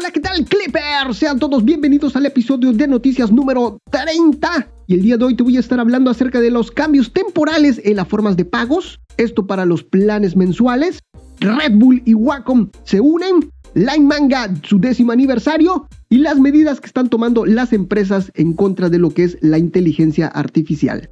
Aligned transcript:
Hola, 0.00 0.12
¿qué 0.12 0.20
tal, 0.20 0.46
Clippers? 0.46 1.18
Sean 1.18 1.38
todos 1.38 1.62
bienvenidos 1.62 2.16
al 2.16 2.24
episodio 2.24 2.72
de 2.72 2.88
noticias 2.88 3.30
número 3.30 3.76
30. 3.90 4.66
Y 4.86 4.94
el 4.94 5.02
día 5.02 5.18
de 5.18 5.26
hoy 5.26 5.36
te 5.36 5.42
voy 5.42 5.58
a 5.58 5.60
estar 5.60 5.78
hablando 5.78 6.10
acerca 6.10 6.40
de 6.40 6.50
los 6.50 6.70
cambios 6.70 7.12
temporales 7.12 7.78
en 7.84 7.96
las 7.96 8.08
formas 8.08 8.34
de 8.34 8.46
pagos. 8.46 8.98
Esto 9.18 9.46
para 9.46 9.66
los 9.66 9.84
planes 9.84 10.36
mensuales. 10.36 11.00
Red 11.40 11.72
Bull 11.74 12.02
y 12.06 12.14
Wacom 12.14 12.70
se 12.84 12.98
unen. 12.98 13.52
Line 13.74 14.06
Manga, 14.06 14.48
su 14.62 14.80
décimo 14.80 15.12
aniversario. 15.12 15.86
Y 16.08 16.16
las 16.16 16.40
medidas 16.40 16.80
que 16.80 16.86
están 16.86 17.10
tomando 17.10 17.44
las 17.44 17.74
empresas 17.74 18.32
en 18.36 18.54
contra 18.54 18.88
de 18.88 18.98
lo 18.98 19.10
que 19.10 19.24
es 19.24 19.36
la 19.42 19.58
inteligencia 19.58 20.28
artificial. 20.28 21.10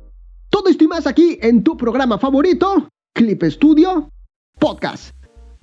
Todo 0.49 0.71
esto 0.71 0.85
y 0.85 0.89
más 0.89 1.07
aquí 1.07 1.39
en 1.43 1.63
tu 1.63 1.77
programa 1.77 2.19
favorito, 2.19 2.89
Clip 3.13 3.43
Studio 3.45 4.11
Podcast. 4.59 5.11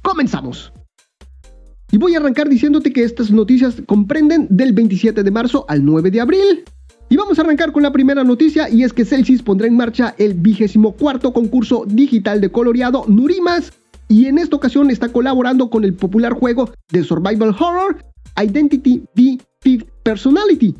Comenzamos. 0.04 0.75
Y 1.96 1.98
voy 1.98 2.14
a 2.14 2.18
arrancar 2.18 2.50
diciéndote 2.50 2.91
que 2.91 3.05
estas 3.05 3.32
noticias 3.32 3.75
comprenden 3.86 4.47
del 4.50 4.74
27 4.74 5.24
de 5.24 5.32
marzo 5.32 5.64
al 5.69 5.86
9 5.86 6.11
de 6.11 6.19
abril. 6.19 6.65
Y 7.07 7.15
vamos 7.15 7.39
a 7.39 7.42
arrancar 7.42 7.71
con 7.71 7.83
la 7.83 7.93
primera 7.93 8.21
noticia 8.25 8.69
y 8.69 8.83
es 8.83 8.92
que 8.92 9.06
Celsius 9.06 9.42
pondrá 9.42 9.65
en 9.65 9.78
marcha 9.78 10.14
el 10.18 10.33
vigésimo 10.33 10.92
cuarto 10.92 11.32
concurso 11.32 11.86
digital 11.88 12.42
de 12.42 12.52
coloreado 12.52 13.05
Nurimas 13.07 13.71
y 14.10 14.25
en 14.25 14.39
esta 14.39 14.57
ocasión 14.57 14.92
está 14.92 15.07
colaborando 15.07 15.69
con 15.69 15.86
el 15.86 15.93
popular 15.93 16.33
juego 16.33 16.69
de 16.92 17.02
survival 17.02 17.55
horror 17.57 18.04
Identity 18.43 19.04
V 19.16 19.38
Fifth 19.61 19.88
Personality. 20.04 20.75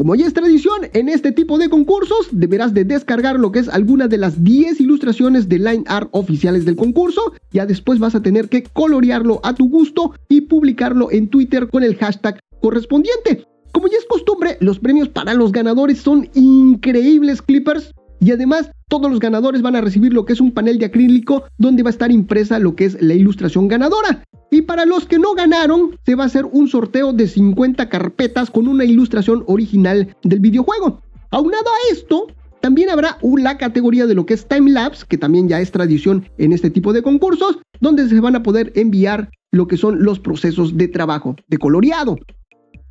Como 0.00 0.14
ya 0.14 0.26
es 0.26 0.32
tradición, 0.32 0.88
en 0.94 1.10
este 1.10 1.30
tipo 1.30 1.58
de 1.58 1.68
concursos 1.68 2.28
deberás 2.32 2.72
de 2.72 2.86
descargar 2.86 3.38
lo 3.38 3.52
que 3.52 3.58
es 3.58 3.68
alguna 3.68 4.08
de 4.08 4.16
las 4.16 4.42
10 4.42 4.80
ilustraciones 4.80 5.46
de 5.46 5.58
line 5.58 5.84
art 5.88 6.08
oficiales 6.12 6.64
del 6.64 6.74
concurso. 6.74 7.34
Ya 7.52 7.66
después 7.66 7.98
vas 7.98 8.14
a 8.14 8.22
tener 8.22 8.48
que 8.48 8.62
colorearlo 8.62 9.40
a 9.42 9.54
tu 9.54 9.68
gusto 9.68 10.14
y 10.26 10.40
publicarlo 10.40 11.10
en 11.10 11.28
Twitter 11.28 11.68
con 11.68 11.82
el 11.82 11.96
hashtag 11.96 12.40
correspondiente. 12.62 13.44
Como 13.72 13.88
ya 13.88 13.98
es 13.98 14.06
costumbre, 14.06 14.56
los 14.60 14.78
premios 14.78 15.10
para 15.10 15.34
los 15.34 15.52
ganadores 15.52 15.98
son 15.98 16.30
increíbles 16.32 17.42
clippers 17.42 17.92
y 18.20 18.30
además 18.30 18.70
todos 18.88 19.10
los 19.10 19.20
ganadores 19.20 19.62
van 19.62 19.76
a 19.76 19.80
recibir 19.80 20.12
lo 20.12 20.24
que 20.24 20.34
es 20.34 20.40
un 20.40 20.52
panel 20.52 20.78
de 20.78 20.86
acrílico 20.86 21.44
donde 21.58 21.82
va 21.82 21.88
a 21.88 21.92
estar 21.92 22.12
impresa 22.12 22.58
lo 22.58 22.76
que 22.76 22.84
es 22.84 23.00
la 23.00 23.14
ilustración 23.14 23.68
ganadora. 23.68 24.24
Y 24.50 24.62
para 24.62 24.84
los 24.84 25.06
que 25.06 25.18
no 25.18 25.34
ganaron, 25.34 25.96
se 26.04 26.14
va 26.14 26.24
a 26.24 26.26
hacer 26.26 26.44
un 26.44 26.68
sorteo 26.68 27.12
de 27.12 27.26
50 27.26 27.88
carpetas 27.88 28.50
con 28.50 28.68
una 28.68 28.84
ilustración 28.84 29.44
original 29.46 30.14
del 30.22 30.40
videojuego. 30.40 31.00
Aunado 31.30 31.66
a 31.66 31.92
esto, 31.92 32.26
también 32.60 32.90
habrá 32.90 33.18
la 33.22 33.56
categoría 33.56 34.06
de 34.06 34.14
lo 34.14 34.26
que 34.26 34.34
es 34.34 34.46
timelapse, 34.46 35.06
que 35.08 35.16
también 35.16 35.48
ya 35.48 35.60
es 35.60 35.70
tradición 35.70 36.28
en 36.36 36.52
este 36.52 36.68
tipo 36.68 36.92
de 36.92 37.02
concursos, 37.02 37.58
donde 37.80 38.08
se 38.08 38.20
van 38.20 38.36
a 38.36 38.42
poder 38.42 38.72
enviar 38.74 39.30
lo 39.52 39.66
que 39.66 39.76
son 39.76 40.02
los 40.02 40.18
procesos 40.18 40.76
de 40.76 40.88
trabajo 40.88 41.36
de 41.48 41.58
coloreado. 41.58 42.16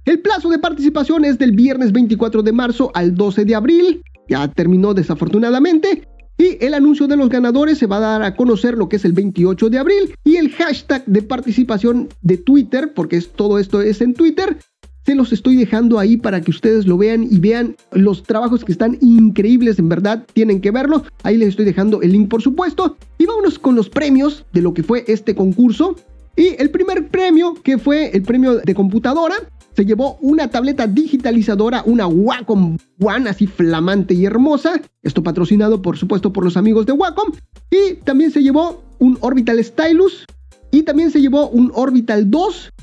El 0.06 0.22
plazo 0.22 0.50
de 0.50 0.58
participación 0.58 1.24
es 1.24 1.38
del 1.38 1.52
viernes 1.52 1.92
24 1.92 2.42
de 2.42 2.52
marzo 2.52 2.90
al 2.96 3.14
12 3.14 3.46
de 3.46 3.56
abril. 3.56 4.02
Ya 4.30 4.48
terminó 4.48 4.94
desafortunadamente. 4.94 6.08
Y 6.38 6.64
el 6.64 6.74
anuncio 6.74 7.08
de 7.08 7.18
los 7.18 7.28
ganadores 7.28 7.78
se 7.78 7.86
va 7.86 7.98
a 7.98 8.00
dar 8.00 8.24
a 8.24 8.36
conocer 8.36 8.78
lo 8.78 8.88
que 8.88 8.96
es 8.96 9.04
el 9.04 9.12
28 9.12 9.70
de 9.70 9.78
abril. 9.78 10.16
Y 10.24 10.38
el 10.38 10.52
hashtag 10.52 11.04
de 11.06 11.22
participación 11.22 12.08
de 12.22 12.38
Twitter, 12.38 12.94
porque 12.94 13.20
todo 13.22 13.60
esto 13.60 13.82
es 13.82 14.00
en 14.00 14.14
Twitter, 14.14 14.58
se 15.06 15.16
los 15.16 15.34
estoy 15.34 15.56
dejando 15.56 15.98
ahí 15.98 16.18
para 16.18 16.40
que 16.40 16.52
ustedes 16.52 16.86
lo 16.86 16.98
vean 16.98 17.24
y 17.24 17.40
vean 17.40 17.76
los 17.92 18.24
trabajos 18.24 18.64
que 18.64 18.72
están 18.72 18.98
increíbles, 19.02 19.80
en 19.80 19.90
verdad, 19.90 20.26
tienen 20.34 20.62
que 20.62 20.72
verlos. 20.72 21.02
Ahí 21.24 21.36
les 21.36 21.50
estoy 21.50 21.66
dejando 21.66 22.02
el 22.02 22.12
link, 22.12 22.30
por 22.30 22.42
supuesto. 22.42 22.96
Y 23.18 23.26
vámonos 23.26 23.58
con 23.58 23.76
los 23.76 23.90
premios 23.90 24.46
de 24.54 24.62
lo 24.62 24.74
que 24.74 24.84
fue 24.84 25.04
este 25.08 25.36
concurso. 25.36 25.96
Y 26.36 26.56
el 26.58 26.70
primer 26.70 27.08
premio, 27.08 27.56
que 27.56 27.78
fue 27.78 28.12
el 28.16 28.22
premio 28.22 28.60
de 28.60 28.76
computadora, 28.76 29.36
se 29.80 29.86
llevó 29.86 30.18
una 30.20 30.50
tableta 30.50 30.88
digitalizadora, 30.88 31.84
una 31.86 32.06
Wacom 32.06 32.78
One, 33.02 33.30
así 33.30 33.48
flamante 33.48 34.14
y 34.14 34.26
hermosa. 34.26 34.82
Esto 35.04 35.24
patrocinado, 35.24 35.82
por 35.82 35.96
supuesto, 35.96 36.34
por 36.34 36.44
los 36.44 36.58
amigos 36.58 36.86
de 36.86 36.92
Wacom. 36.92 37.32
Y 37.72 37.94
también 38.04 38.30
se 38.30 38.44
llevó 38.44 38.84
un 38.98 39.18
Orbital 39.22 39.64
Stylus. 39.64 40.26
Y 40.70 40.84
también 40.84 41.12
se 41.12 41.22
llevó 41.22 41.48
un 41.48 41.72
Orbital 41.74 42.30
2 42.30 42.74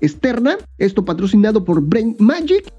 externa. 0.00 0.56
Esto 0.78 1.04
patrocinado 1.04 1.64
por 1.64 1.80
Brain 1.80 2.14
Magic. 2.20 2.72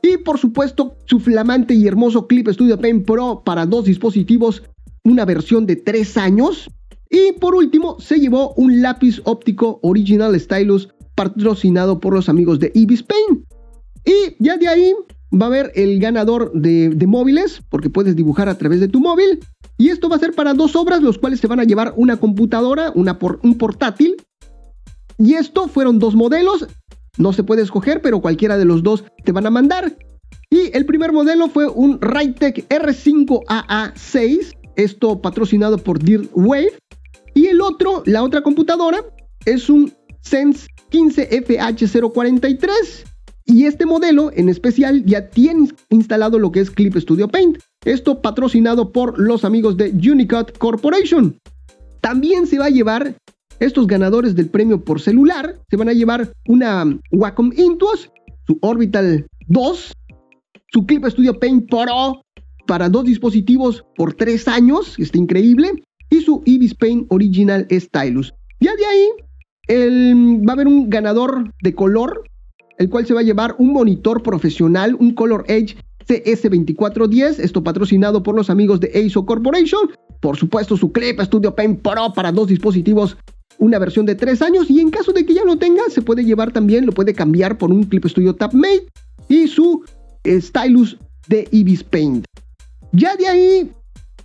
Y 0.00 0.18
por 0.18 0.38
supuesto, 0.38 0.94
su 1.06 1.18
flamante 1.18 1.74
y 1.74 1.84
hermoso 1.88 2.28
Clip 2.28 2.46
Studio 2.46 2.78
Pen 2.78 3.02
Pro 3.02 3.42
para 3.44 3.66
dos 3.66 3.86
dispositivos, 3.86 4.62
una 5.02 5.24
versión 5.24 5.66
de 5.66 5.74
3 5.74 6.16
años. 6.16 6.70
Y 7.10 7.32
por 7.40 7.56
último, 7.56 7.98
se 7.98 8.20
llevó 8.20 8.54
un 8.54 8.82
lápiz 8.82 9.20
óptico 9.24 9.80
Original 9.82 10.38
Stylus 10.38 10.90
patrocinado 11.18 11.98
por 11.98 12.14
los 12.14 12.28
amigos 12.28 12.60
de 12.60 12.70
Ibis 12.74 13.02
Paint. 13.02 13.44
Y 14.04 14.36
ya 14.38 14.56
de 14.56 14.68
ahí 14.68 14.94
va 15.34 15.46
a 15.46 15.48
haber 15.48 15.72
el 15.74 15.98
ganador 15.98 16.52
de, 16.52 16.94
móviles, 17.08 17.60
porque 17.68 17.90
puedes 17.90 18.14
dibujar 18.14 18.48
a 18.48 18.56
través 18.56 18.78
de 18.78 18.86
tu 18.86 19.00
móvil. 19.00 19.40
Y 19.76 19.88
esto 19.88 20.08
va 20.08 20.14
a 20.14 20.20
ser 20.20 20.32
para 20.32 20.54
dos 20.54 20.76
obras, 20.76 21.02
los 21.02 21.18
cuales 21.18 21.40
se 21.40 21.48
van 21.48 21.58
a 21.58 21.64
llevar 21.64 21.92
una 21.96 22.18
computadora, 22.18 22.92
una 22.94 23.18
por, 23.18 23.40
un 23.42 23.58
portátil. 23.58 24.14
Y 25.18 25.34
esto 25.34 25.66
fueron 25.66 25.98
dos 25.98 26.14
modelos. 26.14 26.68
No 27.16 27.32
se 27.32 27.42
puede 27.42 27.62
escoger, 27.62 28.00
pero 28.00 28.20
cualquiera 28.20 28.56
de 28.56 28.64
los 28.64 28.84
dos 28.84 29.02
te 29.24 29.32
van 29.32 29.46
a 29.46 29.50
mandar. 29.50 29.98
Y 30.50 30.70
el 30.72 30.86
primer 30.86 31.10
modelo 31.10 31.48
fue 31.48 31.66
un 31.66 32.00
Rytec 32.00 32.68
R5AA6. 32.68 34.56
Esto 34.76 35.20
patrocinado 35.20 35.78
por 35.78 35.98
Dirt 35.98 36.30
Wave. 36.32 36.78
Y 37.34 37.46
el 37.46 37.60
otro, 37.60 38.04
la 38.06 38.22
otra 38.22 38.42
computadora, 38.42 39.00
es 39.44 39.68
un 39.68 39.92
Sense 40.28 40.68
15FH043 40.90 43.04
y 43.46 43.64
este 43.64 43.86
modelo 43.86 44.30
en 44.34 44.50
especial 44.50 45.02
ya 45.06 45.30
tiene 45.30 45.70
instalado 45.88 46.38
lo 46.38 46.52
que 46.52 46.60
es 46.60 46.70
Clip 46.70 46.94
Studio 46.96 47.28
Paint. 47.28 47.58
Esto 47.84 48.20
patrocinado 48.20 48.92
por 48.92 49.18
los 49.18 49.44
amigos 49.44 49.78
de 49.78 49.90
Unicode 49.90 50.52
Corporation. 50.58 51.38
También 52.02 52.46
se 52.46 52.58
va 52.58 52.66
a 52.66 52.70
llevar 52.70 53.14
estos 53.58 53.86
ganadores 53.86 54.34
del 54.34 54.50
premio 54.50 54.84
por 54.84 55.00
celular. 55.00 55.58
Se 55.70 55.76
van 55.76 55.88
a 55.88 55.94
llevar 55.94 56.30
una 56.46 56.84
Wacom 57.10 57.50
Intuos, 57.56 58.10
su 58.46 58.58
Orbital 58.60 59.26
2, 59.46 59.92
su 60.70 60.86
Clip 60.86 61.06
Studio 61.06 61.38
Paint 61.38 61.70
Pro 61.70 62.20
para 62.66 62.90
dos 62.90 63.06
dispositivos 63.06 63.82
por 63.96 64.12
tres 64.12 64.46
años, 64.46 64.98
está 64.98 65.16
increíble, 65.16 65.82
y 66.10 66.20
su 66.20 66.42
Ibis 66.44 66.74
Paint 66.74 67.06
Original 67.08 67.66
Stylus. 67.70 68.34
Ya 68.60 68.76
de 68.76 68.84
ahí 68.84 69.08
va 69.68 70.52
a 70.52 70.54
haber 70.54 70.66
un 70.66 70.88
ganador 70.88 71.52
de 71.62 71.74
color, 71.74 72.24
el 72.78 72.88
cual 72.88 73.06
se 73.06 73.14
va 73.14 73.20
a 73.20 73.24
llevar 73.24 73.54
un 73.58 73.72
monitor 73.72 74.22
profesional, 74.22 74.96
un 74.98 75.12
Color 75.14 75.44
Edge 75.48 75.76
CS2410, 76.08 77.38
esto 77.38 77.62
patrocinado 77.62 78.22
por 78.22 78.34
los 78.34 78.50
amigos 78.50 78.80
de 78.80 78.90
ASO 78.94 79.26
Corporation. 79.26 79.90
Por 80.20 80.36
supuesto, 80.36 80.76
su 80.76 80.90
Clip 80.90 81.20
Studio 81.20 81.54
Paint 81.54 81.82
Pro 81.82 82.12
para 82.14 82.32
dos 82.32 82.48
dispositivos, 82.48 83.16
una 83.58 83.78
versión 83.78 84.06
de 84.06 84.14
3 84.14 84.40
años. 84.42 84.70
Y 84.70 84.80
en 84.80 84.90
caso 84.90 85.12
de 85.12 85.26
que 85.26 85.34
ya 85.34 85.44
lo 85.44 85.58
tenga, 85.58 85.82
se 85.90 86.02
puede 86.02 86.24
llevar 86.24 86.52
también, 86.52 86.86
lo 86.86 86.92
puede 86.92 87.12
cambiar 87.12 87.58
por 87.58 87.70
un 87.70 87.84
Clip 87.84 88.06
Studio 88.06 88.34
TapMate 88.34 88.86
y 89.28 89.46
su 89.48 89.84
eh, 90.24 90.40
Stylus 90.40 90.96
de 91.28 91.46
Ibis 91.50 91.84
Paint. 91.84 92.24
Ya 92.92 93.14
de 93.16 93.26
ahí 93.26 93.70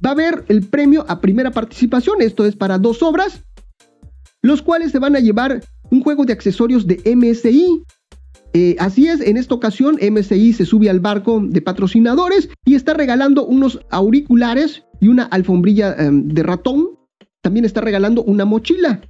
va 0.03 0.11
a 0.11 0.13
haber 0.13 0.45
el 0.47 0.63
premio 0.63 1.05
a 1.09 1.19
primera 1.19 1.51
participación, 1.51 2.21
esto 2.21 2.45
es 2.45 2.55
para 2.55 2.77
dos 2.77 3.03
obras 3.03 3.43
los 4.43 4.61
cuales 4.61 4.91
se 4.91 4.99
van 4.99 5.15
a 5.15 5.19
llevar 5.19 5.63
un 5.89 6.03
juego 6.03 6.25
de 6.25 6.33
accesorios 6.33 6.85
de 6.85 7.01
MSI. 7.15 7.83
Eh, 8.53 8.75
así 8.77 9.07
es, 9.07 9.21
en 9.21 9.37
esta 9.37 9.55
ocasión 9.55 9.97
MSI 9.99 10.53
se 10.53 10.65
sube 10.65 10.89
al 10.89 10.99
barco 10.99 11.41
de 11.43 11.61
patrocinadores 11.61 12.49
y 12.65 12.75
está 12.75 12.93
regalando 12.93 13.47
unos 13.47 13.79
auriculares 13.89 14.83
y 14.99 15.07
una 15.07 15.23
alfombrilla 15.23 15.95
em, 15.97 16.27
de 16.27 16.43
ratón. 16.43 16.89
También 17.41 17.65
está 17.65 17.81
regalando 17.81 18.23
una 18.23 18.45
mochila. 18.45 19.01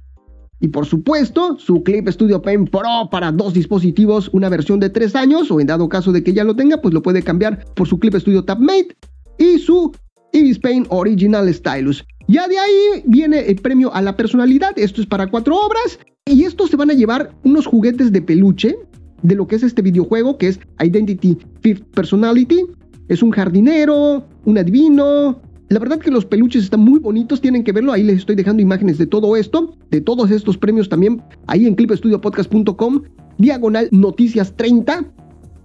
Y 0.60 0.68
por 0.68 0.86
supuesto, 0.86 1.58
su 1.58 1.82
Clip 1.82 2.08
Studio 2.08 2.40
Pen 2.40 2.64
Pro 2.64 3.08
para 3.10 3.32
dos 3.32 3.52
dispositivos, 3.52 4.30
una 4.32 4.48
versión 4.48 4.80
de 4.80 4.88
3 4.88 5.14
años, 5.16 5.50
o 5.50 5.60
en 5.60 5.66
dado 5.66 5.88
caso 5.88 6.10
de 6.10 6.22
que 6.22 6.32
ya 6.32 6.44
lo 6.44 6.56
tenga, 6.56 6.80
pues 6.80 6.94
lo 6.94 7.02
puede 7.02 7.22
cambiar 7.22 7.66
por 7.74 7.86
su 7.86 7.98
Clip 7.98 8.14
Studio 8.14 8.44
TapMate 8.44 8.96
y 9.36 9.58
su 9.58 9.92
Ibis 10.34 10.58
Paint 10.58 10.86
Original 10.90 11.52
Stylus. 11.54 12.04
Ya 12.26 12.48
de 12.48 12.58
ahí 12.58 13.02
viene 13.06 13.40
el 13.40 13.56
premio 13.56 13.94
a 13.94 14.02
la 14.02 14.16
personalidad. 14.16 14.76
Esto 14.76 15.00
es 15.00 15.06
para 15.06 15.28
cuatro 15.28 15.56
obras. 15.56 15.98
Y 16.26 16.44
estos 16.44 16.70
se 16.70 16.76
van 16.76 16.90
a 16.90 16.94
llevar 16.94 17.32
unos 17.44 17.66
juguetes 17.66 18.10
de 18.12 18.20
peluche 18.20 18.76
de 19.22 19.34
lo 19.34 19.46
que 19.46 19.56
es 19.56 19.62
este 19.62 19.80
videojuego, 19.80 20.36
que 20.36 20.48
es 20.48 20.60
Identity 20.82 21.38
Fifth 21.60 21.84
Personality. 21.94 22.66
Es 23.08 23.22
un 23.22 23.30
jardinero, 23.30 24.26
un 24.44 24.58
adivino. 24.58 25.40
La 25.68 25.78
verdad 25.78 25.98
que 25.98 26.10
los 26.10 26.24
peluches 26.24 26.64
están 26.64 26.80
muy 26.80 26.98
bonitos, 26.98 27.40
tienen 27.40 27.62
que 27.62 27.72
verlo. 27.72 27.92
Ahí 27.92 28.02
les 28.02 28.18
estoy 28.18 28.34
dejando 28.34 28.60
imágenes 28.60 28.98
de 28.98 29.06
todo 29.06 29.36
esto, 29.36 29.76
de 29.90 30.00
todos 30.00 30.30
estos 30.30 30.58
premios 30.58 30.88
también, 30.88 31.22
ahí 31.46 31.66
en 31.66 31.74
clipstudiopodcast.com, 31.74 33.02
diagonal 33.38 33.88
noticias 33.90 34.54
30. 34.56 35.04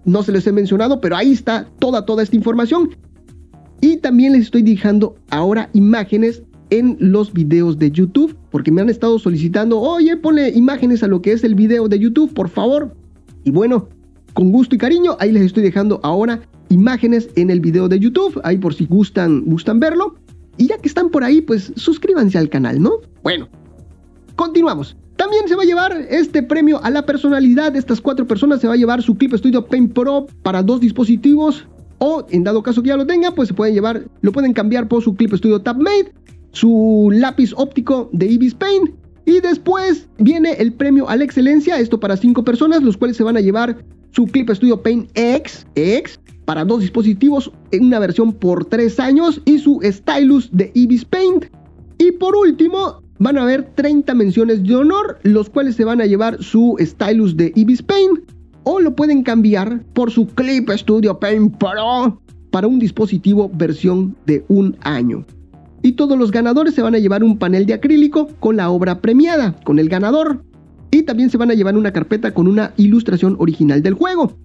No 0.06 0.24
se 0.24 0.32
les 0.32 0.48
he 0.48 0.52
mencionado, 0.52 1.02
pero 1.02 1.16
ahí 1.18 1.34
está 1.34 1.68
toda, 1.80 2.06
toda 2.06 2.24
esta 2.24 2.36
información. 2.36 2.92
Y 3.82 3.98
también 3.98 4.34
les 4.34 4.44
estoy 4.44 4.62
dejando 4.62 5.16
ahora 5.30 5.70
imágenes 5.74 6.44
en 6.70 6.98
los 7.00 7.34
videos 7.34 7.80
de 7.80 7.92
YouTube, 7.92 8.38
porque 8.52 8.72
me 8.72 8.82
han 8.82 8.90
estado 8.90 9.18
solicitando, 9.20 9.80
oye, 9.80 10.16
ponle 10.18 10.50
imágenes 10.50 11.04
a 11.04 11.08
lo 11.08 11.22
que 11.22 11.32
es 11.32 11.44
el 11.44 11.56
video 11.56 11.88
de 11.88 12.00
YouTube, 12.00 12.34
por 12.34 12.50
favor. 12.50 12.96
Y 13.44 13.52
bueno, 13.52 13.90
con 14.34 14.52
gusto 14.52 14.76
y 14.76 14.78
cariño, 14.78 15.18
ahí 15.20 15.32
les 15.32 15.44
estoy 15.44 15.64
dejando 15.64 16.00
ahora 16.04 16.42
imágenes 16.70 17.30
en 17.36 17.50
el 17.50 17.60
video 17.60 17.88
de 17.88 18.00
YouTube, 18.00 18.40
ahí 18.44 18.58
por 18.58 18.74
si 18.74 18.86
gustan, 18.86 19.44
gustan 19.46 19.80
verlo. 19.80 20.16
Y 20.58 20.68
ya 20.68 20.78
que 20.78 20.88
están 20.88 21.10
por 21.10 21.24
ahí, 21.24 21.42
pues 21.42 21.72
suscríbanse 21.76 22.38
al 22.38 22.50
canal, 22.50 22.82
¿no? 22.82 23.00
Bueno, 23.24 23.48
continuamos. 24.36 24.96
También 25.16 25.48
se 25.48 25.56
va 25.56 25.64
a 25.64 25.66
llevar 25.66 26.06
este 26.10 26.44
premio 26.44 26.82
a 26.84 26.90
la 26.90 27.06
personalidad 27.06 27.72
de 27.74 27.80
estas 27.80 28.00
cuatro 28.00 28.28
personas. 28.28 28.62
Se 28.62 28.68
va 28.68 28.74
a 28.74 28.78
llevar 28.78 29.02
su 29.02 29.16
Clip 29.16 29.34
Studio 29.34 29.66
Paint 29.66 29.94
Pro 29.94 30.28
para 30.44 30.64
dos 30.64 30.80
dispositivos. 30.80 31.66
O 32.00 32.26
en 32.30 32.44
dado 32.44 32.64
caso 32.64 32.82
que 32.82 32.90
ya 32.90 32.98
lo 32.98 33.06
tenga, 33.06 33.32
pues 33.32 33.50
se 33.50 33.54
pueden 33.54 33.76
llevar, 33.76 34.06
lo 34.22 34.32
pueden 34.32 34.54
cambiar 34.54 34.88
por 34.88 35.04
su 35.04 35.16
Clip 35.16 35.34
Studio 35.34 35.62
TabMate, 35.62 36.14
su 36.52 37.10
lápiz 37.14 37.54
óptico 37.56 38.10
de 38.14 38.28
Ibis 38.28 38.56
Paint. 38.56 38.92
Y 39.26 39.42
después 39.42 40.10
viene 40.18 40.54
el 40.54 40.74
premio 40.74 41.08
a 41.08 41.16
la 41.16 41.24
excelencia, 41.24 41.78
esto 41.78 42.00
para 42.00 42.18
cinco 42.18 42.44
personas, 42.44 42.82
los 42.82 42.98
cuales 42.98 43.18
se 43.18 43.24
van 43.24 43.38
a 43.38 43.42
llevar 43.42 43.84
su 44.12 44.26
Clip 44.26 44.50
Studio 44.50 44.82
Paint 44.82 45.10
X, 45.14 45.68
X 45.76 46.20
para 46.46 46.66
dos 46.66 46.82
dispositivos 46.82 47.52
en 47.72 47.86
una 47.86 48.00
versión 48.00 48.34
por 48.34 48.66
tres 48.66 49.00
años 49.00 49.40
y 49.46 49.60
su 49.60 49.80
Stylus 49.84 50.50
de 50.52 50.72
Ibis 50.74 51.06
Paint. 51.06 51.46
Y 52.00 52.14
por 52.14 52.36
último, 52.36 53.04
van 53.20 53.38
a 53.38 53.44
haber 53.44 53.76
30 53.76 54.16
menciones 54.16 54.64
de 54.64 54.76
honor, 54.76 55.20
los 55.24 55.50
cuales 55.50 55.76
se 55.76 55.84
van 55.84 56.02
a 56.02 56.06
llevar 56.06 56.42
su 56.42 56.76
Stylus 56.80 57.38
de 57.38 57.52
Ibis 57.56 57.84
Paint 57.84 58.20
o 58.72 58.80
lo 58.80 58.96
pueden 58.96 59.24
cambiar 59.24 59.84
por 59.94 60.12
su 60.12 60.28
Clip 60.28 60.70
Studio 60.70 61.20
Paint 61.20 61.58
Pro 61.58 62.22
para 62.52 62.68
un 62.68 62.78
dispositivo 62.78 63.50
versión 63.52 64.16
de 64.28 64.46
un 64.48 64.78
año. 64.82 65.26
Y 65.82 65.94
todos 65.94 66.16
los 66.20 66.30
ganadores 66.30 66.76
se 66.76 66.84
van 66.84 66.94
a 66.94 67.00
llevar 67.00 67.24
un 67.24 67.40
panel 67.40 67.66
de 67.66 67.74
acrílico 67.74 68.28
con 68.40 68.58
la 68.58 68.70
obra 68.70 69.02
premiada, 69.02 69.56
con 69.64 69.80
el 69.80 69.90
ganador. 69.90 70.44
Y 70.92 71.02
también 71.02 71.32
se 71.32 71.38
van 71.38 71.50
a 71.50 71.56
llevar 71.56 71.76
una 71.78 71.92
carpeta 71.92 72.32
con 72.32 72.48
una 72.48 72.74
ilustración 72.78 73.36
original 73.40 73.82
del 73.82 73.96
juego. 73.96 74.38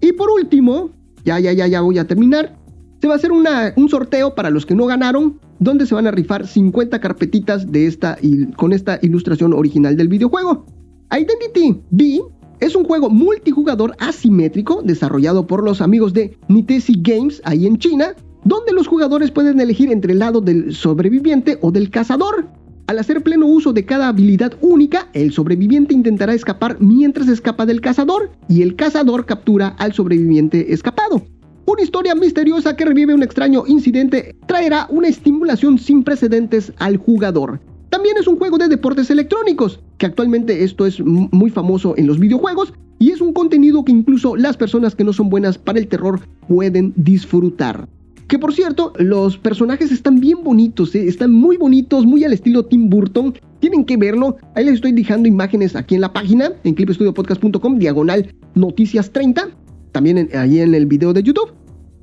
Y 0.00 0.12
por 0.12 0.30
último, 0.30 0.90
ya, 1.24 1.40
ya, 1.40 1.52
ya, 1.52 1.66
ya 1.66 1.80
voy 1.80 1.98
a 1.98 2.06
terminar. 2.06 2.56
Se 3.00 3.08
va 3.08 3.14
a 3.14 3.16
hacer 3.16 3.32
un 3.32 3.88
sorteo 3.88 4.36
para 4.36 4.50
los 4.50 4.66
que 4.66 4.76
no 4.76 4.86
ganaron, 4.86 5.40
donde 5.58 5.84
se 5.86 5.96
van 5.96 6.06
a 6.06 6.12
rifar 6.12 6.46
50 6.46 7.00
carpetitas 7.00 7.72
de 7.72 7.86
esta, 7.86 8.18
con 8.56 8.72
esta 8.72 9.00
ilustración 9.02 9.52
original 9.52 9.96
del 9.96 10.06
videojuego. 10.06 10.64
Identity 11.10 11.80
B 11.90 12.22
es 12.60 12.74
un 12.74 12.84
juego 12.84 13.08
multijugador 13.10 13.94
asimétrico 13.98 14.82
desarrollado 14.82 15.46
por 15.46 15.62
los 15.62 15.80
amigos 15.80 16.12
de 16.12 16.36
Nitesi 16.48 16.94
Games 17.00 17.40
ahí 17.44 17.66
en 17.66 17.78
China, 17.78 18.14
donde 18.44 18.72
los 18.72 18.86
jugadores 18.86 19.30
pueden 19.30 19.60
elegir 19.60 19.92
entre 19.92 20.12
el 20.12 20.18
lado 20.18 20.40
del 20.40 20.74
sobreviviente 20.74 21.58
o 21.60 21.70
del 21.70 21.90
cazador. 21.90 22.48
Al 22.86 22.98
hacer 22.98 23.22
pleno 23.22 23.46
uso 23.46 23.72
de 23.72 23.84
cada 23.84 24.08
habilidad 24.08 24.54
única, 24.60 25.08
el 25.12 25.32
sobreviviente 25.32 25.94
intentará 25.94 26.32
escapar 26.32 26.78
mientras 26.80 27.28
escapa 27.28 27.66
del 27.66 27.80
cazador 27.80 28.30
y 28.48 28.62
el 28.62 28.76
cazador 28.76 29.26
captura 29.26 29.68
al 29.78 29.92
sobreviviente 29.92 30.72
escapado. 30.72 31.22
Una 31.66 31.82
historia 31.82 32.14
misteriosa 32.14 32.74
que 32.76 32.86
revive 32.86 33.14
un 33.14 33.22
extraño 33.22 33.64
incidente 33.66 34.34
traerá 34.46 34.86
una 34.88 35.08
estimulación 35.08 35.78
sin 35.78 36.02
precedentes 36.02 36.72
al 36.78 36.96
jugador. 36.96 37.60
También 37.90 38.16
es 38.18 38.26
un 38.26 38.38
juego 38.38 38.56
de 38.56 38.68
deportes 38.68 39.10
electrónicos, 39.10 39.80
que 39.98 40.06
actualmente 40.06 40.64
esto 40.64 40.86
es 40.86 41.00
muy 41.00 41.50
famoso 41.50 41.94
en 41.96 42.06
los 42.06 42.18
videojuegos 42.18 42.72
y 42.98 43.10
es 43.10 43.20
un 43.20 43.32
contenido 43.32 43.84
que 43.84 43.92
incluso 43.92 44.36
las 44.36 44.56
personas 44.56 44.94
que 44.94 45.04
no 45.04 45.12
son 45.12 45.28
buenas 45.28 45.58
para 45.58 45.78
el 45.78 45.88
terror 45.88 46.20
pueden 46.48 46.92
disfrutar. 46.96 47.88
Que 48.28 48.38
por 48.38 48.52
cierto, 48.52 48.92
los 48.98 49.38
personajes 49.38 49.90
están 49.90 50.20
bien 50.20 50.44
bonitos, 50.44 50.94
¿eh? 50.94 51.08
están 51.08 51.32
muy 51.32 51.56
bonitos, 51.56 52.04
muy 52.04 52.24
al 52.24 52.34
estilo 52.34 52.64
Tim 52.64 52.90
Burton. 52.90 53.34
Tienen 53.58 53.84
que 53.84 53.96
verlo. 53.96 54.36
Ahí 54.54 54.66
les 54.66 54.74
estoy 54.74 54.92
dejando 54.92 55.28
imágenes 55.28 55.74
aquí 55.74 55.94
en 55.94 56.02
la 56.02 56.12
página, 56.12 56.52
en 56.64 56.74
clipstudiopodcast.com, 56.74 57.78
diagonal 57.78 58.34
noticias 58.54 59.10
30. 59.12 59.48
También 59.92 60.28
ahí 60.34 60.60
en 60.60 60.74
el 60.74 60.84
video 60.84 61.14
de 61.14 61.22
YouTube. 61.22 61.54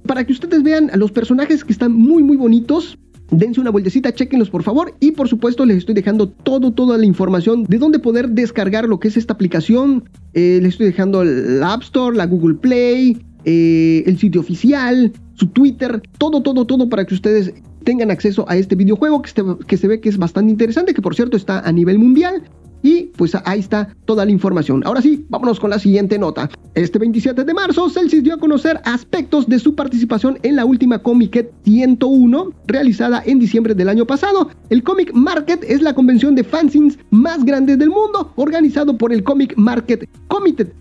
Para 0.07 0.23
que 0.23 0.33
ustedes 0.33 0.63
vean 0.63 0.89
a 0.91 0.97
los 0.97 1.11
personajes 1.11 1.63
que 1.63 1.73
están 1.73 1.93
muy, 1.93 2.23
muy 2.23 2.37
bonitos. 2.37 2.97
Dense 3.31 3.59
una 3.59 3.71
vueltecita, 3.71 4.13
chequenlos 4.13 4.49
por 4.49 4.63
favor. 4.63 4.95
Y 4.99 5.11
por 5.11 5.27
supuesto 5.27 5.65
les 5.65 5.77
estoy 5.77 5.95
dejando 5.95 6.29
todo, 6.29 6.71
toda 6.71 6.97
la 6.97 7.05
información 7.05 7.63
de 7.63 7.77
dónde 7.77 7.99
poder 7.99 8.29
descargar 8.29 8.87
lo 8.87 8.99
que 8.99 9.07
es 9.07 9.17
esta 9.17 9.33
aplicación. 9.33 10.03
Eh, 10.33 10.59
les 10.61 10.73
estoy 10.73 10.87
dejando 10.87 11.23
la 11.23 11.73
App 11.73 11.83
Store, 11.83 12.15
la 12.15 12.25
Google 12.25 12.55
Play, 12.55 13.17
eh, 13.45 14.03
el 14.05 14.17
sitio 14.17 14.41
oficial, 14.41 15.11
su 15.33 15.47
Twitter, 15.47 16.01
todo, 16.17 16.41
todo, 16.41 16.65
todo 16.65 16.89
para 16.89 17.05
que 17.05 17.13
ustedes 17.13 17.53
tengan 17.83 18.11
acceso 18.11 18.45
a 18.49 18.57
este 18.57 18.75
videojuego 18.75 19.21
que, 19.21 19.31
que 19.67 19.77
se 19.77 19.87
ve 19.87 19.99
que 19.99 20.09
es 20.09 20.17
bastante 20.17 20.51
interesante, 20.51 20.93
que 20.93 21.01
por 21.01 21.15
cierto 21.15 21.37
está 21.37 21.59
a 21.59 21.71
nivel 21.71 21.99
mundial. 21.99 22.43
Y 22.85 23.09
pues 23.17 23.33
ahí 23.45 23.61
está 23.61 23.87
toda 24.05 24.25
la 24.25 24.31
información. 24.31 24.83
Ahora 24.85 25.01
sí, 25.01 25.25
vámonos 25.27 25.59
con 25.59 25.71
la 25.71 25.79
siguiente 25.79 26.19
nota. 26.19 26.47
Este 26.75 26.99
27 26.99 27.43
de 27.43 27.51
marzo, 27.51 27.89
Celsius 27.89 28.21
dio 28.21 28.35
a 28.35 28.37
conocer 28.37 28.79
aspectos 28.85 29.49
de 29.49 29.57
su 29.57 29.73
participación 29.73 30.37
en 30.43 30.55
la 30.55 30.65
última 30.65 30.99
Comic 30.99 31.51
101, 31.63 32.53
realizada 32.67 33.23
en 33.25 33.39
diciembre 33.39 33.73
del 33.73 33.89
año 33.89 34.05
pasado. 34.05 34.51
El 34.69 34.83
Comic 34.83 35.11
Market 35.13 35.63
es 35.67 35.81
la 35.81 35.95
convención 35.95 36.35
de 36.35 36.43
fanzines 36.43 36.99
más 37.09 37.43
grande 37.43 37.75
del 37.75 37.89
mundo, 37.89 38.31
organizado 38.35 38.95
por 38.95 39.11
el 39.11 39.23
Comic 39.23 39.57
Market 39.57 40.07
Committee 40.27 40.71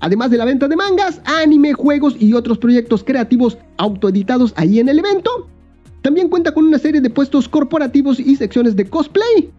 además 0.00 0.30
de 0.30 0.36
la 0.36 0.44
venta 0.44 0.68
de 0.68 0.76
mangas, 0.76 1.22
anime, 1.24 1.72
juegos 1.72 2.16
y 2.20 2.34
otros 2.34 2.58
proyectos 2.58 3.02
creativos 3.02 3.56
autoeditados 3.78 4.52
ahí 4.56 4.78
en 4.78 4.90
el 4.90 4.98
evento. 4.98 5.48
También 6.02 6.28
cuenta 6.28 6.52
con 6.52 6.66
una 6.66 6.78
serie 6.78 7.00
de 7.00 7.08
puestos 7.08 7.48
corporativos 7.48 8.20
y 8.20 8.36
secciones 8.36 8.76
de 8.76 8.90
cosplay. 8.90 9.50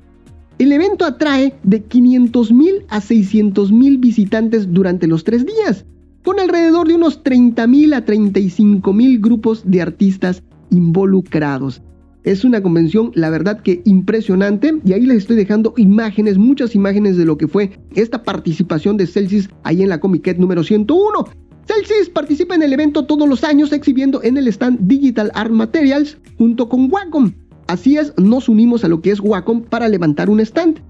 El 0.59 0.71
evento 0.71 1.05
atrae 1.05 1.53
de 1.61 1.87
500.000 1.87 2.85
a 2.89 2.99
600.000 2.99 3.99
visitantes 3.99 4.73
durante 4.73 5.05
los 5.05 5.23
tres 5.23 5.45
días, 5.45 5.85
con 6.23 6.39
alrededor 6.39 6.87
de 6.87 6.95
unos 6.95 7.23
30.000 7.23 7.93
a 7.95 8.03
35.000 8.03 9.21
grupos 9.21 9.61
de 9.65 9.83
artistas 9.83 10.41
involucrados. 10.71 11.83
Es 12.23 12.43
una 12.43 12.61
convención, 12.61 13.11
la 13.13 13.29
verdad 13.29 13.61
que 13.61 13.81
impresionante. 13.85 14.81
Y 14.83 14.93
ahí 14.93 15.05
les 15.05 15.19
estoy 15.19 15.35
dejando 15.35 15.75
imágenes, 15.77 16.39
muchas 16.39 16.73
imágenes 16.73 17.17
de 17.17 17.25
lo 17.25 17.37
que 17.37 17.47
fue 17.47 17.79
esta 17.95 18.23
participación 18.23 18.97
de 18.97 19.05
Celsius 19.05 19.49
ahí 19.63 19.83
en 19.83 19.89
la 19.89 19.99
Comiquet 19.99 20.37
número 20.37 20.63
101. 20.63 21.25
Celsius 21.67 22.09
participa 22.09 22.55
en 22.55 22.63
el 22.63 22.73
evento 22.73 23.05
todos 23.05 23.29
los 23.29 23.43
años 23.43 23.71
exhibiendo 23.71 24.23
en 24.23 24.37
el 24.37 24.47
stand 24.47 24.79
Digital 24.87 25.31
Art 25.35 25.51
Materials 25.51 26.17
junto 26.37 26.67
con 26.67 26.91
Wacom. 26.91 27.31
Así 27.67 27.97
es, 27.97 28.13
nos 28.17 28.47
unimos 28.47 28.83
a 28.83 28.87
lo 28.87 29.01
que 29.01 29.11
es 29.11 29.19
Wacom 29.19 29.63
para 29.63 29.89
levantar 29.89 30.29
un 30.29 30.39
stand. 30.39 30.81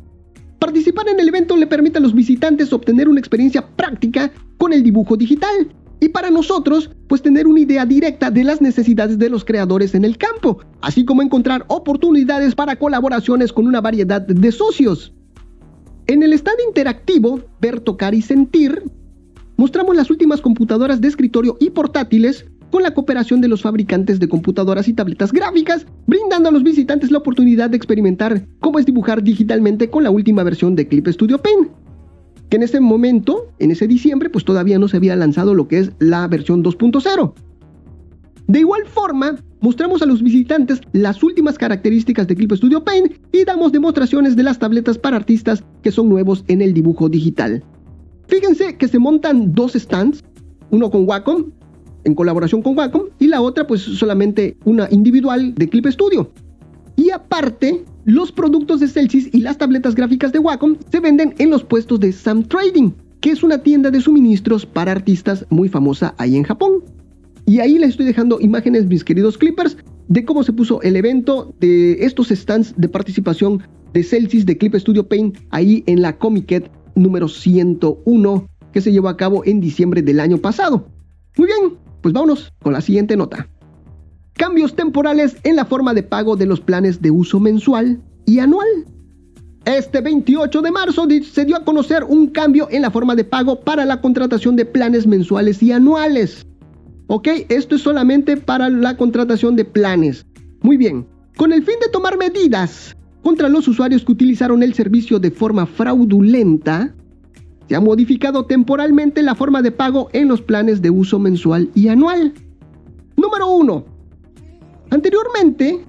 Participar 0.59 1.09
en 1.09 1.19
el 1.19 1.27
evento 1.27 1.57
le 1.57 1.67
permite 1.67 1.97
a 1.97 2.01
los 2.01 2.13
visitantes 2.13 2.71
obtener 2.71 3.09
una 3.09 3.19
experiencia 3.19 3.67
práctica 3.75 4.31
con 4.57 4.73
el 4.73 4.83
dibujo 4.83 5.17
digital 5.17 5.71
y 5.99 6.09
para 6.09 6.29
nosotros, 6.29 6.91
pues 7.07 7.23
tener 7.23 7.47
una 7.47 7.59
idea 7.59 7.85
directa 7.85 8.29
de 8.29 8.43
las 8.43 8.61
necesidades 8.61 9.17
de 9.17 9.29
los 9.29 9.43
creadores 9.43 9.95
en 9.95 10.05
el 10.05 10.17
campo, 10.17 10.59
así 10.81 11.03
como 11.03 11.23
encontrar 11.23 11.65
oportunidades 11.69 12.53
para 12.53 12.75
colaboraciones 12.75 13.51
con 13.51 13.65
una 13.65 13.81
variedad 13.81 14.21
de 14.21 14.51
socios. 14.51 15.13
En 16.05 16.21
el 16.21 16.33
stand 16.33 16.59
interactivo, 16.67 17.41
ver, 17.59 17.79
tocar 17.79 18.13
y 18.13 18.21
sentir, 18.21 18.83
mostramos 19.57 19.95
las 19.95 20.11
últimas 20.11 20.41
computadoras 20.41 21.01
de 21.01 21.07
escritorio 21.07 21.57
y 21.59 21.71
portátiles 21.71 22.45
con 22.71 22.83
la 22.83 22.93
cooperación 22.93 23.41
de 23.41 23.47
los 23.47 23.61
fabricantes 23.61 24.19
de 24.19 24.27
computadoras 24.27 24.87
y 24.87 24.93
tabletas 24.93 25.31
gráficas, 25.31 25.85
brindando 26.05 26.49
a 26.49 26.51
los 26.51 26.63
visitantes 26.63 27.11
la 27.11 27.19
oportunidad 27.19 27.69
de 27.69 27.77
experimentar 27.77 28.45
cómo 28.59 28.79
es 28.79 28.85
dibujar 28.85 29.23
digitalmente 29.23 29.89
con 29.89 30.03
la 30.03 30.11
última 30.11 30.43
versión 30.43 30.75
de 30.75 30.87
Clip 30.87 31.07
Studio 31.07 31.37
Paint 31.37 31.69
que 32.49 32.57
en 32.57 32.63
ese 32.63 32.79
momento, 32.79 33.51
en 33.59 33.71
ese 33.71 33.87
diciembre, 33.87 34.29
pues 34.29 34.45
todavía 34.45 34.79
no 34.79 34.87
se 34.87 34.97
había 34.97 35.15
lanzado 35.15 35.53
lo 35.53 35.67
que 35.67 35.79
es 35.79 35.91
la 35.99 36.27
versión 36.27 36.63
2.0. 36.63 37.33
De 38.47 38.59
igual 38.59 38.85
forma, 38.85 39.35
mostramos 39.59 40.01
a 40.01 40.05
los 40.05 40.23
visitantes 40.23 40.79
las 40.93 41.21
últimas 41.21 41.57
características 41.57 42.27
de 42.27 42.35
Clip 42.35 42.53
Studio 42.53 42.83
Paint 42.83 43.13
y 43.33 43.43
damos 43.43 43.73
demostraciones 43.73 44.35
de 44.37 44.43
las 44.43 44.59
tabletas 44.59 44.97
para 44.97 45.17
artistas 45.17 45.63
que 45.81 45.91
son 45.91 46.07
nuevos 46.07 46.45
en 46.47 46.61
el 46.61 46.73
dibujo 46.73 47.09
digital. 47.09 47.63
Fíjense 48.27 48.77
que 48.77 48.87
se 48.87 48.99
montan 48.99 49.53
dos 49.53 49.73
stands, 49.73 50.23
uno 50.71 50.89
con 50.89 51.07
Wacom, 51.07 51.51
en 52.07 52.15
colaboración 52.15 52.63
con 52.63 52.75
Wacom, 52.75 53.03
y 53.19 53.27
la 53.27 53.41
otra 53.41 53.67
pues 53.67 53.81
solamente 53.81 54.57
una 54.65 54.87
individual 54.89 55.53
de 55.53 55.69
Clip 55.69 55.85
Studio. 55.87 56.31
Y 56.95 57.11
aparte, 57.11 57.83
los 58.05 58.31
productos 58.31 58.79
de 58.79 58.87
Celsius 58.87 59.27
y 59.31 59.41
las 59.41 59.59
tabletas 59.59 59.93
gráficas 59.93 60.31
de 60.31 60.39
Wacom 60.39 60.77
se 60.91 60.99
venden 60.99 61.35
en 61.37 61.51
los 61.51 61.63
puestos 61.63 61.99
de 61.99 62.11
Sam 62.11 62.43
Trading, 62.43 62.91
que 63.21 63.29
es 63.29 63.43
una 63.43 63.59
tienda 63.59 63.91
de 63.91 64.01
suministros 64.01 64.65
para 64.65 64.93
artistas 64.93 65.45
muy 65.49 65.69
famosa 65.69 66.15
ahí 66.17 66.35
en 66.35 66.43
Japón. 66.43 66.83
Y 67.45 67.59
ahí 67.59 67.77
les 67.77 67.91
estoy 67.91 68.05
dejando 68.05 68.39
imágenes, 68.41 68.87
mis 68.87 69.03
queridos 69.03 69.37
clippers, 69.37 69.77
de 70.07 70.25
cómo 70.25 70.43
se 70.43 70.53
puso 70.53 70.81
el 70.81 70.95
evento 70.95 71.53
de 71.59 72.03
estos 72.05 72.29
stands 72.29 72.73
de 72.77 72.89
participación 72.89 73.61
de 73.93 74.03
Celsius 74.03 74.45
de 74.45 74.57
Clip 74.57 74.75
Studio 74.75 75.07
Paint 75.07 75.37
ahí 75.49 75.83
en 75.85 76.01
la 76.01 76.17
Comiket 76.17 76.71
número 76.95 77.27
101 77.27 78.47
que 78.71 78.81
se 78.81 78.91
llevó 78.91 79.09
a 79.09 79.17
cabo 79.17 79.43
en 79.45 79.59
diciembre 79.59 80.01
del 80.01 80.19
año 80.19 80.37
pasado. 80.37 80.87
Muy 81.37 81.47
bien, 81.47 81.77
pues 82.07 82.13
vámonos 82.13 82.53
con 82.63 82.71
la 82.71 82.79
siguiente 82.79 83.17
nota. 83.17 83.49
cambios 84.31 84.77
temporales 84.77 85.35
en 85.43 85.57
la 85.57 85.65
forma 85.65 85.93
de 85.93 86.03
pago 86.03 86.37
de 86.37 86.45
los 86.45 86.61
planes 86.61 87.01
de 87.01 87.11
uso 87.11 87.37
mensual 87.37 88.01
y 88.25 88.39
anual. 88.39 88.65
Este 89.65 89.99
28 89.99 90.61
de 90.61 90.71
marzo 90.71 91.05
se 91.21 91.43
dio 91.43 91.57
a 91.57 91.65
conocer 91.65 92.05
un 92.05 92.27
cambio 92.27 92.69
en 92.71 92.83
la 92.83 92.91
forma 92.91 93.13
de 93.13 93.25
pago 93.25 93.59
para 93.59 93.83
la 93.83 93.99
contratación 93.99 94.55
de 94.55 94.63
planes 94.63 95.05
mensuales 95.05 95.61
y 95.61 95.73
anuales. 95.73 96.45
Ok, 97.07 97.27
esto 97.49 97.75
es 97.75 97.81
solamente 97.81 98.37
para 98.37 98.69
la 98.69 98.95
contratación 98.95 99.57
de 99.57 99.65
planes. 99.65 100.25
Muy 100.61 100.77
bien, 100.77 101.05
con 101.35 101.51
el 101.51 101.61
fin 101.61 101.75
de 101.81 101.89
tomar 101.89 102.17
medidas 102.17 102.95
contra 103.21 103.49
los 103.49 103.67
usuarios 103.67 104.05
que 104.05 104.13
utilizaron 104.13 104.63
el 104.63 104.73
servicio 104.73 105.19
de 105.19 105.31
forma 105.31 105.65
fraudulenta, 105.65 106.95
se 107.67 107.75
ha 107.75 107.79
modificado 107.79 108.45
temporalmente 108.45 109.21
la 109.21 109.35
forma 109.35 109.61
de 109.61 109.71
pago 109.71 110.09
en 110.13 110.27
los 110.27 110.41
planes 110.41 110.81
de 110.81 110.89
uso 110.89 111.19
mensual 111.19 111.69
y 111.75 111.89
anual. 111.89 112.33
Número 113.17 113.49
1. 113.49 113.85
Anteriormente, 114.91 115.85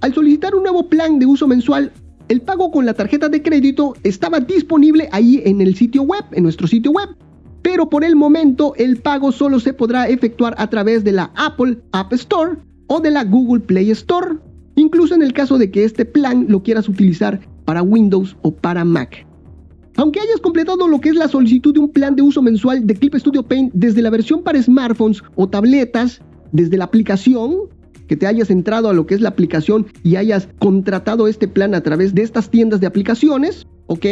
al 0.00 0.14
solicitar 0.14 0.54
un 0.54 0.62
nuevo 0.62 0.88
plan 0.88 1.18
de 1.18 1.26
uso 1.26 1.48
mensual, 1.48 1.92
el 2.28 2.42
pago 2.42 2.70
con 2.70 2.86
la 2.86 2.94
tarjeta 2.94 3.28
de 3.28 3.42
crédito 3.42 3.94
estaba 4.02 4.40
disponible 4.40 5.08
ahí 5.12 5.42
en 5.44 5.60
el 5.60 5.74
sitio 5.74 6.02
web, 6.02 6.24
en 6.32 6.42
nuestro 6.42 6.66
sitio 6.66 6.92
web. 6.92 7.08
Pero 7.62 7.88
por 7.88 8.04
el 8.04 8.14
momento 8.14 8.74
el 8.76 8.98
pago 8.98 9.32
solo 9.32 9.58
se 9.58 9.72
podrá 9.72 10.08
efectuar 10.08 10.54
a 10.58 10.68
través 10.68 11.02
de 11.02 11.12
la 11.12 11.32
Apple 11.34 11.78
App 11.92 12.12
Store 12.12 12.56
o 12.86 13.00
de 13.00 13.10
la 13.10 13.24
Google 13.24 13.60
Play 13.60 13.90
Store, 13.90 14.36
incluso 14.76 15.14
en 15.14 15.22
el 15.22 15.32
caso 15.32 15.58
de 15.58 15.70
que 15.70 15.84
este 15.84 16.04
plan 16.04 16.46
lo 16.48 16.62
quieras 16.62 16.88
utilizar 16.88 17.40
para 17.64 17.82
Windows 17.82 18.36
o 18.42 18.52
para 18.52 18.84
Mac. 18.84 19.25
Aunque 19.96 20.20
hayas 20.20 20.40
completado 20.40 20.86
lo 20.88 21.00
que 21.00 21.08
es 21.08 21.14
la 21.14 21.28
solicitud 21.28 21.72
de 21.72 21.80
un 21.80 21.90
plan 21.90 22.14
de 22.14 22.22
uso 22.22 22.42
mensual 22.42 22.86
de 22.86 22.94
Clip 22.94 23.14
Studio 23.14 23.42
Paint 23.42 23.72
desde 23.74 24.02
la 24.02 24.10
versión 24.10 24.42
para 24.42 24.62
smartphones 24.62 25.22
o 25.36 25.48
tabletas, 25.48 26.20
desde 26.52 26.76
la 26.76 26.84
aplicación, 26.84 27.54
que 28.06 28.16
te 28.16 28.26
hayas 28.26 28.50
entrado 28.50 28.88
a 28.90 28.92
lo 28.92 29.06
que 29.06 29.14
es 29.14 29.20
la 29.20 29.30
aplicación 29.30 29.86
y 30.02 30.16
hayas 30.16 30.48
contratado 30.58 31.28
este 31.28 31.48
plan 31.48 31.74
a 31.74 31.80
través 31.80 32.14
de 32.14 32.22
estas 32.22 32.50
tiendas 32.50 32.80
de 32.80 32.86
aplicaciones, 32.86 33.66
¿ok? 33.86 34.06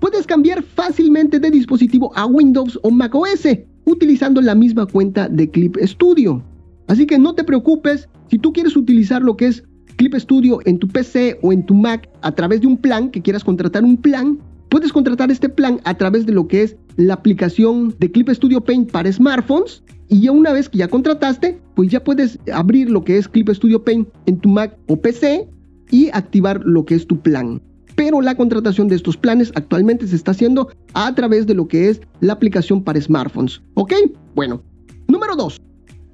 Puedes 0.00 0.26
cambiar 0.26 0.62
fácilmente 0.62 1.38
de 1.38 1.50
dispositivo 1.50 2.12
a 2.16 2.26
Windows 2.26 2.78
o 2.82 2.90
Mac 2.90 3.14
OS 3.14 3.46
utilizando 3.84 4.40
la 4.40 4.54
misma 4.54 4.86
cuenta 4.86 5.28
de 5.28 5.50
Clip 5.50 5.76
Studio. 5.82 6.42
Así 6.88 7.06
que 7.06 7.18
no 7.18 7.34
te 7.34 7.44
preocupes 7.44 8.08
si 8.28 8.38
tú 8.38 8.52
quieres 8.52 8.76
utilizar 8.76 9.22
lo 9.22 9.36
que 9.36 9.46
es 9.46 9.62
Clip 9.96 10.14
Studio 10.16 10.60
en 10.64 10.78
tu 10.78 10.88
PC 10.88 11.38
o 11.42 11.52
en 11.52 11.64
tu 11.64 11.74
Mac 11.74 12.08
a 12.22 12.32
través 12.32 12.60
de 12.60 12.66
un 12.66 12.76
plan, 12.76 13.10
que 13.10 13.22
quieras 13.22 13.44
contratar 13.44 13.84
un 13.84 13.96
plan, 13.96 14.38
puedes 14.70 14.92
contratar 14.92 15.30
este 15.30 15.48
plan 15.48 15.80
a 15.84 15.94
través 15.94 16.24
de 16.24 16.32
lo 16.32 16.48
que 16.48 16.62
es 16.62 16.76
la 16.96 17.14
aplicación 17.14 17.94
de 17.98 18.10
Clip 18.10 18.30
Studio 18.30 18.62
Paint 18.62 18.90
para 18.90 19.12
smartphones 19.12 19.82
y 20.08 20.22
ya 20.22 20.32
una 20.32 20.52
vez 20.52 20.68
que 20.68 20.78
ya 20.78 20.88
contrataste, 20.88 21.60
pues 21.74 21.90
ya 21.90 22.02
puedes 22.02 22.38
abrir 22.52 22.90
lo 22.90 23.04
que 23.04 23.18
es 23.18 23.28
Clip 23.28 23.48
Studio 23.50 23.84
Paint 23.84 24.08
en 24.26 24.38
tu 24.38 24.48
Mac 24.48 24.76
o 24.88 24.96
PC 24.96 25.48
y 25.90 26.08
activar 26.12 26.62
lo 26.64 26.84
que 26.84 26.94
es 26.94 27.06
tu 27.06 27.20
plan. 27.20 27.60
Pero 27.96 28.20
la 28.20 28.36
contratación 28.36 28.88
de 28.88 28.96
estos 28.96 29.16
planes 29.16 29.52
actualmente 29.54 30.06
se 30.06 30.16
está 30.16 30.30
haciendo 30.30 30.70
a 30.94 31.14
través 31.14 31.46
de 31.46 31.54
lo 31.54 31.68
que 31.68 31.90
es 31.90 32.00
la 32.20 32.32
aplicación 32.32 32.82
para 32.82 33.00
smartphones. 33.00 33.60
¿Ok? 33.74 33.92
Bueno. 34.34 34.62
Número 35.08 35.34
2. 35.36 35.60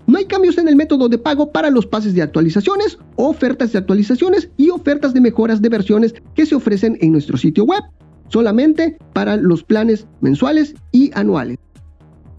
No 0.06 0.18
hay 0.18 0.24
cambios 0.24 0.56
en 0.56 0.68
el 0.68 0.76
método 0.76 1.08
de 1.08 1.18
pago 1.18 1.52
para 1.52 1.68
los 1.68 1.86
pases 1.86 2.14
de 2.14 2.22
actualizaciones, 2.22 2.98
ofertas 3.16 3.72
de 3.72 3.78
actualizaciones 3.78 4.48
y 4.56 4.70
ofertas 4.70 5.12
de 5.14 5.20
mejoras 5.20 5.60
de 5.60 5.68
versiones 5.68 6.14
que 6.34 6.46
se 6.46 6.54
ofrecen 6.54 6.96
en 7.00 7.12
nuestro 7.12 7.36
sitio 7.36 7.64
web. 7.64 7.82
Solamente 8.28 8.98
para 9.12 9.36
los 9.36 9.62
planes 9.62 10.06
mensuales 10.20 10.74
y 10.92 11.10
anuales. 11.14 11.58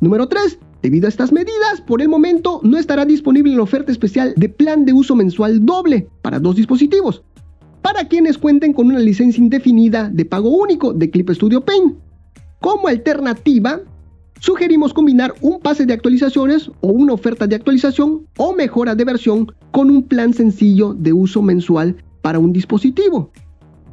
Número 0.01 0.27
3. 0.27 0.59
Debido 0.81 1.07
a 1.07 1.09
estas 1.09 1.31
medidas, 1.31 1.81
por 1.85 2.01
el 2.01 2.09
momento 2.09 2.61
no 2.63 2.77
estará 2.77 3.05
disponible 3.05 3.55
la 3.55 3.63
oferta 3.63 3.91
especial 3.91 4.33
de 4.35 4.47
plan 4.47 4.85
de 4.85 4.93
uso 4.93 5.15
mensual 5.15 5.65
doble 5.65 6.07
para 6.21 6.39
dos 6.39 6.55
dispositivos, 6.55 7.23
para 7.81 8.07
quienes 8.07 8.37
cuenten 8.37 8.73
con 8.73 8.87
una 8.87 8.99
licencia 8.99 9.41
indefinida 9.41 10.09
de 10.09 10.25
pago 10.25 10.49
único 10.49 10.93
de 10.93 11.09
Clip 11.09 11.29
Studio 11.31 11.61
Paint. 11.61 11.97
Como 12.61 12.87
alternativa, 12.87 13.81
sugerimos 14.39 14.93
combinar 14.93 15.33
un 15.41 15.59
pase 15.59 15.85
de 15.85 15.93
actualizaciones 15.93 16.69
o 16.81 16.89
una 16.89 17.13
oferta 17.13 17.47
de 17.47 17.55
actualización 17.55 18.27
o 18.37 18.53
mejora 18.53 18.93
de 18.93 19.05
versión 19.05 19.51
con 19.71 19.89
un 19.89 20.03
plan 20.03 20.33
sencillo 20.33 20.93
de 20.93 21.11
uso 21.11 21.41
mensual 21.41 21.95
para 22.21 22.39
un 22.39 22.53
dispositivo. 22.53 23.31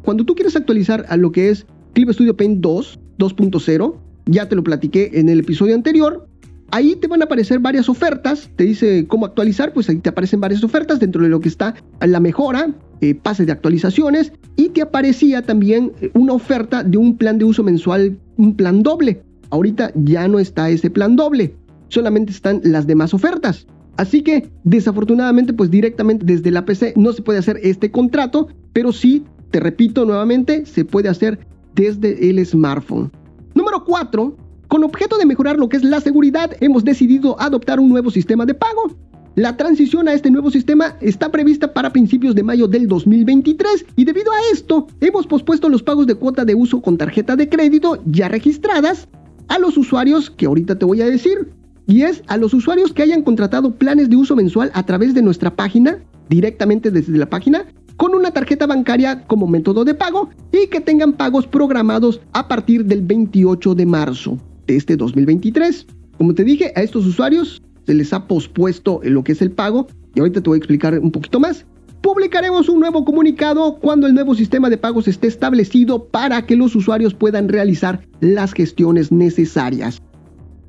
Cuando 0.02 0.24
tú 0.24 0.34
quieres 0.34 0.54
actualizar 0.54 1.06
a 1.08 1.16
lo 1.16 1.32
que 1.32 1.48
es 1.48 1.66
Clip 1.94 2.10
Studio 2.10 2.36
Paint 2.36 2.60
2, 2.60 3.00
2.0, 3.18 3.96
ya 4.26 4.48
te 4.48 4.56
lo 4.56 4.64
platiqué 4.64 5.10
en 5.14 5.28
el 5.28 5.40
episodio 5.40 5.74
anterior, 5.74 6.28
Ahí 6.70 6.96
te 6.96 7.06
van 7.06 7.22
a 7.22 7.26
aparecer 7.26 7.60
varias 7.60 7.88
ofertas, 7.88 8.50
te 8.56 8.64
dice 8.64 9.06
cómo 9.06 9.26
actualizar, 9.26 9.72
pues 9.72 9.88
ahí 9.88 9.98
te 9.98 10.08
aparecen 10.08 10.40
varias 10.40 10.64
ofertas 10.64 10.98
dentro 10.98 11.22
de 11.22 11.28
lo 11.28 11.38
que 11.38 11.48
está 11.48 11.76
la 12.00 12.18
mejora, 12.18 12.74
eh, 13.00 13.14
pases 13.14 13.46
de 13.46 13.52
actualizaciones 13.52 14.32
y 14.56 14.70
te 14.70 14.82
aparecía 14.82 15.42
también 15.42 15.92
eh, 16.00 16.10
una 16.14 16.32
oferta 16.32 16.82
de 16.82 16.98
un 16.98 17.16
plan 17.16 17.38
de 17.38 17.44
uso 17.44 17.62
mensual, 17.62 18.18
un 18.38 18.56
plan 18.56 18.82
doble. 18.82 19.22
Ahorita 19.50 19.92
ya 19.94 20.26
no 20.26 20.40
está 20.40 20.68
ese 20.68 20.90
plan 20.90 21.14
doble, 21.14 21.54
solamente 21.90 22.32
están 22.32 22.60
las 22.64 22.88
demás 22.88 23.14
ofertas. 23.14 23.68
Así 23.96 24.22
que 24.22 24.50
desafortunadamente 24.64 25.52
pues 25.52 25.70
directamente 25.70 26.26
desde 26.26 26.50
la 26.50 26.64
PC 26.64 26.94
no 26.96 27.12
se 27.12 27.22
puede 27.22 27.38
hacer 27.38 27.60
este 27.62 27.92
contrato, 27.92 28.48
pero 28.72 28.90
sí, 28.90 29.22
te 29.52 29.60
repito 29.60 30.04
nuevamente, 30.04 30.66
se 30.66 30.84
puede 30.84 31.08
hacer 31.08 31.38
desde 31.74 32.30
el 32.30 32.44
smartphone. 32.44 33.10
Número 33.54 33.84
4 33.84 34.36
con 34.74 34.82
objeto 34.82 35.18
de 35.18 35.26
mejorar 35.26 35.56
lo 35.56 35.68
que 35.68 35.76
es 35.76 35.84
la 35.84 36.00
seguridad, 36.00 36.50
hemos 36.60 36.84
decidido 36.84 37.40
adoptar 37.40 37.78
un 37.78 37.90
nuevo 37.90 38.10
sistema 38.10 38.44
de 38.44 38.54
pago. 38.54 38.96
La 39.36 39.56
transición 39.56 40.08
a 40.08 40.14
este 40.14 40.30
nuevo 40.30 40.50
sistema 40.50 40.96
está 41.00 41.30
prevista 41.30 41.72
para 41.72 41.92
principios 41.92 42.34
de 42.34 42.42
mayo 42.42 42.66
del 42.66 42.88
2023 42.88 43.86
y 43.94 44.04
debido 44.04 44.32
a 44.32 44.52
esto 44.52 44.86
hemos 45.00 45.26
pospuesto 45.26 45.68
los 45.68 45.82
pagos 45.82 46.06
de 46.06 46.14
cuota 46.14 46.44
de 46.44 46.54
uso 46.54 46.80
con 46.82 46.96
tarjeta 46.96 47.36
de 47.36 47.48
crédito 47.48 48.00
ya 48.06 48.28
registradas 48.28 49.08
a 49.48 49.58
los 49.58 49.76
usuarios 49.76 50.30
que 50.30 50.46
ahorita 50.46 50.78
te 50.78 50.84
voy 50.84 51.02
a 51.02 51.06
decir. 51.06 51.50
Y 51.86 52.02
es 52.02 52.22
a 52.28 52.36
los 52.36 52.54
usuarios 52.54 52.92
que 52.92 53.02
hayan 53.02 53.22
contratado 53.22 53.74
planes 53.74 54.08
de 54.08 54.16
uso 54.16 54.34
mensual 54.34 54.70
a 54.74 54.86
través 54.86 55.14
de 55.14 55.22
nuestra 55.22 55.54
página, 55.54 55.98
directamente 56.28 56.90
desde 56.90 57.16
la 57.18 57.28
página, 57.28 57.66
con 58.04 58.14
una 58.14 58.32
tarjeta 58.32 58.66
bancaria 58.66 59.24
como 59.26 59.46
método 59.46 59.82
de 59.82 59.94
pago 59.94 60.28
y 60.52 60.66
que 60.66 60.82
tengan 60.82 61.14
pagos 61.14 61.46
programados 61.46 62.20
a 62.34 62.48
partir 62.48 62.84
del 62.84 63.00
28 63.00 63.74
de 63.74 63.86
marzo 63.86 64.36
de 64.66 64.76
este 64.76 64.94
2023. 64.94 65.86
Como 66.18 66.34
te 66.34 66.44
dije, 66.44 66.70
a 66.76 66.82
estos 66.82 67.06
usuarios 67.06 67.62
se 67.86 67.94
les 67.94 68.12
ha 68.12 68.26
pospuesto 68.26 69.00
lo 69.04 69.24
que 69.24 69.32
es 69.32 69.40
el 69.40 69.52
pago 69.52 69.86
y 70.14 70.20
ahorita 70.20 70.42
te 70.42 70.50
voy 70.50 70.56
a 70.56 70.58
explicar 70.58 70.98
un 70.98 71.12
poquito 71.12 71.40
más. 71.40 71.64
Publicaremos 72.02 72.68
un 72.68 72.80
nuevo 72.80 73.06
comunicado 73.06 73.78
cuando 73.80 74.06
el 74.06 74.12
nuevo 74.12 74.34
sistema 74.34 74.68
de 74.68 74.76
pagos 74.76 75.08
esté 75.08 75.28
establecido 75.28 76.04
para 76.04 76.44
que 76.44 76.56
los 76.56 76.76
usuarios 76.76 77.14
puedan 77.14 77.48
realizar 77.48 78.06
las 78.20 78.52
gestiones 78.52 79.12
necesarias. 79.12 80.02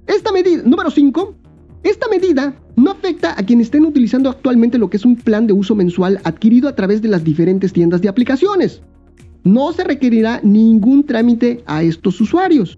Esta 0.07 0.31
medida, 0.31 0.63
número 0.63 0.89
5, 0.89 1.35
esta 1.83 2.07
medida 2.07 2.55
no 2.75 2.91
afecta 2.91 3.33
a 3.37 3.43
quienes 3.43 3.67
estén 3.67 3.85
utilizando 3.85 4.29
actualmente 4.29 4.77
lo 4.77 4.89
que 4.89 4.97
es 4.97 5.05
un 5.05 5.15
plan 5.15 5.47
de 5.47 5.53
uso 5.53 5.75
mensual 5.75 6.19
adquirido 6.23 6.67
a 6.67 6.75
través 6.75 7.01
de 7.01 7.07
las 7.07 7.23
diferentes 7.23 7.71
tiendas 7.73 8.01
de 8.01 8.09
aplicaciones. 8.09 8.81
No 9.43 9.71
se 9.73 9.83
requerirá 9.83 10.39
ningún 10.43 11.05
trámite 11.05 11.63
a 11.67 11.83
estos 11.83 12.19
usuarios. 12.19 12.77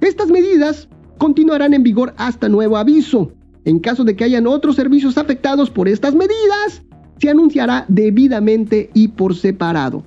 Estas 0.00 0.30
medidas 0.30 0.88
continuarán 1.18 1.74
en 1.74 1.82
vigor 1.82 2.14
hasta 2.16 2.48
nuevo 2.48 2.76
aviso. 2.76 3.32
En 3.64 3.78
caso 3.78 4.02
de 4.02 4.16
que 4.16 4.24
hayan 4.24 4.46
otros 4.46 4.74
servicios 4.74 5.16
afectados 5.18 5.70
por 5.70 5.86
estas 5.86 6.14
medidas, 6.14 6.82
se 7.18 7.30
anunciará 7.30 7.84
debidamente 7.86 8.90
y 8.94 9.08
por 9.08 9.36
separado. 9.36 10.02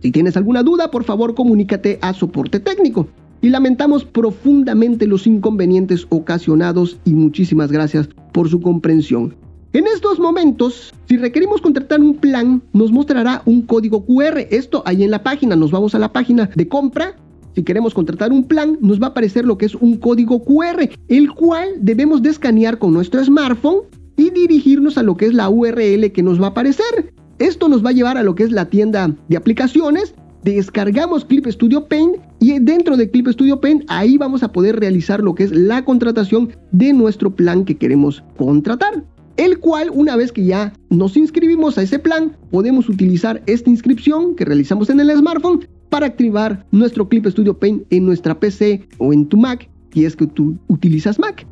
Si 0.00 0.10
tienes 0.10 0.36
alguna 0.36 0.62
duda, 0.62 0.90
por 0.90 1.04
favor 1.04 1.34
comunícate 1.34 1.98
a 2.00 2.14
soporte 2.14 2.60
técnico. 2.60 3.08
Y 3.40 3.50
lamentamos 3.50 4.04
profundamente 4.04 5.06
los 5.06 5.26
inconvenientes 5.26 6.06
ocasionados 6.08 6.98
y 7.04 7.12
muchísimas 7.12 7.70
gracias 7.70 8.08
por 8.32 8.48
su 8.48 8.60
comprensión. 8.60 9.34
En 9.72 9.86
estos 9.86 10.18
momentos, 10.18 10.92
si 11.06 11.16
requerimos 11.16 11.60
contratar 11.60 12.00
un 12.00 12.16
plan, 12.16 12.62
nos 12.72 12.90
mostrará 12.90 13.42
un 13.44 13.62
código 13.62 14.04
QR. 14.04 14.46
Esto 14.50 14.82
ahí 14.86 15.04
en 15.04 15.10
la 15.10 15.22
página, 15.22 15.56
nos 15.56 15.70
vamos 15.70 15.94
a 15.94 15.98
la 15.98 16.12
página 16.12 16.50
de 16.54 16.68
compra 16.68 17.16
si 17.58 17.64
queremos 17.64 17.92
contratar 17.92 18.30
un 18.30 18.44
plan, 18.44 18.78
nos 18.80 19.02
va 19.02 19.08
a 19.08 19.10
aparecer 19.10 19.44
lo 19.44 19.58
que 19.58 19.66
es 19.66 19.74
un 19.74 19.96
código 19.96 20.44
QR, 20.44 20.88
el 21.08 21.32
cual 21.32 21.70
debemos 21.80 22.22
de 22.22 22.30
escanear 22.30 22.78
con 22.78 22.92
nuestro 22.92 23.24
smartphone 23.24 23.80
y 24.16 24.30
dirigirnos 24.30 24.96
a 24.96 25.02
lo 25.02 25.16
que 25.16 25.26
es 25.26 25.34
la 25.34 25.48
URL 25.48 26.12
que 26.12 26.22
nos 26.22 26.40
va 26.40 26.46
a 26.46 26.50
aparecer. 26.50 27.12
Esto 27.40 27.68
nos 27.68 27.84
va 27.84 27.90
a 27.90 27.94
llevar 27.94 28.16
a 28.16 28.22
lo 28.22 28.36
que 28.36 28.44
es 28.44 28.52
la 28.52 28.66
tienda 28.66 29.12
de 29.28 29.36
aplicaciones, 29.36 30.14
descargamos 30.42 31.24
Clip 31.24 31.46
Studio 31.46 31.86
Paint 31.86 32.16
y 32.40 32.58
dentro 32.58 32.96
de 32.96 33.10
Clip 33.10 33.28
Studio 33.28 33.60
Paint 33.60 33.84
ahí 33.88 34.16
vamos 34.16 34.42
a 34.42 34.52
poder 34.52 34.78
realizar 34.78 35.20
lo 35.22 35.34
que 35.34 35.44
es 35.44 35.52
la 35.52 35.84
contratación 35.84 36.50
de 36.72 36.92
nuestro 36.92 37.34
plan 37.34 37.64
que 37.64 37.76
queremos 37.76 38.22
contratar. 38.36 39.04
El 39.36 39.60
cual 39.60 39.90
una 39.92 40.16
vez 40.16 40.32
que 40.32 40.44
ya 40.44 40.72
nos 40.90 41.16
inscribimos 41.16 41.78
a 41.78 41.82
ese 41.82 41.98
plan, 41.98 42.36
podemos 42.50 42.88
utilizar 42.88 43.40
esta 43.46 43.70
inscripción 43.70 44.34
que 44.34 44.44
realizamos 44.44 44.90
en 44.90 44.98
el 44.98 45.16
smartphone 45.16 45.66
para 45.90 46.06
activar 46.06 46.66
nuestro 46.72 47.08
Clip 47.08 47.26
Studio 47.26 47.56
Paint 47.56 47.84
en 47.90 48.04
nuestra 48.04 48.38
PC 48.38 48.88
o 48.98 49.12
en 49.12 49.26
tu 49.26 49.36
Mac, 49.36 49.68
si 49.92 50.04
es 50.04 50.16
que 50.16 50.26
tú 50.26 50.58
utilizas 50.66 51.18
Mac. 51.18 51.46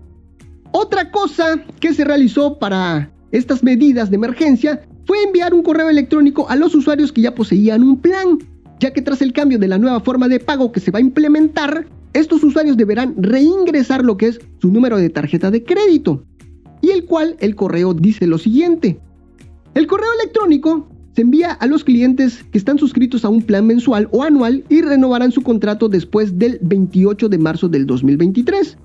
Otra 0.73 1.11
cosa 1.11 1.64
que 1.81 1.95
se 1.95 2.05
realizó 2.05 2.59
para 2.59 3.11
estas 3.31 3.62
medidas 3.62 4.11
de 4.11 4.16
emergencia 4.16 4.83
fue 5.07 5.23
enviar 5.23 5.55
un 5.55 5.62
correo 5.62 5.88
electrónico 5.88 6.49
a 6.49 6.57
los 6.57 6.75
usuarios 6.75 7.12
que 7.12 7.23
ya 7.23 7.35
poseían 7.35 7.83
un 7.83 8.00
plan, 8.00 8.38
ya 8.80 8.92
que 8.92 9.02
tras 9.02 9.23
el 9.23 9.33
cambio 9.33 9.59
de 9.59 9.68
la 9.68 9.78
nueva 9.78 10.00
forma 10.00 10.28
de 10.28 10.40
pago 10.40 10.73
que 10.73 10.80
se 10.80 10.90
va 10.90 10.99
a 10.99 11.02
implementar, 11.02 11.87
estos 12.12 12.42
usuarios 12.42 12.76
deberán 12.76 13.14
reingresar 13.18 14.04
lo 14.04 14.16
que 14.16 14.28
es 14.28 14.40
su 14.59 14.71
número 14.71 14.97
de 14.97 15.11
tarjeta 15.11 15.50
de 15.50 15.64
crédito, 15.64 16.25
y 16.80 16.90
el 16.90 17.04
cual 17.04 17.37
el 17.40 17.54
correo 17.54 17.95
dice 17.95 18.26
lo 18.26 18.38
siguiente. 18.38 18.99
El 19.75 19.87
correo 19.87 20.09
electrónico 20.21 20.88
se 21.14 21.23
envía 21.23 21.52
a 21.52 21.66
los 21.66 21.85
clientes 21.85 22.45
que 22.52 22.59
están 22.59 22.78
suscritos 22.78 23.25
a 23.25 23.28
un 23.28 23.42
plan 23.42 23.66
mensual 23.66 24.09
o 24.12 24.23
anual 24.23 24.64
y 24.68 24.83
renovarán 24.83 25.33
su 25.33 25.42
contrato 25.42 25.88
después 25.88 26.38
del 26.38 26.59
28 26.62 27.28
de 27.28 27.38
marzo 27.38 27.68
del 27.68 27.87
2023. 27.87 28.76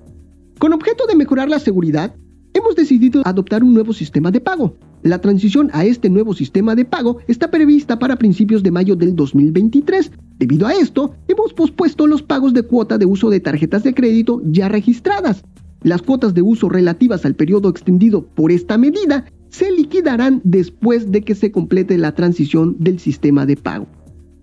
Con 0.58 0.72
objeto 0.72 1.06
de 1.06 1.14
mejorar 1.14 1.48
la 1.48 1.58
seguridad, 1.58 2.14
hemos 2.54 2.74
decidido 2.74 3.22
adoptar 3.24 3.62
un 3.62 3.74
nuevo 3.74 3.92
sistema 3.92 4.30
de 4.30 4.40
pago. 4.40 4.76
La 5.02 5.20
transición 5.20 5.68
a 5.72 5.84
este 5.84 6.08
nuevo 6.08 6.32
sistema 6.32 6.76
de 6.76 6.84
pago 6.84 7.18
está 7.26 7.50
prevista 7.50 7.98
para 7.98 8.16
principios 8.16 8.62
de 8.62 8.70
mayo 8.70 8.94
del 8.94 9.16
2023. 9.16 10.12
Debido 10.38 10.66
a 10.68 10.74
esto, 10.74 11.16
hemos 11.26 11.52
pospuesto 11.52 12.06
los 12.06 12.22
pagos 12.22 12.54
de 12.54 12.62
cuota 12.62 12.98
de 12.98 13.06
uso 13.06 13.28
de 13.28 13.40
tarjetas 13.40 13.82
de 13.82 13.94
crédito 13.94 14.40
ya 14.44 14.68
registradas. 14.68 15.42
Las 15.82 16.02
cuotas 16.02 16.34
de 16.34 16.42
uso 16.42 16.68
relativas 16.68 17.24
al 17.24 17.34
periodo 17.34 17.68
extendido 17.68 18.24
por 18.24 18.52
esta 18.52 18.78
medida 18.78 19.24
se 19.48 19.72
liquidarán 19.72 20.40
después 20.44 21.10
de 21.10 21.22
que 21.22 21.34
se 21.34 21.50
complete 21.50 21.98
la 21.98 22.14
transición 22.14 22.76
del 22.78 23.00
sistema 23.00 23.44
de 23.44 23.56
pago. 23.56 23.88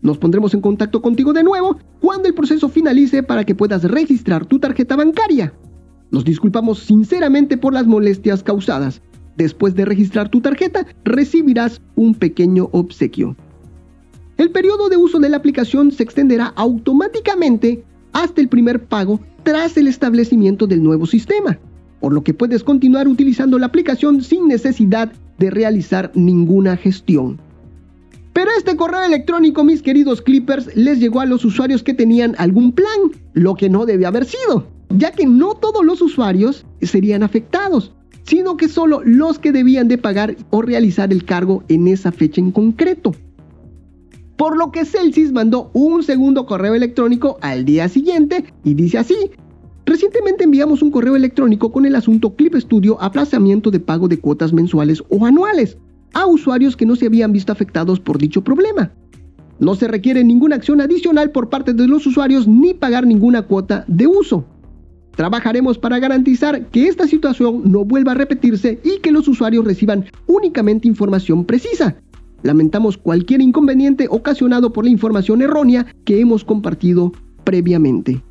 Nos 0.01 0.17
pondremos 0.17 0.53
en 0.53 0.61
contacto 0.61 1.01
contigo 1.01 1.31
de 1.31 1.43
nuevo 1.43 1.77
cuando 2.01 2.27
el 2.27 2.33
proceso 2.33 2.67
finalice 2.67 3.23
para 3.23 3.45
que 3.45 3.55
puedas 3.55 3.85
registrar 3.85 4.45
tu 4.45 4.59
tarjeta 4.59 4.97
bancaria. 4.97 5.53
Nos 6.11 6.25
disculpamos 6.25 6.79
sinceramente 6.79 7.55
por 7.55 7.73
las 7.73 7.87
molestias 7.87 8.43
causadas. 8.43 9.01
Después 9.39 9.73
de 9.73 9.85
registrar 9.85 10.29
tu 10.29 10.41
tarjeta, 10.41 10.85
recibirás 11.03 11.81
un 11.95 12.13
pequeño 12.13 12.69
obsequio. 12.71 13.35
El 14.37 14.51
periodo 14.51 14.89
de 14.89 14.97
uso 14.97 15.19
de 15.19 15.29
la 15.29 15.37
aplicación 15.37 15.91
se 15.91 16.03
extenderá 16.03 16.53
automáticamente 16.55 17.83
hasta 18.13 18.39
el 18.39 18.49
primer 18.49 18.83
pago 18.83 19.19
tras 19.41 19.75
el 19.77 19.87
establecimiento 19.87 20.67
del 20.67 20.83
nuevo 20.83 21.07
sistema 21.07 21.57
por 21.99 22.13
lo 22.13 22.23
que 22.23 22.33
puedes 22.33 22.63
continuar 22.63 23.07
utilizando 23.07 23.59
la 23.59 23.67
aplicación 23.67 24.21
sin 24.21 24.47
necesidad 24.47 25.11
de 25.37 25.49
realizar 25.49 26.11
ninguna 26.15 26.77
gestión. 26.77 27.39
Pero 28.33 28.51
este 28.57 28.75
correo 28.75 29.03
electrónico, 29.03 29.63
mis 29.63 29.81
queridos 29.81 30.21
Clippers, 30.21 30.75
les 30.75 30.99
llegó 30.99 31.19
a 31.19 31.25
los 31.25 31.43
usuarios 31.43 31.83
que 31.83 31.93
tenían 31.93 32.35
algún 32.37 32.71
plan, 32.71 33.11
lo 33.33 33.55
que 33.55 33.69
no 33.69 33.85
debe 33.85 34.05
haber 34.05 34.25
sido, 34.25 34.67
ya 34.89 35.11
que 35.11 35.25
no 35.25 35.55
todos 35.55 35.83
los 35.83 36.01
usuarios 36.01 36.65
serían 36.81 37.23
afectados, 37.23 37.93
sino 38.23 38.57
que 38.57 38.67
solo 38.67 39.01
los 39.03 39.39
que 39.39 39.51
debían 39.51 39.87
de 39.87 39.97
pagar 39.97 40.35
o 40.49 40.61
realizar 40.61 41.11
el 41.11 41.25
cargo 41.25 41.63
en 41.67 41.87
esa 41.87 42.11
fecha 42.11 42.41
en 42.41 42.51
concreto. 42.51 43.13
Por 44.37 44.57
lo 44.57 44.71
que 44.71 44.85
Celsius 44.85 45.31
mandó 45.31 45.69
un 45.73 46.03
segundo 46.03 46.45
correo 46.45 46.73
electrónico 46.73 47.37
al 47.41 47.65
día 47.65 47.89
siguiente 47.89 48.45
y 48.63 48.73
dice 48.73 48.97
así, 48.97 49.31
Recientemente 49.89 50.43
enviamos 50.43 50.83
un 50.83 50.91
correo 50.91 51.15
electrónico 51.15 51.71
con 51.71 51.83
el 51.83 51.95
asunto 51.95 52.35
Clip 52.35 52.53
Studio 52.53 53.01
aplazamiento 53.01 53.71
de 53.71 53.79
pago 53.79 54.07
de 54.07 54.19
cuotas 54.19 54.53
mensuales 54.53 55.01
o 55.09 55.25
anuales 55.25 55.79
a 56.13 56.27
usuarios 56.27 56.77
que 56.77 56.85
no 56.85 56.95
se 56.95 57.07
habían 57.07 57.31
visto 57.31 57.51
afectados 57.51 57.99
por 57.99 58.19
dicho 58.19 58.43
problema. 58.43 58.91
No 59.57 59.73
se 59.73 59.87
requiere 59.87 60.23
ninguna 60.23 60.57
acción 60.57 60.79
adicional 60.79 61.31
por 61.31 61.49
parte 61.49 61.73
de 61.73 61.87
los 61.87 62.05
usuarios 62.05 62.47
ni 62.47 62.75
pagar 62.75 63.07
ninguna 63.07 63.41
cuota 63.41 63.83
de 63.87 64.05
uso. 64.05 64.45
Trabajaremos 65.19 65.77
para 65.77 65.99
garantizar 65.99 66.67
que 66.67 66.87
esta 66.87 67.05
situación 67.05 67.69
no 67.69 67.83
vuelva 67.83 68.13
a 68.13 68.15
repetirse 68.15 68.79
y 68.85 68.99
que 68.99 69.11
los 69.11 69.27
usuarios 69.27 69.65
reciban 69.65 70.05
únicamente 70.27 70.87
información 70.87 71.43
precisa. 71.43 71.97
Lamentamos 72.41 72.97
cualquier 72.97 73.41
inconveniente 73.41 74.07
ocasionado 74.09 74.71
por 74.71 74.85
la 74.85 74.91
información 74.91 75.41
errónea 75.41 75.93
que 76.05 76.21
hemos 76.21 76.45
compartido 76.45 77.11
previamente. 77.43 78.23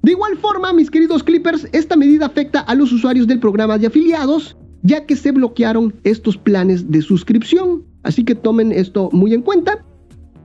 De 0.00 0.12
igual 0.12 0.38
forma, 0.38 0.72
mis 0.72 0.90
queridos 0.90 1.22
Clippers, 1.22 1.68
esta 1.72 1.96
medida 1.96 2.24
afecta 2.24 2.60
a 2.60 2.74
los 2.74 2.92
usuarios 2.92 3.26
del 3.26 3.38
programa 3.38 3.76
de 3.76 3.88
afiliados, 3.88 4.56
ya 4.82 5.04
que 5.04 5.16
se 5.16 5.32
bloquearon 5.32 5.96
estos 6.02 6.38
planes 6.38 6.90
de 6.90 7.02
suscripción. 7.02 7.84
Así 8.04 8.24
que 8.24 8.34
tomen 8.34 8.72
esto 8.72 9.10
muy 9.12 9.34
en 9.34 9.42
cuenta. 9.42 9.84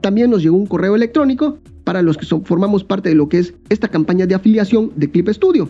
También 0.02 0.32
nos 0.32 0.42
llegó 0.42 0.58
un 0.58 0.66
correo 0.66 0.96
electrónico 0.96 1.60
para 1.84 2.02
los 2.02 2.18
que 2.18 2.26
formamos 2.26 2.84
parte 2.84 3.10
de 3.10 3.16
lo 3.16 3.30
que 3.30 3.40
es 3.40 3.54
esta 3.70 3.88
campaña 3.88 4.26
de 4.26 4.36
afiliación 4.36 4.92
de 4.96 5.10
Clip 5.10 5.30
Studio. 5.30 5.70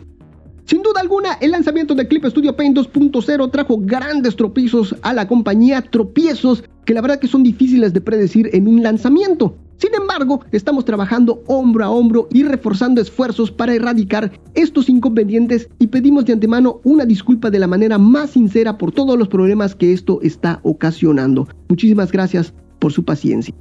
Sin 0.65 0.83
duda 0.83 1.01
alguna, 1.01 1.33
el 1.41 1.51
lanzamiento 1.51 1.95
de 1.95 2.07
Clip 2.07 2.25
Studio 2.25 2.55
Paint 2.55 2.77
2.0 2.77 3.51
trajo 3.51 3.77
grandes 3.81 4.35
tropiezos 4.35 4.95
a 5.01 5.13
la 5.13 5.27
compañía, 5.27 5.81
tropiezos 5.81 6.63
que 6.85 6.93
la 6.93 7.01
verdad 7.01 7.19
que 7.19 7.27
son 7.27 7.43
difíciles 7.43 7.93
de 7.93 7.99
predecir 8.01 8.49
en 8.53 8.67
un 8.67 8.81
lanzamiento. 8.81 9.55
Sin 9.77 9.93
embargo, 9.95 10.41
estamos 10.51 10.85
trabajando 10.85 11.43
hombro 11.47 11.83
a 11.83 11.89
hombro 11.89 12.29
y 12.31 12.43
reforzando 12.43 13.01
esfuerzos 13.01 13.51
para 13.51 13.73
erradicar 13.73 14.31
estos 14.53 14.87
inconvenientes 14.87 15.67
y 15.79 15.87
pedimos 15.87 16.25
de 16.25 16.33
antemano 16.33 16.79
una 16.83 17.05
disculpa 17.05 17.49
de 17.49 17.59
la 17.59 17.67
manera 17.67 17.97
más 17.97 18.29
sincera 18.29 18.77
por 18.77 18.91
todos 18.91 19.17
los 19.17 19.27
problemas 19.27 19.75
que 19.75 19.91
esto 19.91 20.19
está 20.21 20.59
ocasionando. 20.63 21.47
Muchísimas 21.67 22.11
gracias 22.11 22.53
por 22.79 22.93
su 22.93 23.03
paciencia. 23.03 23.55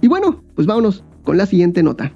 Y 0.00 0.08
bueno, 0.08 0.42
pues 0.54 0.66
vámonos 0.66 1.04
con 1.24 1.36
la 1.36 1.46
siguiente 1.46 1.82
nota. 1.82 2.12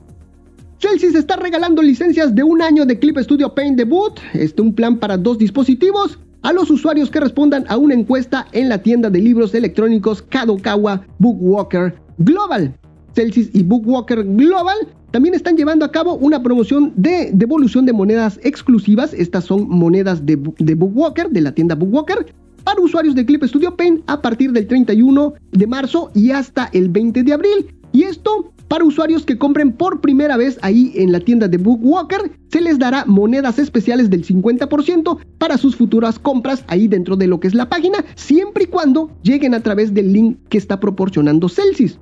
Chelsea 0.79 1.13
se 1.13 1.19
está 1.19 1.37
regalando 1.37 1.83
licencias 1.83 2.35
de 2.35 2.43
un 2.43 2.61
año 2.61 2.85
de 2.85 2.99
Clip 2.99 3.17
Studio 3.19 3.55
Paint 3.55 3.77
Debut, 3.77 4.19
este 4.33 4.61
un 4.61 4.75
plan 4.75 4.99
para 4.99 5.17
dos 5.17 5.39
dispositivos, 5.39 6.19
a 6.43 6.53
los 6.53 6.71
usuarios 6.71 7.11
que 7.11 7.21
respondan 7.21 7.65
a 7.69 7.79
una 7.79 7.95
encuesta 7.95 8.47
en 8.53 8.69
la 8.69 8.79
tienda 8.79 9.09
de 9.09 9.21
libros 9.21 9.55
electrónicos 9.55 10.21
Kadokawa 10.21 11.07
Bookwalker 11.19 11.95
Global. 12.19 12.75
Celsius 13.15 13.49
y 13.55 13.63
Bookwalker 13.63 14.25
Global 14.25 14.77
también 15.11 15.35
están 15.35 15.57
llevando 15.57 15.85
a 15.85 15.93
cabo 15.93 16.17
una 16.17 16.43
promoción 16.43 16.93
de 16.97 17.31
devolución 17.33 17.87
de 17.87 17.93
monedas 17.93 18.39
exclusivas. 18.43 19.15
Estas 19.15 19.45
son 19.45 19.69
monedas 19.69 20.27
de, 20.27 20.37
de 20.59 20.75
Bookwalker, 20.75 21.31
de 21.31 21.41
la 21.41 21.53
tienda 21.53 21.77
Bookwalker, 21.77 22.27
para 22.65 22.81
usuarios 22.81 23.15
de 23.15 23.25
Clip 23.25 23.45
Studio 23.45 23.77
Paint 23.77 24.03
a 24.07 24.21
partir 24.21 24.53
del 24.53 24.67
31 24.67 25.35
de 25.53 25.67
marzo 25.67 26.11
y 26.15 26.31
hasta 26.31 26.71
el 26.73 26.89
20 26.89 27.23
de 27.23 27.33
abril. 27.33 27.75
Y 27.93 28.03
esto 28.03 28.53
para 28.69 28.85
usuarios 28.85 29.25
que 29.25 29.39
compren 29.39 29.73
por 29.73 30.01
primera 30.01 30.37
vez 30.37 30.59
ahí 30.63 30.93
en 30.97 31.13
la 31.13 31.21
tienda 31.21 31.49
de 31.49 31.59
Bookwalker, 31.59 32.33
se 32.51 32.61
les 32.61 32.79
dará 32.79 33.05
monedas 33.05 33.59
especiales 33.59 34.11
del 34.11 34.25
50% 34.25 35.19
para 35.39 35.59
sus 35.59 35.77
futuras 35.77 36.19
compras 36.19 36.65
ahí 36.67 36.89
dentro 36.89 37.17
de 37.17 37.27
lo 37.27 37.41
que 37.41 37.49
es 37.49 37.55
la 37.55 37.69
página, 37.69 38.05
siempre 38.17 38.65
y 38.65 38.67
cuando 38.67 39.11
lleguen 39.23 39.55
a 39.55 39.61
través 39.61 39.93
del 39.93 40.13
link 40.13 40.39
que 40.49 40.59
está 40.59 40.81
proporcionando 40.81 41.49
Celsius. 41.49 41.99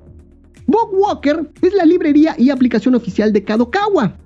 Bookwalker 0.66 1.50
es 1.60 1.74
la 1.74 1.84
librería 1.84 2.36
y 2.38 2.50
aplicación 2.50 2.94
oficial 2.94 3.32
de 3.32 3.42
Kadokawa, 3.44 4.16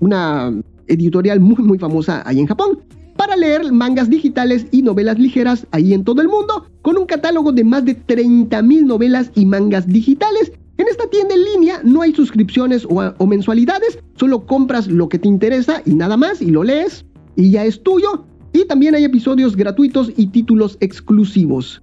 una 0.00 0.52
editorial 0.86 1.40
muy 1.40 1.56
muy 1.56 1.78
famosa 1.78 2.22
ahí 2.26 2.38
en 2.38 2.46
Japón, 2.46 2.80
para 3.16 3.36
leer 3.36 3.72
mangas 3.72 4.10
digitales 4.10 4.66
y 4.70 4.82
novelas 4.82 5.18
ligeras 5.18 5.66
ahí 5.72 5.94
en 5.94 6.04
todo 6.04 6.22
el 6.22 6.28
mundo, 6.28 6.66
con 6.82 6.96
un 6.96 7.06
catálogo 7.06 7.52
de 7.52 7.64
más 7.64 7.84
de 7.84 7.96
30.000 7.96 8.84
novelas 8.84 9.30
y 9.34 9.46
mangas 9.46 9.86
digitales. 9.86 10.52
En 10.78 10.86
esta 10.88 11.08
tienda 11.08 11.34
en 11.34 11.44
línea 11.44 11.80
no 11.82 12.02
hay 12.02 12.14
suscripciones 12.14 12.84
o, 12.84 13.00
o 13.18 13.26
mensualidades, 13.26 13.98
solo 14.16 14.46
compras 14.46 14.86
lo 14.86 15.08
que 15.08 15.18
te 15.18 15.28
interesa 15.28 15.82
y 15.86 15.94
nada 15.94 16.16
más 16.16 16.42
y 16.42 16.50
lo 16.50 16.62
lees 16.62 17.04
y 17.36 17.50
ya 17.50 17.64
es 17.64 17.82
tuyo. 17.82 18.24
Y 18.52 18.64
también 18.66 18.94
hay 18.94 19.04
episodios 19.04 19.56
gratuitos 19.56 20.12
y 20.16 20.28
títulos 20.28 20.78
exclusivos. 20.80 21.82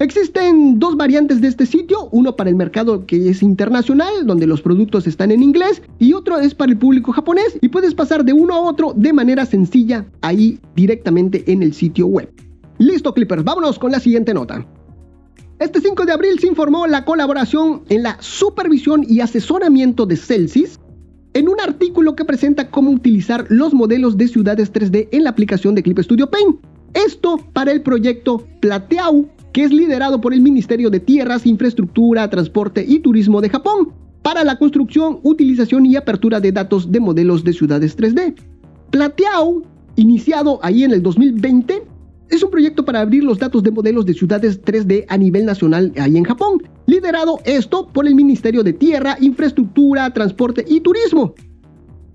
Existen 0.00 0.80
dos 0.80 0.96
variantes 0.96 1.40
de 1.40 1.46
este 1.46 1.66
sitio, 1.66 2.08
uno 2.10 2.34
para 2.34 2.50
el 2.50 2.56
mercado 2.56 3.06
que 3.06 3.30
es 3.30 3.42
internacional, 3.44 4.26
donde 4.26 4.46
los 4.46 4.60
productos 4.60 5.06
están 5.06 5.30
en 5.30 5.42
inglés, 5.42 5.82
y 6.00 6.14
otro 6.14 6.38
es 6.40 6.52
para 6.52 6.72
el 6.72 6.78
público 6.78 7.12
japonés, 7.12 7.56
y 7.60 7.68
puedes 7.68 7.94
pasar 7.94 8.24
de 8.24 8.32
uno 8.32 8.54
a 8.54 8.60
otro 8.60 8.92
de 8.96 9.12
manera 9.12 9.46
sencilla 9.46 10.04
ahí 10.20 10.58
directamente 10.74 11.44
en 11.52 11.62
el 11.62 11.72
sitio 11.74 12.08
web. 12.08 12.28
Listo 12.78 13.14
Clippers, 13.14 13.44
vámonos 13.44 13.78
con 13.78 13.92
la 13.92 14.00
siguiente 14.00 14.34
nota. 14.34 14.66
Este 15.60 15.80
5 15.80 16.04
de 16.04 16.12
abril 16.12 16.40
se 16.40 16.48
informó 16.48 16.88
la 16.88 17.04
colaboración 17.04 17.82
en 17.88 18.02
la 18.02 18.16
supervisión 18.20 19.06
y 19.08 19.20
asesoramiento 19.20 20.06
de 20.06 20.16
Celsius 20.16 20.80
en 21.34 21.48
un 21.48 21.60
artículo 21.60 22.16
que 22.16 22.24
presenta 22.24 22.68
cómo 22.68 22.90
utilizar 22.90 23.46
los 23.48 23.72
modelos 23.72 24.16
de 24.16 24.26
ciudades 24.26 24.72
3D 24.72 25.08
en 25.12 25.22
la 25.22 25.30
aplicación 25.30 25.76
de 25.76 25.84
Clip 25.84 26.00
Studio 26.00 26.28
Paint. 26.28 26.58
Esto 26.94 27.38
para 27.52 27.72
el 27.72 27.82
proyecto 27.82 28.46
Plateau 28.60 29.28
que 29.54 29.62
es 29.62 29.72
liderado 29.72 30.20
por 30.20 30.34
el 30.34 30.40
Ministerio 30.40 30.90
de 30.90 30.98
Tierras, 30.98 31.46
Infraestructura, 31.46 32.28
Transporte 32.28 32.84
y 32.86 32.98
Turismo 32.98 33.40
de 33.40 33.48
Japón, 33.48 33.92
para 34.20 34.42
la 34.42 34.58
construcción, 34.58 35.20
utilización 35.22 35.86
y 35.86 35.94
apertura 35.94 36.40
de 36.40 36.50
datos 36.50 36.90
de 36.90 36.98
modelos 36.98 37.44
de 37.44 37.52
ciudades 37.52 37.96
3D. 37.96 38.34
Plateau, 38.90 39.62
iniciado 39.94 40.58
ahí 40.62 40.82
en 40.82 40.90
el 40.90 41.02
2020, 41.04 41.84
es 42.30 42.42
un 42.42 42.50
proyecto 42.50 42.84
para 42.84 43.00
abrir 43.00 43.22
los 43.22 43.38
datos 43.38 43.62
de 43.62 43.70
modelos 43.70 44.04
de 44.06 44.14
ciudades 44.14 44.60
3D 44.60 45.04
a 45.08 45.16
nivel 45.16 45.44
nacional 45.44 45.92
ahí 46.00 46.16
en 46.16 46.24
Japón, 46.24 46.60
liderado 46.86 47.38
esto 47.44 47.86
por 47.86 48.08
el 48.08 48.16
Ministerio 48.16 48.64
de 48.64 48.72
Tierra, 48.72 49.16
Infraestructura, 49.20 50.12
Transporte 50.12 50.64
y 50.66 50.80
Turismo. 50.80 51.32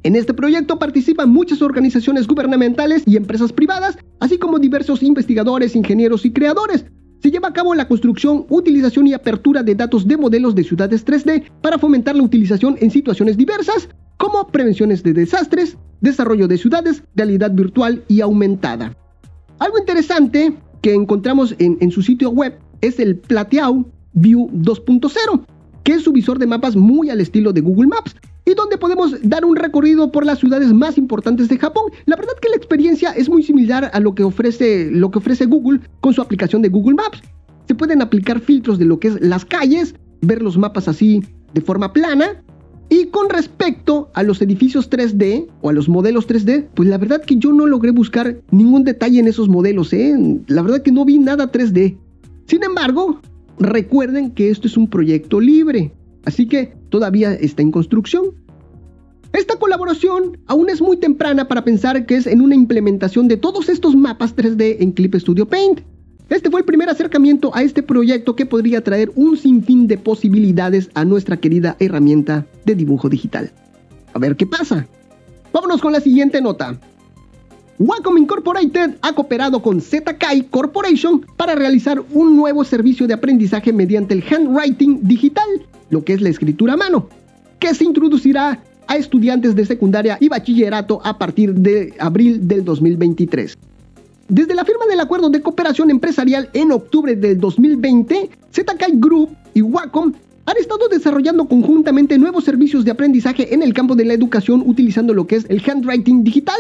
En 0.10 0.16
este 0.16 0.34
proyecto 0.34 0.80
participan 0.80 1.30
muchas 1.30 1.62
organizaciones 1.62 2.26
gubernamentales 2.26 3.04
y 3.06 3.16
empresas 3.16 3.54
privadas, 3.54 3.96
así 4.20 4.40
como 4.40 4.58
diversos 4.58 5.04
investigadores, 5.04 5.76
ingenieros 5.76 6.26
y 6.26 6.34
creadores, 6.34 6.84
se 7.22 7.30
lleva 7.30 7.50
a 7.50 7.54
cabo 7.54 7.76
la 7.76 7.88
construcción, 7.88 8.48
utilización 8.50 9.06
y 9.06 9.14
apertura 9.14 9.62
de 9.62 9.76
datos 9.76 10.08
de 10.08 10.18
modelos 10.18 10.56
de 10.56 10.64
ciudades 10.64 11.06
3D 11.06 11.52
para 11.62 11.78
fomentar 11.78 12.16
la 12.16 12.24
utilización 12.24 12.76
en 12.82 12.90
situaciones 12.90 13.38
diversas, 13.38 13.88
como 14.18 14.48
prevenciones 14.48 15.04
de 15.04 15.14
desastres, 15.14 15.78
desarrollo 16.02 16.48
de 16.48 16.58
ciudades, 16.58 17.04
realidad 17.16 17.52
virtual 17.52 18.04
y 18.08 18.22
aumentada. 18.22 18.98
Algo 19.60 19.78
interesante 19.78 20.56
que 20.82 20.96
encontramos 20.96 21.54
en, 21.60 21.92
su 21.92 22.02
sitio 22.02 22.32
web 22.32 22.58
es 22.82 23.00
el 23.00 23.16
Plateau 23.16 23.86
View 24.14 24.50
2.0, 24.56 25.46
que 25.84 25.94
es 25.94 26.02
su 26.02 26.12
visor 26.12 26.40
de 26.40 26.48
mapas 26.48 26.76
muy 26.76 27.12
al 27.12 27.22
estilo 27.22 27.54
de 27.54 27.62
Google 27.62 27.90
Maps, 27.90 28.16
y 28.50 28.56
donde 28.56 28.78
podemos 28.78 29.16
dar 29.22 29.46
un 29.46 29.56
recorrido 29.56 30.12
por 30.12 30.26
las 30.26 30.40
ciudades 30.40 30.74
más 30.74 30.98
importantes 30.98 31.48
de 31.50 31.58
Japón. 31.58 31.84
La 32.06 32.16
verdad 32.16 32.34
que 32.42 32.50
la 32.50 32.56
experiencia 32.56 33.12
es 33.12 33.30
muy 33.30 33.44
similar 33.44 33.92
a 33.94 34.00
lo 34.00 34.16
que 34.16 34.24
ofrece, 34.24 34.90
lo 34.92 35.12
que 35.12 35.20
ofrece 35.20 35.46
Google 35.46 35.82
con 36.02 36.14
su 36.14 36.22
aplicación 36.22 36.62
de 36.62 36.70
Google 36.70 36.96
Maps. 36.96 37.22
Se 37.68 37.76
pueden 37.76 38.02
aplicar 38.02 38.40
filtros 38.40 38.80
de 38.80 38.86
lo 38.86 39.00
que 39.00 39.10
es 39.10 39.22
las 39.22 39.46
calles, 39.46 39.94
ver 40.22 40.42
los 40.42 40.58
mapas 40.58 40.88
así 40.88 41.24
de 41.54 41.62
forma 41.62 41.94
plana. 41.94 42.44
Y 42.90 43.06
con 43.06 43.30
respecto 43.30 44.10
a 44.16 44.24
los 44.24 44.42
edificios 44.42 44.90
3D 44.90 45.48
o 45.62 45.70
a 45.70 45.74
los 45.74 45.88
modelos 45.88 46.28
3D, 46.28 46.70
pues 46.74 46.90
la 46.90 46.98
verdad 46.98 47.22
que 47.22 47.36
yo 47.36 47.54
no 47.54 47.68
logré 47.68 47.92
buscar 47.92 48.38
ningún 48.50 48.84
detalle 48.84 49.20
en 49.20 49.28
esos 49.28 49.48
modelos, 49.48 49.94
¿eh? 49.94 50.16
La 50.48 50.64
verdad 50.64 50.82
que 50.82 50.92
no 50.92 51.06
vi 51.06 51.20
nada 51.20 51.52
3D. 51.52 51.98
Sin 52.48 52.64
embargo, 52.64 53.22
recuerden 53.60 54.32
que 54.32 54.50
esto 54.50 54.68
es 54.68 54.76
un 54.76 54.90
proyecto 54.90 55.40
libre. 55.40 55.94
Así 56.26 56.48
que 56.48 56.74
todavía 56.90 57.34
está 57.34 57.62
en 57.62 57.72
construcción. 57.72 58.36
Esta 59.34 59.58
colaboración 59.58 60.40
aún 60.48 60.70
es 60.70 60.82
muy 60.82 60.98
temprana 60.98 61.48
para 61.48 61.64
pensar 61.64 62.06
que 62.06 62.16
es 62.16 62.26
en 62.26 62.42
una 62.42 62.56
implementación 62.56 63.28
de 63.28 63.38
todos 63.38 63.70
estos 63.70 63.96
mapas 63.96 64.36
3D 64.36 64.78
en 64.80 64.92
Clip 64.92 65.16
Studio 65.16 65.48
Paint. 65.48 65.82
Este 66.30 66.50
fue 66.50 66.60
el 66.62 66.66
primer 66.66 66.90
acercamiento 66.90 67.56
a 67.56 67.64
este 67.64 67.82
proyecto 67.82 68.36
que 68.36 68.46
podría 68.46 68.84
traer 68.84 69.12
un 69.16 69.38
sinfín 69.38 69.88
de 69.88 69.98
posibilidades 69.98 70.90
a 70.94 71.06
nuestra 71.06 71.38
querida 71.38 71.76
herramienta 71.80 72.46
de 72.66 72.76
dibujo 72.76 73.10
digital. 73.10 73.52
A 74.14 74.20
ver 74.20 74.36
qué 74.36 74.46
pasa. 74.46 74.88
Vámonos 75.54 75.82
con 75.82 75.94
la 75.94 76.00
siguiente 76.00 76.42
nota. 76.42 76.80
Wacom 77.80 78.18
Incorporated 78.18 78.98
ha 79.02 79.14
cooperado 79.14 79.62
con 79.62 79.80
ZKai 79.80 80.50
Corporation 80.50 81.26
para 81.38 81.56
realizar 81.56 82.04
un 82.12 82.36
nuevo 82.36 82.64
servicio 82.64 83.08
de 83.08 83.14
aprendizaje 83.14 83.72
mediante 83.72 84.14
el 84.14 84.24
handwriting 84.24 85.00
digital 85.04 85.48
lo 85.90 86.04
que 86.04 86.14
es 86.14 86.22
la 86.22 86.30
escritura 86.30 86.74
a 86.74 86.78
mano, 86.78 87.10
que 87.60 87.74
se 87.74 87.84
introducirá 87.84 88.62
a 88.88 88.98
estudiantes 88.98 89.56
de 89.56 89.66
secundaria 89.66 90.18
y 90.20 90.30
bachillerato 90.30 91.00
a 91.04 91.18
partir 91.18 91.54
de 91.54 91.94
abril 92.00 92.48
del 92.48 92.66
2023. 92.66 93.56
Desde 94.30 94.54
la 94.54 94.64
firma 94.66 94.86
del 94.88 95.00
acuerdo 95.00 95.30
de 95.30 95.42
cooperación 95.42 95.90
empresarial 95.90 96.50
en 96.54 96.72
octubre 96.72 97.16
del 97.16 97.40
2020, 97.40 98.30
ZKI 98.54 98.94
Group 98.94 99.30
y 99.54 99.62
Wacom 99.62 100.14
han 100.46 100.58
estado 100.58 100.88
desarrollando 100.88 101.46
conjuntamente 101.46 102.18
nuevos 102.18 102.44
servicios 102.44 102.84
de 102.84 102.92
aprendizaje 102.92 103.54
en 103.54 103.62
el 103.62 103.74
campo 103.74 103.96
de 103.96 104.06
la 104.06 104.14
educación 104.14 104.64
utilizando 104.66 105.14
lo 105.14 105.28
que 105.28 105.36
es 105.36 105.46
el 105.50 105.62
handwriting 105.68 106.24
digital. 106.24 106.60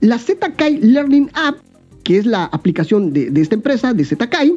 La 0.00 0.18
ZKI 0.18 0.78
Learning 0.82 1.30
App, 1.34 1.56
que 2.02 2.18
es 2.18 2.26
la 2.26 2.44
aplicación 2.44 3.12
de, 3.12 3.30
esta 3.40 3.54
empresa, 3.54 3.94
de 3.94 4.04
ZKI, 4.04 4.54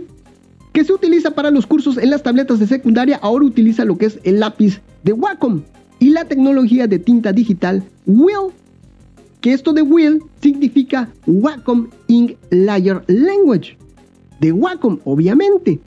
que 0.72 0.84
se 0.84 0.94
utiliza 0.94 1.32
para 1.32 1.52
los 1.52 1.66
cursos 1.66 1.98
en 1.98 2.10
las 2.10 2.24
tabletas 2.24 2.60
de 2.60 2.68
secundaria, 2.68 3.20
ahora 3.22 3.46
utiliza 3.46 3.86
lo 3.86 3.98
que 3.98 4.06
es 4.08 4.20
el 4.24 4.40
lápiz 4.40 4.82
de 5.04 5.14
Wacom. 5.14 5.62
Y 6.00 6.12
la 6.12 6.26
tecnología 6.26 6.88
de 6.88 7.00
tinta 7.00 7.34
digital 7.34 7.84
Will, 8.06 8.54
que 9.42 9.54
esto 9.54 9.74
de 9.74 9.82
Will 9.82 10.22
significa 10.42 11.10
Wacom 11.26 11.88
Ink 12.08 12.38
Layer 12.52 13.04
Language, 13.08 13.78
de 14.40 14.52
Wacom 14.52 15.00
obviamente, 15.06 15.80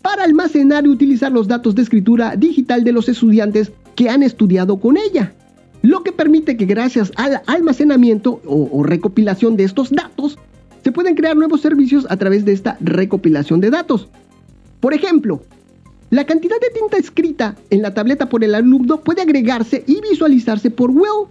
para 0.00 0.24
almacenar 0.24 0.86
y 0.86 0.88
utilizar 0.88 1.30
los 1.30 1.48
datos 1.48 1.74
de 1.74 1.82
escritura 1.82 2.36
digital 2.36 2.84
de 2.84 2.92
los 2.92 3.08
estudiantes 3.08 3.72
que 3.94 4.08
han 4.08 4.22
estudiado 4.22 4.78
con 4.78 4.96
ella, 4.96 5.34
lo 5.82 6.02
que 6.02 6.12
permite 6.12 6.56
que 6.56 6.64
gracias 6.64 7.12
al 7.16 7.42
almacenamiento 7.46 8.40
o, 8.46 8.70
o 8.72 8.82
recopilación 8.82 9.56
de 9.56 9.64
estos 9.64 9.90
datos, 9.90 10.38
se 10.82 10.92
pueden 10.92 11.14
crear 11.14 11.36
nuevos 11.36 11.60
servicios 11.60 12.06
a 12.08 12.16
través 12.16 12.44
de 12.44 12.52
esta 12.52 12.78
recopilación 12.80 13.60
de 13.60 13.70
datos. 13.70 14.08
Por 14.80 14.94
ejemplo, 14.94 15.42
la 16.10 16.24
cantidad 16.24 16.56
de 16.60 16.70
tinta 16.70 16.96
escrita 16.96 17.56
en 17.70 17.82
la 17.82 17.92
tableta 17.92 18.28
por 18.28 18.42
el 18.42 18.54
alumno 18.54 19.00
puede 19.00 19.22
agregarse 19.22 19.84
y 19.86 20.00
visualizarse 20.00 20.70
por 20.70 20.90
Will, 20.90 21.28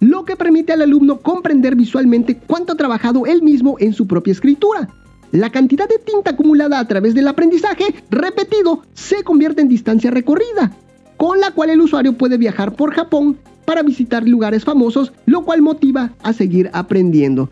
lo 0.00 0.24
que 0.24 0.36
permite 0.36 0.72
al 0.72 0.82
alumno 0.82 1.18
comprender 1.18 1.74
visualmente 1.76 2.36
cuánto 2.36 2.72
ha 2.72 2.76
trabajado 2.76 3.26
él 3.26 3.42
mismo 3.42 3.76
en 3.80 3.92
su 3.92 4.06
propia 4.06 4.32
escritura. 4.32 4.88
La 5.32 5.50
cantidad 5.50 5.88
de 5.88 5.98
tinta 5.98 6.30
acumulada 6.30 6.78
a 6.78 6.86
través 6.86 7.14
del 7.14 7.26
aprendizaje 7.26 7.94
repetido 8.10 8.82
se 8.92 9.24
convierte 9.24 9.62
en 9.62 9.68
distancia 9.68 10.10
recorrida, 10.10 10.76
con 11.16 11.40
la 11.40 11.50
cual 11.50 11.70
el 11.70 11.80
usuario 11.80 12.12
puede 12.12 12.36
viajar 12.36 12.76
por 12.76 12.94
Japón 12.94 13.38
para 13.64 13.82
visitar 13.82 14.28
lugares 14.28 14.64
famosos, 14.64 15.12
lo 15.26 15.42
cual 15.44 15.62
motiva 15.62 16.12
a 16.22 16.32
seguir 16.32 16.70
aprendiendo. 16.72 17.50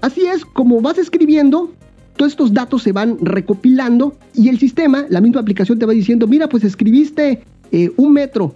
Así 0.00 0.26
es 0.26 0.44
como 0.44 0.80
vas 0.80 0.98
escribiendo, 0.98 1.72
todos 2.18 2.32
estos 2.32 2.52
datos 2.52 2.82
se 2.82 2.92
van 2.92 3.16
recopilando 3.22 4.14
y 4.34 4.50
el 4.50 4.58
sistema, 4.58 5.06
la 5.08 5.22
misma 5.22 5.40
aplicación 5.40 5.78
te 5.78 5.86
va 5.86 5.94
diciendo, 5.94 6.26
mira, 6.26 6.48
pues 6.48 6.64
escribiste 6.64 7.40
eh, 7.72 7.90
un 7.96 8.12
metro, 8.12 8.54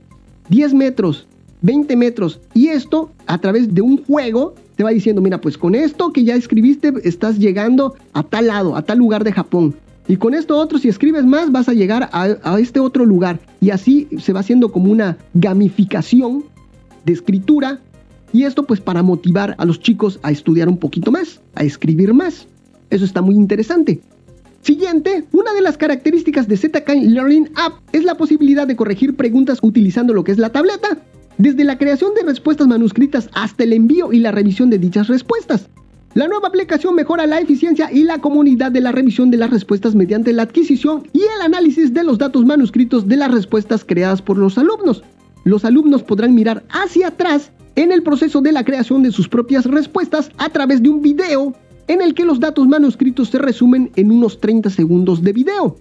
10 0.50 0.74
metros, 0.74 1.26
20 1.62 1.96
metros 1.96 2.40
y 2.52 2.68
esto 2.68 3.10
a 3.26 3.38
través 3.38 3.72
de 3.72 3.80
un 3.80 4.04
juego 4.04 4.54
te 4.76 4.84
va 4.84 4.90
diciendo, 4.90 5.22
mira, 5.22 5.40
pues 5.40 5.56
con 5.56 5.74
esto 5.74 6.12
que 6.12 6.24
ya 6.24 6.34
escribiste 6.34 6.92
estás 7.04 7.38
llegando 7.38 7.94
a 8.12 8.22
tal 8.22 8.48
lado, 8.48 8.76
a 8.76 8.82
tal 8.82 8.98
lugar 8.98 9.24
de 9.24 9.32
Japón. 9.32 9.74
Y 10.08 10.16
con 10.16 10.34
esto 10.34 10.58
otro, 10.58 10.78
si 10.78 10.88
escribes 10.88 11.24
más, 11.24 11.52
vas 11.52 11.68
a 11.68 11.72
llegar 11.72 12.10
a, 12.12 12.36
a 12.42 12.58
este 12.58 12.80
otro 12.80 13.06
lugar. 13.06 13.38
Y 13.60 13.70
así 13.70 14.08
se 14.18 14.32
va 14.32 14.40
haciendo 14.40 14.72
como 14.72 14.90
una 14.90 15.16
gamificación 15.34 16.44
de 17.04 17.12
escritura. 17.12 17.78
Y 18.32 18.42
esto 18.42 18.64
pues 18.64 18.80
para 18.80 19.04
motivar 19.04 19.54
a 19.58 19.64
los 19.64 19.78
chicos 19.78 20.18
a 20.22 20.32
estudiar 20.32 20.68
un 20.68 20.78
poquito 20.78 21.12
más, 21.12 21.40
a 21.54 21.62
escribir 21.62 22.12
más. 22.12 22.48
Eso 22.92 23.06
está 23.06 23.22
muy 23.22 23.34
interesante. 23.34 24.00
Siguiente, 24.60 25.24
una 25.32 25.54
de 25.54 25.62
las 25.62 25.78
características 25.78 26.46
de 26.46 26.58
ZK 26.58 26.90
Learning 27.02 27.48
App 27.56 27.78
es 27.92 28.04
la 28.04 28.16
posibilidad 28.16 28.66
de 28.66 28.76
corregir 28.76 29.16
preguntas 29.16 29.60
utilizando 29.62 30.12
lo 30.12 30.24
que 30.24 30.32
es 30.32 30.38
la 30.38 30.50
tableta, 30.50 30.98
desde 31.38 31.64
la 31.64 31.78
creación 31.78 32.12
de 32.14 32.22
respuestas 32.22 32.68
manuscritas 32.68 33.30
hasta 33.32 33.64
el 33.64 33.72
envío 33.72 34.12
y 34.12 34.18
la 34.18 34.30
revisión 34.30 34.68
de 34.68 34.78
dichas 34.78 35.08
respuestas. 35.08 35.70
La 36.12 36.28
nueva 36.28 36.48
aplicación 36.48 36.94
mejora 36.94 37.26
la 37.26 37.40
eficiencia 37.40 37.90
y 37.90 38.04
la 38.04 38.18
comunidad 38.18 38.70
de 38.70 38.82
la 38.82 38.92
revisión 38.92 39.30
de 39.30 39.38
las 39.38 39.48
respuestas 39.48 39.94
mediante 39.94 40.34
la 40.34 40.42
adquisición 40.42 41.08
y 41.14 41.20
el 41.22 41.40
análisis 41.42 41.94
de 41.94 42.04
los 42.04 42.18
datos 42.18 42.44
manuscritos 42.44 43.08
de 43.08 43.16
las 43.16 43.32
respuestas 43.32 43.86
creadas 43.86 44.20
por 44.20 44.36
los 44.36 44.58
alumnos. 44.58 45.02
Los 45.44 45.64
alumnos 45.64 46.02
podrán 46.02 46.34
mirar 46.34 46.62
hacia 46.68 47.08
atrás 47.08 47.52
en 47.74 47.90
el 47.90 48.02
proceso 48.02 48.42
de 48.42 48.52
la 48.52 48.64
creación 48.64 49.02
de 49.02 49.12
sus 49.12 49.30
propias 49.30 49.64
respuestas 49.64 50.30
a 50.36 50.50
través 50.50 50.82
de 50.82 50.90
un 50.90 51.00
video 51.00 51.54
en 51.88 52.02
el 52.02 52.14
que 52.14 52.24
los 52.24 52.40
datos 52.40 52.66
manuscritos 52.68 53.28
se 53.30 53.38
resumen 53.38 53.90
en 53.96 54.10
unos 54.10 54.40
30 54.40 54.70
segundos 54.70 55.22
de 55.22 55.32
video. 55.32 55.76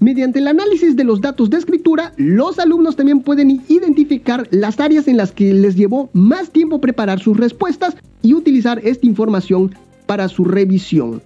Mediante 0.00 0.40
el 0.40 0.48
análisis 0.48 0.96
de 0.96 1.04
los 1.04 1.20
datos 1.20 1.50
de 1.50 1.58
escritura, 1.58 2.12
los 2.16 2.58
alumnos 2.58 2.96
también 2.96 3.20
pueden 3.20 3.62
identificar 3.68 4.46
las 4.50 4.80
áreas 4.80 5.08
en 5.08 5.16
las 5.16 5.32
que 5.32 5.54
les 5.54 5.76
llevó 5.76 6.10
más 6.12 6.50
tiempo 6.50 6.80
preparar 6.80 7.20
sus 7.20 7.36
respuestas 7.36 7.96
y 8.20 8.34
utilizar 8.34 8.80
esta 8.84 9.06
información 9.06 9.74
para 10.06 10.28
su 10.28 10.44
revisión. 10.44 11.22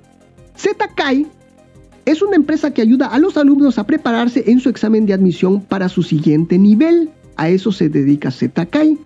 ZKai 0.57 1.27
es 2.05 2.23
una 2.23 2.37
empresa 2.37 2.73
que 2.73 2.83
ayuda 2.83 3.07
a 3.07 3.19
los 3.19 3.37
alumnos 3.37 3.79
a 3.79 3.85
prepararse 3.85 4.45
en 4.47 4.61
su 4.61 4.69
examen 4.69 5.07
de 5.07 5.15
admisión 5.15 5.61
para 5.61 5.89
su 5.89 6.03
siguiente 6.03 6.59
nivel. 6.59 7.11
A 7.37 7.49
eso 7.49 7.73
se 7.73 7.89
dedica 7.89 8.31
ZKai. 8.31 8.99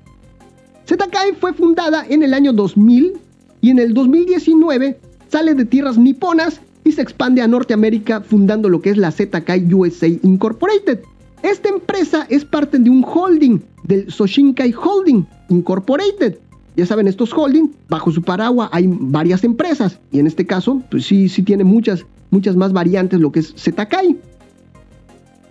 ZKai 0.87 1.33
fue 1.40 1.53
fundada 1.53 2.05
en 2.09 2.22
el 2.22 2.35
año 2.35 2.53
2000 2.53 3.14
y 3.62 3.70
en 3.70 3.79
el 3.79 3.94
2019 3.94 5.01
sale 5.29 5.55
de 5.55 5.64
tierras 5.64 5.96
niponas 5.96 6.61
y 6.85 6.92
se 6.92 7.01
expande 7.01 7.40
a 7.40 7.48
Norteamérica 7.48 8.20
fundando 8.20 8.68
lo 8.68 8.83
que 8.83 8.90
es 8.90 8.98
la 8.98 9.11
ZK 9.11 9.51
USA 9.72 10.09
Incorporated. 10.09 10.98
Esta 11.42 11.70
empresa 11.70 12.27
es 12.29 12.44
parte 12.44 12.79
de 12.79 12.90
un 12.90 13.03
holding 13.03 13.61
del 13.85 14.11
Soshinkai 14.11 14.75
Holding 14.75 15.27
Incorporated. 15.48 16.37
Ya 16.77 16.85
saben, 16.87 17.07
estos 17.07 17.33
holding, 17.33 17.68
bajo 17.88 18.11
su 18.11 18.22
paraguas 18.22 18.68
hay 18.72 18.87
varias 18.88 19.44
empresas 19.44 20.01
y 20.11 20.18
en 20.18 20.27
este 20.27 20.46
caso, 20.46 20.83
pues 20.90 21.07
sí, 21.07 21.29
sí 21.29 21.42
tiene 21.42 21.64
muchas, 21.64 22.05
muchas 22.31 22.57
más 22.57 22.72
variantes 22.72 23.20
lo 23.20 23.31
que 23.31 23.40
es 23.40 23.55
ZK. 23.55 24.16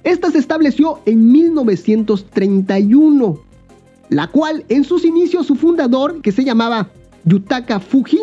Esta 0.03 0.31
se 0.31 0.39
estableció 0.39 0.99
en 1.05 1.31
1931, 1.31 3.39
la 4.09 4.27
cual 4.27 4.65
en 4.67 4.83
sus 4.83 5.05
inicios 5.05 5.45
su 5.45 5.53
fundador, 5.55 6.21
que 6.21 6.31
se 6.31 6.43
llamaba 6.43 6.89
Yutaka 7.25 7.79
Fuji 7.79 8.19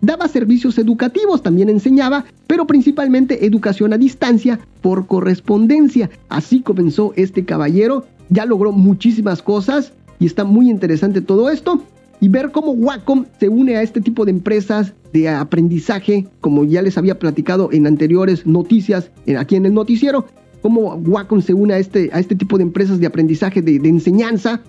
daba 0.00 0.28
servicios 0.28 0.78
educativos, 0.78 1.42
también 1.42 1.68
enseñaba, 1.68 2.24
pero 2.46 2.66
principalmente 2.66 3.44
educación 3.44 3.92
a 3.92 3.98
distancia 3.98 4.58
por 4.80 5.06
correspondencia. 5.06 6.10
Así 6.28 6.60
comenzó 6.60 7.12
este 7.16 7.44
caballero, 7.44 8.06
ya 8.28 8.46
logró 8.46 8.72
muchísimas 8.72 9.42
cosas 9.42 9.92
y 10.18 10.26
está 10.26 10.44
muy 10.44 10.70
interesante 10.70 11.20
todo 11.20 11.50
esto. 11.50 11.82
y 12.22 12.28
ver 12.28 12.52
cómo 12.52 12.72
Wacom 12.72 13.24
se 13.38 13.48
une 13.48 13.76
a 13.76 13.82
este 13.82 14.02
tipo 14.02 14.26
de 14.26 14.30
empresas 14.30 14.92
de 15.12 15.28
aprendizaje, 15.28 16.26
como 16.42 16.64
ya 16.64 16.82
les 16.82 16.98
había 16.98 17.18
platicado 17.18 17.70
en 17.72 17.86
anteriores 17.86 18.46
noticias 18.46 19.10
aquí 19.38 19.56
en 19.56 19.64
el 19.64 19.72
noticiero, 19.72 20.26
cómo 20.60 20.94
Wacom 20.94 21.40
se 21.40 21.54
une 21.54 21.74
a 21.74 21.78
este, 21.78 22.10
a 22.12 22.20
este 22.20 22.34
tipo 22.34 22.58
de 22.58 22.64
empresas 22.64 23.00
de 23.00 23.06
aprendizaje, 23.06 23.62
de, 23.62 23.76
enseñanza, 23.88 24.60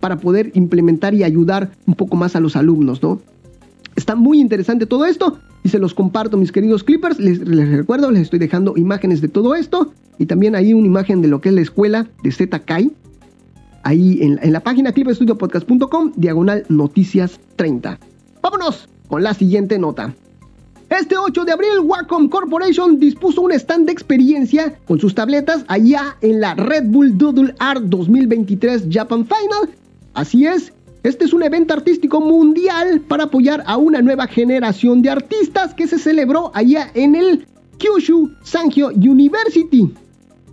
para 0.00 0.18
poder 0.18 0.50
implementar 0.54 1.14
y 1.14 1.24
ayudar 1.24 1.70
un 1.86 1.94
poco 1.94 2.16
más 2.16 2.36
a 2.36 2.40
los 2.40 2.56
alumnos, 2.56 3.02
¿no? 3.02 3.20
Está 3.96 4.14
muy 4.14 4.40
interesante 4.40 4.86
todo 4.86 5.06
esto 5.06 5.38
y 5.64 5.70
se 5.70 5.78
los 5.78 5.92
comparto, 5.92 6.36
mis 6.36 6.52
queridos 6.52 6.84
clippers. 6.84 7.18
Les, 7.18 7.40
recuerdo, 7.40 8.10
les 8.10 8.22
estoy 8.22 8.38
dejando 8.38 8.74
imágenes 8.76 9.20
de 9.20 9.28
todo 9.28 9.54
esto 9.54 9.92
y 10.18 10.26
también 10.26 10.54
ahí 10.54 10.72
una 10.72 10.86
imagen 10.86 11.20
de 11.20 11.28
lo 11.28 11.40
que 11.40 11.48
es 11.48 11.54
la 11.54 11.62
escuela 11.62 12.06
de 12.22 12.30
ZKai. 12.30 12.92
Ahí 13.82 14.18
en, 14.22 14.38
en 14.42 14.52
la 14.52 14.60
página 14.60 14.92
clipperstudiopodcast.com, 14.92 16.12
diagonal 16.16 16.64
noticias 16.68 17.40
30. 17.56 17.98
Vámonos 18.40 18.88
con 19.08 19.22
la 19.22 19.34
siguiente 19.34 19.78
nota. 19.78 20.14
Este 20.90 21.18
8 21.18 21.44
de 21.44 21.52
abril, 21.52 21.80
Wacom 21.84 22.28
Corporation 22.28 22.98
dispuso 22.98 23.42
un 23.42 23.52
stand 23.52 23.86
de 23.86 23.92
experiencia 23.92 24.78
con 24.86 24.98
sus 24.98 25.14
tabletas 25.14 25.64
allá 25.68 26.16
en 26.22 26.40
la 26.40 26.54
Red 26.54 26.84
Bull 26.86 27.18
Doodle 27.18 27.54
Art 27.58 27.82
2023 27.82 28.86
Japan 28.90 29.26
Final. 29.26 29.76
Así 30.18 30.46
es, 30.46 30.72
este 31.04 31.26
es 31.26 31.32
un 31.32 31.44
evento 31.44 31.74
artístico 31.74 32.20
mundial 32.20 33.02
para 33.02 33.26
apoyar 33.26 33.62
a 33.66 33.76
una 33.76 34.02
nueva 34.02 34.26
generación 34.26 35.00
de 35.00 35.10
artistas 35.10 35.74
que 35.74 35.86
se 35.86 35.96
celebró 35.96 36.50
allá 36.54 36.90
en 36.94 37.14
el 37.14 37.46
Kyushu 37.76 38.28
Sangyo 38.42 38.88
University, 38.88 39.94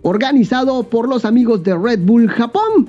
organizado 0.02 0.84
por 0.84 1.08
los 1.08 1.24
amigos 1.24 1.64
de 1.64 1.76
Red 1.76 1.98
Bull 1.98 2.28
Japón. 2.28 2.88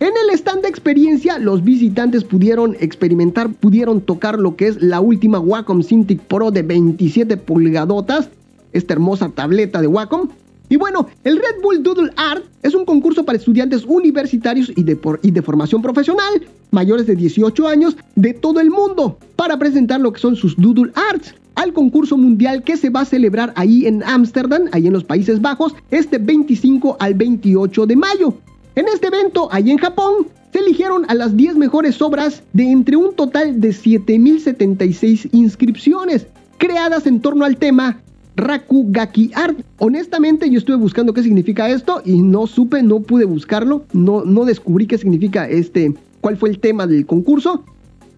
En 0.00 0.12
el 0.22 0.34
stand 0.34 0.60
de 0.60 0.68
experiencia, 0.68 1.38
los 1.38 1.64
visitantes 1.64 2.24
pudieron 2.24 2.76
experimentar, 2.78 3.50
pudieron 3.50 4.02
tocar 4.02 4.38
lo 4.38 4.54
que 4.54 4.66
es 4.66 4.82
la 4.82 5.00
última 5.00 5.40
Wacom 5.40 5.82
Cintiq 5.82 6.20
Pro 6.20 6.50
de 6.50 6.60
27 6.60 7.38
pulgadotas, 7.38 8.28
esta 8.74 8.92
hermosa 8.92 9.30
tableta 9.30 9.80
de 9.80 9.86
Wacom. 9.86 10.28
Y 10.72 10.76
bueno, 10.76 11.06
el 11.22 11.36
Red 11.36 11.60
Bull 11.62 11.82
Doodle 11.82 12.12
Art 12.16 12.44
es 12.62 12.74
un 12.74 12.86
concurso 12.86 13.26
para 13.26 13.36
estudiantes 13.36 13.84
universitarios 13.86 14.72
y 14.74 14.82
de, 14.82 15.42
formación 15.42 15.82
profesional, 15.82 16.46
mayores 16.70 17.06
de 17.06 17.14
18 17.14 17.68
años, 17.68 17.94
de 18.16 18.32
todo 18.32 18.58
el 18.58 18.70
mundo, 18.70 19.18
para 19.36 19.58
presentar 19.58 20.00
lo 20.00 20.14
que 20.14 20.20
son 20.20 20.34
sus 20.34 20.56
Doodle 20.56 20.90
Arts 21.10 21.34
al 21.56 21.74
concurso 21.74 22.16
mundial 22.16 22.62
que 22.62 22.78
se 22.78 22.88
va 22.88 23.00
a 23.00 23.04
celebrar 23.04 23.52
ahí 23.54 23.86
en 23.86 24.02
Ámsterdam, 24.02 24.70
ahí 24.72 24.86
en 24.86 24.94
los 24.94 25.04
Países 25.04 25.42
Bajos, 25.42 25.74
este 25.90 26.16
25 26.16 26.96
al 26.98 27.12
28 27.12 27.84
de 27.84 27.96
mayo. 27.96 28.34
En 28.74 28.88
este 28.88 29.08
evento, 29.08 29.50
allí 29.52 29.72
en 29.72 29.76
Japón, 29.76 30.26
se 30.54 30.60
eligieron 30.60 31.04
a 31.08 31.14
las 31.14 31.36
10 31.36 31.56
mejores 31.56 32.00
obras 32.00 32.44
de 32.54 32.70
entre 32.70 32.96
un 32.96 33.14
total 33.14 33.60
de 33.60 33.74
7.076 33.74 35.28
inscripciones, 35.32 36.26
creadas 36.56 37.06
en 37.06 37.20
torno 37.20 37.44
al 37.44 37.58
tema 37.58 38.00
Rakugaki 38.36 39.30
Art. 39.34 39.58
Honestamente, 39.78 40.48
yo 40.50 40.58
estuve 40.58 40.76
buscando 40.76 41.12
qué 41.12 41.22
significa 41.22 41.68
esto 41.68 42.02
y 42.04 42.22
no 42.22 42.46
supe, 42.46 42.82
no 42.82 43.00
pude 43.00 43.24
buscarlo, 43.24 43.84
no, 43.92 44.24
no 44.24 44.44
descubrí 44.44 44.86
qué 44.86 44.98
significa 44.98 45.48
este, 45.48 45.94
cuál 46.20 46.36
fue 46.36 46.50
el 46.50 46.58
tema 46.58 46.86
del 46.86 47.06
concurso. 47.06 47.64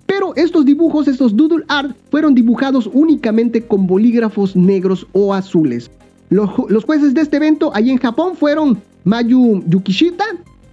Pero 0.07 0.35
estos 0.37 0.65
dibujos, 0.65 1.09
estos 1.09 1.37
doodle 1.37 1.65
art, 1.69 1.97
fueron 2.11 2.35
dibujados 2.35 2.89
únicamente 2.93 3.63
con 3.63 3.87
bolígrafos 3.87 4.55
negros 4.55 5.07
o 5.13 5.35
azules. 5.35 5.91
Los, 6.31 6.51
los 6.69 6.85
jueces 6.85 7.15
de 7.15 7.23
este 7.23 7.39
evento 7.39 7.71
allí 7.75 7.91
en 7.91 7.99
Japón 7.99 8.37
fueron 8.37 8.81
Mayu 9.05 9.63
Yukishita. 9.67 10.25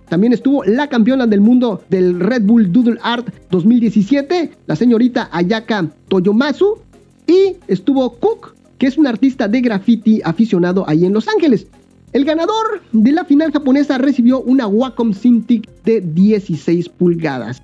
También 0.10 0.34
estuvo 0.34 0.64
la 0.66 0.88
campeona 0.88 1.26
del 1.26 1.40
mundo 1.40 1.82
del 1.90 2.20
Red 2.20 2.44
Bull 2.44 2.72
Doodle 2.72 3.00
Art 3.02 3.30
2017, 3.50 4.52
la 4.68 4.76
señorita 4.76 5.30
Ayaka 5.32 5.88
Toyomasu. 6.10 6.80
Y 7.28 7.56
estuvo 7.68 8.10
Cook, 8.16 8.54
que 8.82 8.88
es 8.88 8.98
un 8.98 9.06
artista 9.06 9.48
de 9.48 9.62
graffiti 9.62 10.22
aficionado 10.24 10.90
ahí 10.90 11.06
en 11.06 11.14
Los 11.14 11.28
Ángeles. 11.28 11.68
El 12.14 12.26
ganador 12.26 12.82
de 12.92 13.12
la 13.12 13.26
final 13.26 13.52
japonesa 13.52 14.00
recibió 14.00 14.42
una 14.42 14.66
Wacom 14.66 15.14
Cintiq 15.14 15.70
de 15.86 16.02
16 16.02 16.90
pulgadas. 16.90 17.62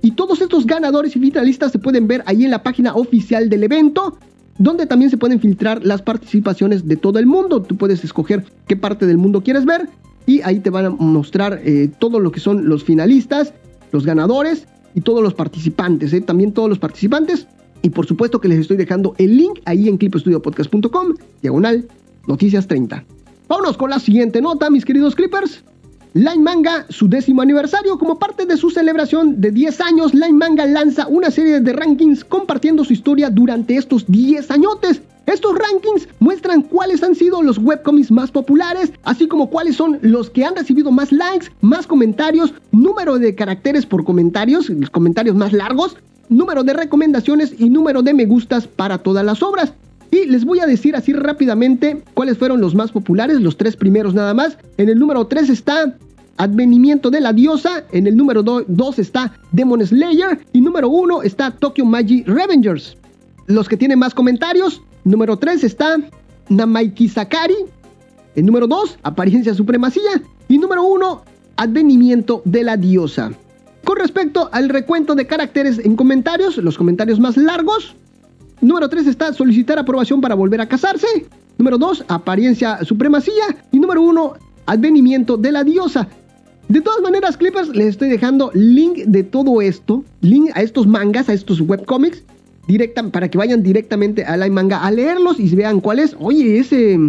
Y 0.00 0.12
todos 0.12 0.40
estos 0.40 0.64
ganadores 0.64 1.14
y 1.16 1.20
finalistas 1.20 1.70
se 1.70 1.78
pueden 1.78 2.06
ver 2.06 2.22
ahí 2.24 2.46
en 2.46 2.50
la 2.50 2.62
página 2.62 2.94
oficial 2.94 3.50
del 3.50 3.64
evento 3.64 4.16
donde 4.56 4.86
también 4.86 5.10
se 5.10 5.18
pueden 5.18 5.38
filtrar 5.38 5.84
las 5.84 6.00
participaciones 6.00 6.88
de 6.88 6.96
todo 6.96 7.18
el 7.18 7.26
mundo. 7.26 7.60
Tú 7.60 7.76
puedes 7.76 8.02
escoger 8.02 8.42
qué 8.66 8.74
parte 8.74 9.04
del 9.04 9.18
mundo 9.18 9.42
quieres 9.42 9.66
ver 9.66 9.90
y 10.24 10.40
ahí 10.40 10.60
te 10.60 10.70
van 10.70 10.86
a 10.86 10.90
mostrar 10.90 11.60
eh, 11.62 11.90
todo 11.98 12.20
lo 12.20 12.32
que 12.32 12.40
son 12.40 12.70
los 12.70 12.84
finalistas, 12.84 13.52
los 13.90 14.06
ganadores 14.06 14.66
y 14.94 15.02
todos 15.02 15.22
los 15.22 15.34
participantes, 15.34 16.10
eh, 16.14 16.22
también 16.22 16.52
todos 16.52 16.70
los 16.70 16.78
participantes. 16.78 17.46
Y 17.82 17.90
por 17.90 18.06
supuesto 18.06 18.40
que 18.40 18.48
les 18.48 18.60
estoy 18.60 18.76
dejando 18.76 19.14
el 19.18 19.36
link 19.36 19.60
ahí 19.64 19.88
en 19.88 19.98
clipestudiopodcast.com, 19.98 21.14
diagonal, 21.42 21.86
noticias 22.26 22.66
30. 22.66 23.04
Vámonos 23.48 23.76
con 23.76 23.90
la 23.90 23.98
siguiente 23.98 24.40
nota, 24.40 24.70
mis 24.70 24.84
queridos 24.84 25.14
clippers. 25.14 25.62
Line 26.14 26.42
Manga, 26.42 26.84
su 26.90 27.08
décimo 27.08 27.40
aniversario, 27.40 27.98
como 27.98 28.18
parte 28.18 28.44
de 28.44 28.58
su 28.58 28.70
celebración 28.70 29.40
de 29.40 29.50
10 29.50 29.80
años, 29.80 30.12
Line 30.12 30.34
Manga 30.34 30.66
lanza 30.66 31.08
una 31.08 31.30
serie 31.30 31.60
de 31.60 31.72
rankings 31.72 32.22
compartiendo 32.22 32.84
su 32.84 32.92
historia 32.92 33.30
durante 33.30 33.76
estos 33.76 34.04
10 34.06 34.50
añotes. 34.50 35.00
Estos 35.24 35.54
rankings 35.56 36.08
muestran 36.18 36.62
cuáles 36.62 37.02
han 37.02 37.14
sido 37.14 37.42
los 37.42 37.56
webcomics 37.56 38.10
más 38.10 38.30
populares, 38.30 38.92
así 39.04 39.26
como 39.26 39.48
cuáles 39.48 39.76
son 39.76 39.98
los 40.02 40.28
que 40.28 40.44
han 40.44 40.54
recibido 40.54 40.90
más 40.90 41.12
likes, 41.12 41.46
más 41.62 41.86
comentarios, 41.86 42.52
número 42.72 43.18
de 43.18 43.34
caracteres 43.34 43.86
por 43.86 44.04
comentarios, 44.04 44.68
los 44.68 44.90
comentarios 44.90 45.34
más 45.34 45.52
largos, 45.52 45.96
número 46.36 46.64
de 46.64 46.72
recomendaciones 46.72 47.54
y 47.58 47.70
número 47.70 48.02
de 48.02 48.14
me 48.14 48.26
gustas 48.26 48.66
para 48.66 48.98
todas 48.98 49.24
las 49.24 49.42
obras. 49.42 49.72
Y 50.10 50.26
les 50.26 50.44
voy 50.44 50.60
a 50.60 50.66
decir 50.66 50.94
así 50.94 51.14
rápidamente 51.14 52.02
cuáles 52.14 52.36
fueron 52.36 52.60
los 52.60 52.74
más 52.74 52.92
populares, 52.92 53.40
los 53.40 53.56
tres 53.56 53.76
primeros 53.76 54.12
nada 54.12 54.34
más. 54.34 54.58
En 54.76 54.90
el 54.90 54.98
número 54.98 55.26
3 55.26 55.48
está 55.48 55.96
Advenimiento 56.36 57.10
de 57.10 57.20
la 57.20 57.32
Diosa. 57.32 57.84
En 57.92 58.06
el 58.06 58.16
número 58.16 58.42
2 58.42 58.98
está 58.98 59.32
Demon 59.52 59.86
Slayer. 59.86 60.38
Y 60.52 60.60
número 60.60 60.88
1 60.88 61.22
está 61.22 61.50
Tokyo 61.50 61.84
Magi 61.84 62.24
Revengers. 62.24 62.96
Los 63.46 63.68
que 63.68 63.76
tienen 63.76 63.98
más 63.98 64.14
comentarios. 64.14 64.82
Número 65.04 65.38
3 65.38 65.64
está 65.64 65.96
Namaiki 66.48 67.08
Sakari. 67.08 67.56
El 68.34 68.46
número 68.46 68.66
2, 68.66 68.98
Apariencia 69.02 69.54
Supremacía. 69.54 70.22
Y 70.48 70.58
número 70.58 70.84
1, 70.84 71.22
Advenimiento 71.56 72.42
de 72.44 72.64
la 72.64 72.76
Diosa. 72.76 73.32
Con 73.84 73.96
respecto 73.96 74.48
al 74.52 74.68
recuento 74.68 75.14
de 75.14 75.26
caracteres 75.26 75.78
en 75.78 75.96
comentarios, 75.96 76.56
los 76.58 76.78
comentarios 76.78 77.18
más 77.18 77.36
largos, 77.36 77.94
Número 78.62 78.88
3 78.88 79.08
está 79.08 79.32
solicitar 79.32 79.76
aprobación 79.76 80.20
para 80.20 80.36
volver 80.36 80.60
a 80.60 80.68
casarse. 80.68 81.26
Número 81.58 81.78
2, 81.78 82.04
apariencia 82.06 82.82
supremacía. 82.84 83.42
Y 83.72 83.80
número 83.80 84.02
1, 84.02 84.34
advenimiento 84.66 85.36
de 85.36 85.50
la 85.50 85.64
diosa. 85.64 86.06
De 86.68 86.80
todas 86.80 87.02
maneras, 87.02 87.36
Clippers, 87.36 87.70
les 87.70 87.88
estoy 87.88 88.08
dejando 88.08 88.52
link 88.54 88.98
de 88.98 89.24
todo 89.24 89.60
esto, 89.60 90.04
link 90.20 90.50
a 90.54 90.62
estos 90.62 90.86
mangas, 90.86 91.28
a 91.28 91.32
estos 91.32 91.60
webcomics, 91.60 92.22
directa, 92.68 93.02
para 93.08 93.28
que 93.28 93.36
vayan 93.36 93.64
directamente 93.64 94.24
a 94.24 94.36
la 94.36 94.48
manga 94.48 94.78
a 94.84 94.92
leerlos 94.92 95.40
y 95.40 95.52
vean 95.56 95.80
cuál 95.80 95.98
es. 95.98 96.14
Oye, 96.20 96.60
ese, 96.60 97.00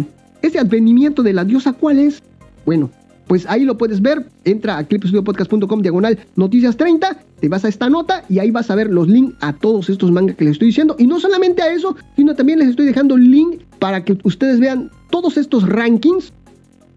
ese 0.42 0.58
advenimiento 0.58 1.22
de 1.22 1.34
la 1.34 1.44
diosa, 1.44 1.72
¿cuál 1.72 2.00
es? 2.00 2.20
Bueno, 2.66 2.90
pues 3.26 3.46
ahí 3.46 3.64
lo 3.64 3.76
puedes 3.78 4.00
ver. 4.00 4.26
Entra 4.44 4.78
a 4.78 4.84
clipstudiopodcast.com 4.84 5.82
diagonal 5.82 6.18
noticias 6.36 6.76
30, 6.76 7.18
te 7.40 7.48
vas 7.48 7.64
a 7.64 7.68
esta 7.68 7.88
nota 7.88 8.24
y 8.28 8.38
ahí 8.38 8.50
vas 8.50 8.70
a 8.70 8.74
ver 8.74 8.90
los 8.90 9.08
links 9.08 9.36
a 9.40 9.52
todos 9.52 9.88
estos 9.88 10.10
mangas 10.10 10.36
que 10.36 10.44
les 10.44 10.52
estoy 10.52 10.68
diciendo. 10.68 10.96
Y 10.98 11.06
no 11.06 11.20
solamente 11.20 11.62
a 11.62 11.72
eso, 11.72 11.96
sino 12.16 12.34
también 12.34 12.58
les 12.58 12.68
estoy 12.68 12.86
dejando 12.86 13.16
link 13.16 13.62
para 13.78 14.04
que 14.04 14.18
ustedes 14.24 14.60
vean 14.60 14.90
todos 15.10 15.36
estos 15.36 15.68
rankings. 15.68 16.32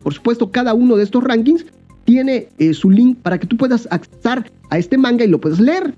Por 0.03 0.13
supuesto, 0.13 0.51
cada 0.51 0.73
uno 0.73 0.95
de 0.95 1.03
estos 1.03 1.23
rankings 1.23 1.65
tiene 2.05 2.47
eh, 2.57 2.73
su 2.73 2.89
link 2.89 3.17
para 3.19 3.37
que 3.37 3.47
tú 3.47 3.57
puedas 3.57 3.87
acceder 3.91 4.51
a 4.69 4.77
este 4.77 4.97
manga 4.97 5.25
y 5.25 5.27
lo 5.27 5.41
puedas 5.41 5.59
leer. 5.59 5.93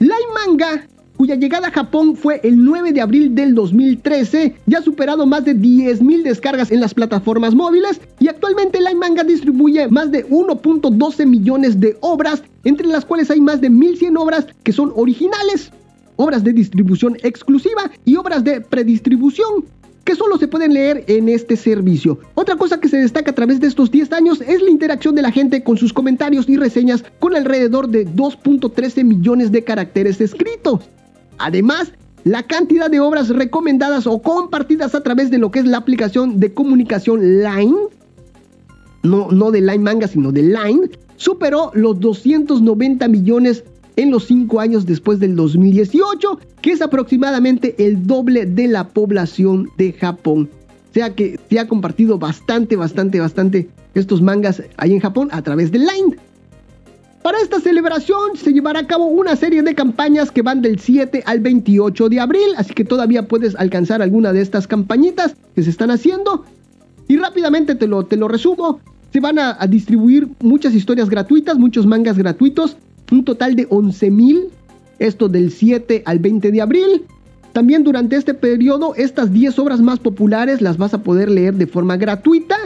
La 0.00 0.16
manga 0.34 0.86
cuya 1.18 1.34
llegada 1.34 1.66
a 1.66 1.72
Japón 1.72 2.14
fue 2.14 2.40
el 2.44 2.64
9 2.64 2.92
de 2.92 3.00
abril 3.00 3.34
del 3.34 3.52
2013, 3.56 4.54
ya 4.66 4.78
ha 4.78 4.82
superado 4.82 5.26
más 5.26 5.44
de 5.44 5.56
10.000 5.56 6.22
descargas 6.22 6.70
en 6.70 6.80
las 6.80 6.94
plataformas 6.94 7.56
móviles 7.56 8.00
y 8.20 8.28
actualmente 8.28 8.80
Line 8.80 8.94
Manga 8.94 9.24
distribuye 9.24 9.88
más 9.88 10.12
de 10.12 10.24
1.12 10.28 11.26
millones 11.26 11.80
de 11.80 11.96
obras, 12.00 12.44
entre 12.62 12.86
las 12.86 13.04
cuales 13.04 13.32
hay 13.32 13.40
más 13.40 13.60
de 13.60 13.68
1.100 13.68 14.16
obras 14.16 14.46
que 14.62 14.72
son 14.72 14.92
originales, 14.94 15.72
obras 16.14 16.44
de 16.44 16.52
distribución 16.52 17.16
exclusiva 17.24 17.90
y 18.04 18.14
obras 18.14 18.44
de 18.44 18.60
predistribución 18.60 19.64
que 20.04 20.14
solo 20.14 20.38
se 20.38 20.46
pueden 20.46 20.72
leer 20.72 21.02
en 21.08 21.28
este 21.28 21.56
servicio. 21.56 22.20
Otra 22.34 22.54
cosa 22.54 22.78
que 22.78 22.88
se 22.88 22.96
destaca 22.96 23.32
a 23.32 23.34
través 23.34 23.58
de 23.58 23.66
estos 23.66 23.90
10 23.90 24.12
años 24.12 24.40
es 24.40 24.62
la 24.62 24.70
interacción 24.70 25.16
de 25.16 25.22
la 25.22 25.32
gente 25.32 25.64
con 25.64 25.76
sus 25.76 25.92
comentarios 25.92 26.48
y 26.48 26.56
reseñas 26.56 27.04
con 27.18 27.34
alrededor 27.34 27.88
de 27.88 28.06
2.13 28.06 29.02
millones 29.02 29.50
de 29.50 29.64
caracteres 29.64 30.20
escritos. 30.20 30.88
Además, 31.38 31.92
la 32.24 32.42
cantidad 32.42 32.90
de 32.90 33.00
obras 33.00 33.28
recomendadas 33.28 34.06
o 34.06 34.20
compartidas 34.20 34.94
a 34.94 35.02
través 35.02 35.30
de 35.30 35.38
lo 35.38 35.50
que 35.50 35.60
es 35.60 35.64
la 35.64 35.78
aplicación 35.78 36.40
de 36.40 36.52
comunicación 36.52 37.42
Line, 37.42 37.76
no, 39.02 39.30
no 39.30 39.50
de 39.50 39.60
Line 39.60 39.78
Manga, 39.78 40.08
sino 40.08 40.32
de 40.32 40.42
Line, 40.42 40.90
superó 41.16 41.70
los 41.74 41.98
290 42.00 43.08
millones 43.08 43.64
en 43.96 44.10
los 44.10 44.26
5 44.26 44.60
años 44.60 44.86
después 44.86 45.18
del 45.18 45.34
2018, 45.36 46.38
que 46.60 46.72
es 46.72 46.82
aproximadamente 46.82 47.74
el 47.78 48.06
doble 48.06 48.46
de 48.46 48.68
la 48.68 48.88
población 48.88 49.68
de 49.76 49.92
Japón. 49.92 50.48
O 50.90 50.94
sea 50.94 51.14
que 51.14 51.38
se 51.48 51.58
ha 51.58 51.68
compartido 51.68 52.18
bastante, 52.18 52.76
bastante, 52.76 53.20
bastante 53.20 53.68
estos 53.94 54.22
mangas 54.22 54.62
ahí 54.76 54.92
en 54.92 55.00
Japón 55.00 55.28
a 55.32 55.42
través 55.42 55.72
de 55.72 55.78
Line. 55.78 56.16
Para 57.28 57.42
esta 57.42 57.60
celebración 57.60 58.38
se 58.38 58.54
llevará 58.54 58.80
a 58.80 58.86
cabo 58.86 59.04
una 59.04 59.36
serie 59.36 59.62
de 59.62 59.74
campañas 59.74 60.30
que 60.30 60.40
van 60.40 60.62
del 60.62 60.78
7 60.78 61.24
al 61.26 61.40
28 61.40 62.08
de 62.08 62.20
abril, 62.20 62.54
así 62.56 62.72
que 62.72 62.86
todavía 62.86 63.28
puedes 63.28 63.54
alcanzar 63.56 64.00
alguna 64.00 64.32
de 64.32 64.40
estas 64.40 64.66
campañitas 64.66 65.36
que 65.54 65.62
se 65.62 65.68
están 65.68 65.90
haciendo. 65.90 66.46
Y 67.06 67.18
rápidamente 67.18 67.74
te 67.74 67.86
lo, 67.86 68.06
te 68.06 68.16
lo 68.16 68.28
resumo. 68.28 68.80
Se 69.12 69.20
van 69.20 69.38
a, 69.38 69.58
distribuir 69.66 70.28
muchas 70.40 70.72
historias 70.72 71.10
gratuitas, 71.10 71.58
muchos 71.58 71.84
mangas 71.84 72.16
gratuitos, 72.16 72.78
un 73.12 73.22
total 73.26 73.56
de 73.56 73.68
11.000, 73.68 74.46
esto 74.98 75.28
del 75.28 75.52
7 75.52 76.04
al 76.06 76.20
20 76.20 76.50
de 76.50 76.62
abril. 76.62 77.04
También 77.52 77.84
durante 77.84 78.16
este 78.16 78.32
periodo, 78.32 78.94
estas 78.94 79.34
10 79.34 79.58
obras 79.58 79.82
más 79.82 79.98
populares 79.98 80.62
las 80.62 80.78
vas 80.78 80.94
a 80.94 81.02
poder 81.02 81.30
leer 81.30 81.56
de 81.56 81.66
forma 81.66 81.98
gratuita. 81.98 82.56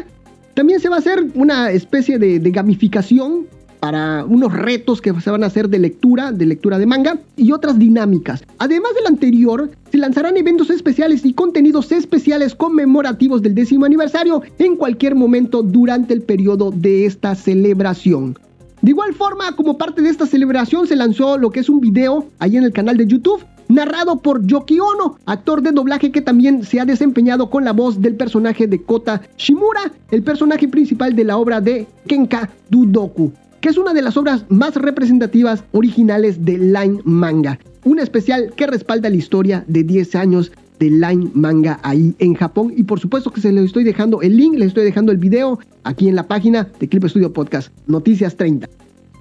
También 0.54 0.78
se 0.78 0.88
va 0.88 0.94
a 0.94 0.98
hacer 1.00 1.26
una 1.34 1.72
especie 1.72 2.20
de, 2.20 2.38
de 2.38 2.50
gamificación 2.52 3.48
para 3.82 4.24
unos 4.24 4.52
retos 4.52 5.00
que 5.00 5.12
se 5.20 5.28
van 5.28 5.42
a 5.42 5.48
hacer 5.48 5.68
de 5.68 5.80
lectura, 5.80 6.30
de 6.30 6.46
lectura 6.46 6.78
de 6.78 6.86
manga 6.86 7.18
y 7.36 7.50
otras 7.50 7.80
dinámicas. 7.80 8.44
Además 8.58 8.94
del 8.94 9.08
anterior, 9.08 9.72
se 9.90 9.98
lanzarán 9.98 10.36
eventos 10.36 10.70
especiales 10.70 11.24
y 11.24 11.32
contenidos 11.32 11.90
especiales 11.90 12.54
conmemorativos 12.54 13.42
del 13.42 13.56
décimo 13.56 13.84
aniversario 13.84 14.42
en 14.60 14.76
cualquier 14.76 15.16
momento 15.16 15.64
durante 15.64 16.14
el 16.14 16.22
periodo 16.22 16.70
de 16.70 17.06
esta 17.06 17.34
celebración. 17.34 18.38
De 18.82 18.90
igual 18.90 19.14
forma, 19.14 19.50
como 19.56 19.76
parte 19.76 20.00
de 20.00 20.10
esta 20.10 20.26
celebración, 20.26 20.86
se 20.86 20.94
lanzó 20.94 21.36
lo 21.36 21.50
que 21.50 21.58
es 21.58 21.68
un 21.68 21.80
video 21.80 22.28
ahí 22.38 22.56
en 22.56 22.62
el 22.62 22.72
canal 22.72 22.96
de 22.96 23.08
YouTube 23.08 23.44
narrado 23.66 24.20
por 24.20 24.46
Yoki 24.46 24.78
Ono, 24.78 25.18
actor 25.26 25.60
de 25.60 25.72
doblaje 25.72 26.12
que 26.12 26.20
también 26.20 26.62
se 26.62 26.78
ha 26.78 26.84
desempeñado 26.84 27.50
con 27.50 27.64
la 27.64 27.72
voz 27.72 28.00
del 28.00 28.14
personaje 28.14 28.68
de 28.68 28.80
Kota 28.80 29.22
Shimura, 29.36 29.90
el 30.12 30.22
personaje 30.22 30.68
principal 30.68 31.16
de 31.16 31.24
la 31.24 31.36
obra 31.36 31.60
de 31.60 31.88
Kenka 32.06 32.48
Dudoku 32.70 33.32
que 33.62 33.68
es 33.68 33.78
una 33.78 33.94
de 33.94 34.02
las 34.02 34.16
obras 34.16 34.44
más 34.48 34.74
representativas 34.74 35.62
originales 35.70 36.44
de 36.44 36.58
Line 36.58 37.00
Manga. 37.04 37.60
Un 37.84 38.00
especial 38.00 38.52
que 38.56 38.66
respalda 38.66 39.08
la 39.08 39.14
historia 39.14 39.64
de 39.68 39.84
10 39.84 40.16
años 40.16 40.50
de 40.80 40.90
Line 40.90 41.30
Manga 41.32 41.78
ahí 41.84 42.12
en 42.18 42.34
Japón. 42.34 42.74
Y 42.76 42.82
por 42.82 42.98
supuesto 42.98 43.30
que 43.30 43.40
se 43.40 43.52
les 43.52 43.66
estoy 43.66 43.84
dejando 43.84 44.20
el 44.20 44.36
link, 44.36 44.56
les 44.56 44.68
estoy 44.68 44.82
dejando 44.82 45.12
el 45.12 45.18
video 45.18 45.60
aquí 45.84 46.08
en 46.08 46.16
la 46.16 46.26
página 46.26 46.68
de 46.80 46.88
Clip 46.88 47.04
Studio 47.06 47.32
Podcast, 47.32 47.72
Noticias 47.86 48.36
30. 48.36 48.68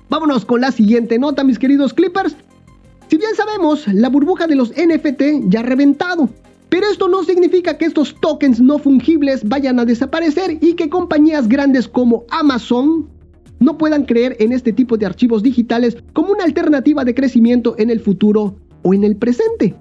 Vámonos 0.09 0.43
con 0.43 0.59
la 0.59 0.71
siguiente 0.71 1.19
nota, 1.19 1.43
mis 1.43 1.59
queridos 1.59 1.93
Clippers. 1.93 2.35
Si 3.09 3.17
bien 3.17 3.35
sabemos, 3.35 3.87
la 3.93 4.09
burbuja 4.09 4.47
de 4.47 4.55
los 4.55 4.71
NFT 4.71 5.49
ya 5.49 5.59
ha 5.59 5.63
reventado. 5.63 6.29
Pero 6.69 6.87
esto 6.87 7.07
no 7.09 7.23
significa 7.23 7.77
que 7.77 7.85
estos 7.85 8.15
tokens 8.19 8.59
no 8.59 8.79
fungibles 8.79 9.47
vayan 9.47 9.77
a 9.77 9.85
desaparecer 9.85 10.57
y 10.61 10.73
que 10.73 10.89
compañías 10.89 11.47
grandes 11.47 11.87
como 11.87 12.23
Amazon, 12.31 13.07
no 13.61 13.77
puedan 13.77 14.03
creer 14.03 14.35
en 14.39 14.51
este 14.51 14.73
tipo 14.73 14.97
de 14.97 15.05
archivos 15.05 15.41
digitales 15.41 15.95
como 16.11 16.33
una 16.33 16.43
alternativa 16.43 17.05
de 17.05 17.15
crecimiento 17.15 17.75
en 17.77 17.89
el 17.89 18.01
futuro 18.01 18.55
o 18.81 18.93
en 18.93 19.05
el 19.05 19.15
presente. 19.15 19.73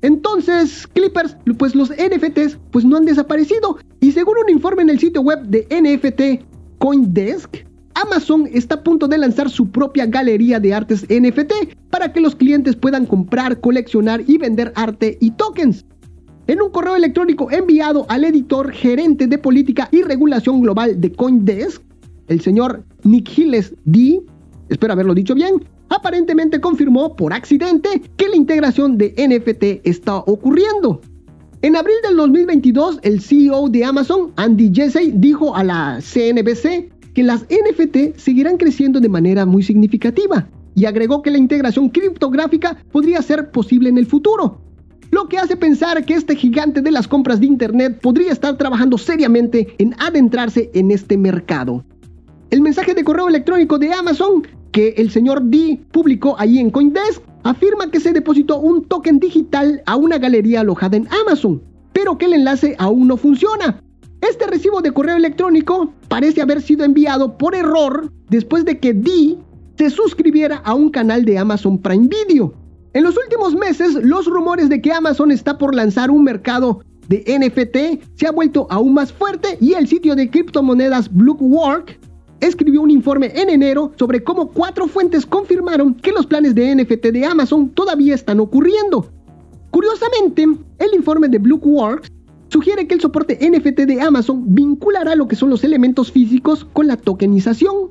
Entonces, 0.00 0.86
Clippers, 0.86 1.36
pues 1.58 1.74
los 1.74 1.90
NFTs 1.90 2.58
pues 2.70 2.84
no 2.84 2.96
han 2.96 3.04
desaparecido 3.04 3.78
y 4.00 4.12
según 4.12 4.36
un 4.42 4.48
informe 4.48 4.82
en 4.82 4.90
el 4.90 5.00
sitio 5.00 5.20
web 5.22 5.42
de 5.42 5.66
NFT 5.70 6.44
Coindesk, 6.78 7.66
Amazon 7.94 8.48
está 8.52 8.76
a 8.76 8.82
punto 8.84 9.08
de 9.08 9.18
lanzar 9.18 9.50
su 9.50 9.68
propia 9.68 10.06
galería 10.06 10.60
de 10.60 10.72
artes 10.72 11.04
NFT 11.10 11.74
para 11.90 12.12
que 12.12 12.20
los 12.20 12.36
clientes 12.36 12.76
puedan 12.76 13.06
comprar, 13.06 13.58
coleccionar 13.60 14.22
y 14.28 14.38
vender 14.38 14.72
arte 14.76 15.18
y 15.20 15.32
tokens. 15.32 15.84
En 16.46 16.62
un 16.62 16.70
correo 16.70 16.94
electrónico 16.94 17.50
enviado 17.50 18.06
al 18.08 18.24
editor 18.24 18.70
gerente 18.70 19.26
de 19.26 19.36
política 19.36 19.88
y 19.90 20.02
regulación 20.02 20.62
global 20.62 21.00
de 21.00 21.12
Coindesk, 21.12 21.82
el 22.28 22.40
señor 22.40 22.84
Nick 23.04 23.36
Hilles 23.36 23.74
D, 23.84 24.22
espero 24.68 24.92
haberlo 24.92 25.14
dicho 25.14 25.34
bien, 25.34 25.64
aparentemente 25.88 26.60
confirmó 26.60 27.16
por 27.16 27.32
accidente 27.32 28.02
que 28.16 28.28
la 28.28 28.36
integración 28.36 28.98
de 28.98 29.14
NFT 29.16 29.86
está 29.86 30.16
ocurriendo. 30.18 31.00
En 31.60 31.74
abril 31.74 31.96
del 32.06 32.16
2022, 32.16 33.00
el 33.02 33.20
CEO 33.20 33.68
de 33.68 33.84
Amazon, 33.84 34.32
Andy 34.36 34.70
Jassy, 34.72 35.12
dijo 35.14 35.56
a 35.56 35.64
la 35.64 35.98
CNBC 36.00 36.92
que 37.14 37.22
las 37.24 37.42
NFT 37.42 38.16
seguirán 38.16 38.58
creciendo 38.58 39.00
de 39.00 39.08
manera 39.08 39.44
muy 39.44 39.62
significativa 39.62 40.48
y 40.76 40.84
agregó 40.84 41.22
que 41.22 41.32
la 41.32 41.38
integración 41.38 41.88
criptográfica 41.88 42.76
podría 42.92 43.20
ser 43.22 43.50
posible 43.50 43.88
en 43.88 43.98
el 43.98 44.06
futuro, 44.06 44.60
lo 45.10 45.28
que 45.28 45.38
hace 45.38 45.56
pensar 45.56 46.04
que 46.04 46.14
este 46.14 46.36
gigante 46.36 46.82
de 46.82 46.90
las 46.90 47.08
compras 47.08 47.40
de 47.40 47.46
Internet 47.46 47.98
podría 48.00 48.30
estar 48.30 48.56
trabajando 48.56 48.98
seriamente 48.98 49.74
en 49.78 49.94
adentrarse 49.98 50.70
en 50.74 50.90
este 50.90 51.16
mercado. 51.16 51.84
El 52.50 52.62
mensaje 52.62 52.94
de 52.94 53.04
correo 53.04 53.28
electrónico 53.28 53.78
de 53.78 53.92
Amazon 53.92 54.42
que 54.72 54.94
el 54.96 55.10
señor 55.10 55.42
D 55.42 55.80
publicó 55.92 56.34
ahí 56.38 56.58
en 56.58 56.70
Coindesk 56.70 57.22
afirma 57.42 57.90
que 57.90 58.00
se 58.00 58.14
depositó 58.14 58.58
un 58.58 58.84
token 58.84 59.18
digital 59.18 59.82
a 59.84 59.96
una 59.96 60.16
galería 60.16 60.60
alojada 60.60 60.96
en 60.96 61.08
Amazon, 61.26 61.62
pero 61.92 62.16
que 62.16 62.24
el 62.24 62.32
enlace 62.32 62.74
aún 62.78 63.06
no 63.06 63.18
funciona. 63.18 63.82
Este 64.22 64.46
recibo 64.46 64.80
de 64.80 64.92
correo 64.92 65.16
electrónico 65.16 65.92
parece 66.08 66.40
haber 66.40 66.62
sido 66.62 66.86
enviado 66.86 67.36
por 67.36 67.54
error 67.54 68.10
después 68.30 68.64
de 68.64 68.78
que 68.78 68.94
D 68.94 69.36
se 69.76 69.90
suscribiera 69.90 70.56
a 70.64 70.72
un 70.72 70.88
canal 70.88 71.26
de 71.26 71.36
Amazon 71.36 71.76
Prime 71.76 72.08
Video. 72.08 72.54
En 72.94 73.04
los 73.04 73.16
últimos 73.18 73.54
meses, 73.54 73.94
los 74.02 74.24
rumores 74.24 74.70
de 74.70 74.80
que 74.80 74.92
Amazon 74.92 75.30
está 75.30 75.58
por 75.58 75.74
lanzar 75.74 76.10
un 76.10 76.24
mercado 76.24 76.80
de 77.08 77.24
NFT 77.26 78.18
se 78.18 78.26
ha 78.26 78.32
vuelto 78.32 78.66
aún 78.70 78.94
más 78.94 79.12
fuerte 79.12 79.58
y 79.60 79.74
el 79.74 79.86
sitio 79.86 80.16
de 80.16 80.30
criptomonedas 80.30 81.12
Blockwork 81.12 82.07
escribió 82.40 82.82
un 82.82 82.90
informe 82.90 83.32
en 83.34 83.50
enero 83.50 83.92
sobre 83.96 84.22
cómo 84.22 84.48
cuatro 84.48 84.86
fuentes 84.86 85.26
confirmaron 85.26 85.94
que 85.94 86.12
los 86.12 86.26
planes 86.26 86.54
de 86.54 86.74
NFT 86.74 87.06
de 87.06 87.26
Amazon 87.26 87.70
todavía 87.70 88.14
están 88.14 88.40
ocurriendo. 88.40 89.10
Curiosamente, 89.70 90.42
el 90.42 90.94
informe 90.94 91.28
de 91.28 91.38
Blockworks 91.38 92.10
sugiere 92.48 92.86
que 92.86 92.94
el 92.94 93.00
soporte 93.00 93.38
NFT 93.40 93.80
de 93.80 94.00
Amazon 94.00 94.42
vinculará 94.54 95.14
lo 95.14 95.28
que 95.28 95.36
son 95.36 95.50
los 95.50 95.64
elementos 95.64 96.10
físicos 96.10 96.64
con 96.72 96.86
la 96.86 96.96
tokenización. 96.96 97.90